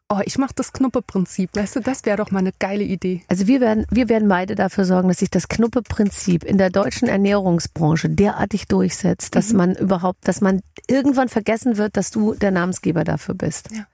oh, 0.09 0.19
ich 0.25 0.37
mache 0.37 0.53
das 0.55 0.71
Knuppe-Prinzip. 0.73 1.55
Weißt 1.55 1.75
du, 1.75 1.79
das 1.79 2.05
wäre 2.05 2.17
doch 2.17 2.31
mal 2.31 2.39
eine 2.39 2.51
geile 2.59 2.83
Idee. 2.83 3.23
Also 3.27 3.47
wir 3.47 3.59
werden, 3.59 3.85
wir 3.89 4.09
werden 4.09 4.27
beide 4.27 4.55
dafür 4.55 4.85
sorgen, 4.85 5.07
dass 5.07 5.19
sich 5.19 5.31
das 5.31 5.47
Knuppe-Prinzip 5.47 6.43
in 6.43 6.57
der 6.57 6.69
deutschen 6.69 7.07
Ernährungsbranche 7.07 8.09
derartig 8.09 8.67
durchsetzt, 8.67 9.35
dass 9.35 9.51
mhm. 9.51 9.57
man 9.57 9.75
überhaupt, 9.75 10.27
dass 10.27 10.41
man 10.41 10.61
irgendwann 10.87 11.29
vergessen 11.29 11.77
wird, 11.77 11.97
dass 11.97 12.11
du 12.11 12.35
der 12.35 12.51
Namensgeber 12.51 13.03
dafür 13.03 13.35
bist. 13.35 13.69
Ja. 13.71 13.87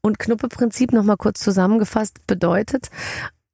Und 0.00 0.18
Knuppe-Prinzip 0.18 0.92
nochmal 0.92 1.16
kurz 1.16 1.40
zusammengefasst 1.40 2.26
bedeutet, 2.26 2.90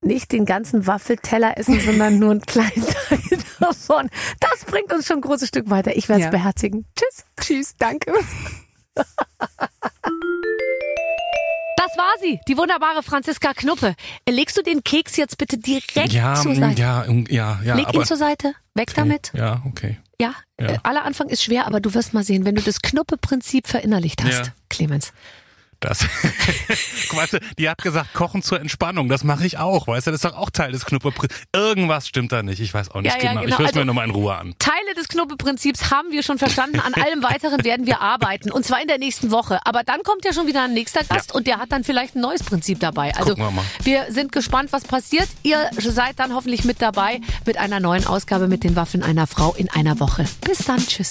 nicht 0.02 0.32
den 0.32 0.44
ganzen 0.44 0.86
Waffelteller 0.86 1.56
essen, 1.56 1.80
sondern 1.80 2.18
nur 2.18 2.32
einen 2.32 2.40
kleinen 2.46 2.86
Teil 2.86 3.38
davon. 3.60 4.10
Das 4.40 4.64
bringt 4.64 4.92
uns 4.92 5.06
schon 5.06 5.18
ein 5.18 5.22
großes 5.22 5.48
Stück 5.48 5.70
weiter. 5.70 5.96
Ich 5.96 6.08
werde 6.08 6.22
es 6.22 6.26
ja. 6.26 6.30
beherzigen. 6.30 6.84
Tschüss. 6.96 7.24
Tschüss, 7.40 7.76
danke. 7.76 8.12
Das 11.84 11.98
war 11.98 12.12
sie, 12.20 12.38
die 12.46 12.56
wunderbare 12.56 13.02
Franziska 13.02 13.54
Knuppe. 13.54 13.96
Legst 14.28 14.56
du 14.56 14.62
den 14.62 14.84
Keks 14.84 15.16
jetzt 15.16 15.36
bitte 15.36 15.58
direkt 15.58 16.12
ja, 16.12 16.34
zur 16.36 16.54
Seite? 16.54 16.80
Ja, 16.80 17.04
ja, 17.28 17.60
ja. 17.64 17.74
Leg 17.74 17.92
ihn 17.92 18.04
zur 18.04 18.16
Seite. 18.16 18.54
Weg 18.74 18.90
okay. 18.90 18.94
damit. 18.94 19.32
Ja, 19.34 19.62
okay. 19.66 19.98
Ja, 20.20 20.32
ja. 20.60 20.66
Äh, 20.68 20.78
aller 20.84 21.04
Anfang 21.04 21.28
ist 21.28 21.42
schwer, 21.42 21.66
aber 21.66 21.80
du 21.80 21.92
wirst 21.92 22.14
mal 22.14 22.22
sehen, 22.22 22.44
wenn 22.44 22.54
du 22.54 22.62
das 22.62 22.82
Knuppe-Prinzip 22.82 23.66
verinnerlicht 23.66 24.22
hast, 24.22 24.46
ja. 24.46 24.52
Clemens, 24.70 25.12
das. 25.84 26.04
weißt 27.12 27.34
du, 27.34 27.38
die 27.58 27.68
hat 27.68 27.78
gesagt, 27.78 28.14
kochen 28.14 28.42
zur 28.42 28.60
Entspannung. 28.60 29.08
Das 29.08 29.24
mache 29.24 29.46
ich 29.46 29.58
auch. 29.58 29.86
Weißt 29.86 30.06
du, 30.06 30.10
das 30.10 30.24
ist 30.24 30.30
doch 30.30 30.36
auch 30.36 30.50
Teil 30.50 30.72
des 30.72 30.84
Knuppeprinzips. 30.84 31.42
Irgendwas 31.52 32.08
stimmt 32.08 32.32
da 32.32 32.42
nicht. 32.42 32.60
Ich 32.60 32.72
weiß 32.72 32.90
auch 32.90 33.02
nicht 33.02 33.14
ja, 33.16 33.22
ja, 33.22 33.32
genau. 33.32 33.44
Ich 33.44 33.58
höre 33.58 33.66
es 33.66 33.66
also, 33.68 33.80
mir 33.80 33.86
nochmal 33.86 34.06
in 34.06 34.12
Ruhe 34.12 34.34
an. 34.34 34.54
Teile 34.58 34.94
des 34.96 35.08
Knuppeprinzips 35.08 35.90
haben 35.90 36.10
wir 36.10 36.22
schon 36.22 36.38
verstanden. 36.38 36.80
An 36.80 36.94
allem 36.94 37.22
weiteren 37.22 37.64
werden 37.64 37.86
wir 37.86 38.00
arbeiten. 38.00 38.50
Und 38.50 38.64
zwar 38.64 38.80
in 38.80 38.88
der 38.88 38.98
nächsten 38.98 39.30
Woche. 39.30 39.58
Aber 39.64 39.82
dann 39.84 40.02
kommt 40.02 40.24
ja 40.24 40.32
schon 40.32 40.46
wieder 40.46 40.64
ein 40.64 40.74
nächster 40.74 41.04
Gast 41.04 41.30
ja. 41.30 41.34
und 41.34 41.46
der 41.46 41.58
hat 41.58 41.72
dann 41.72 41.84
vielleicht 41.84 42.16
ein 42.16 42.20
neues 42.20 42.42
Prinzip 42.42 42.80
dabei. 42.80 43.14
Also 43.16 43.36
wir, 43.36 43.52
wir 43.82 44.06
sind 44.12 44.32
gespannt, 44.32 44.72
was 44.72 44.84
passiert. 44.84 45.28
Ihr 45.42 45.70
seid 45.78 46.18
dann 46.18 46.34
hoffentlich 46.34 46.64
mit 46.64 46.80
dabei 46.80 47.20
mit 47.46 47.58
einer 47.58 47.80
neuen 47.80 48.06
Ausgabe 48.06 48.48
mit 48.48 48.64
den 48.64 48.76
Waffen 48.76 49.02
einer 49.02 49.26
Frau 49.26 49.54
in 49.54 49.70
einer 49.70 50.00
Woche. 50.00 50.24
Bis 50.42 50.58
dann. 50.58 50.78
Tschüss. 50.86 51.10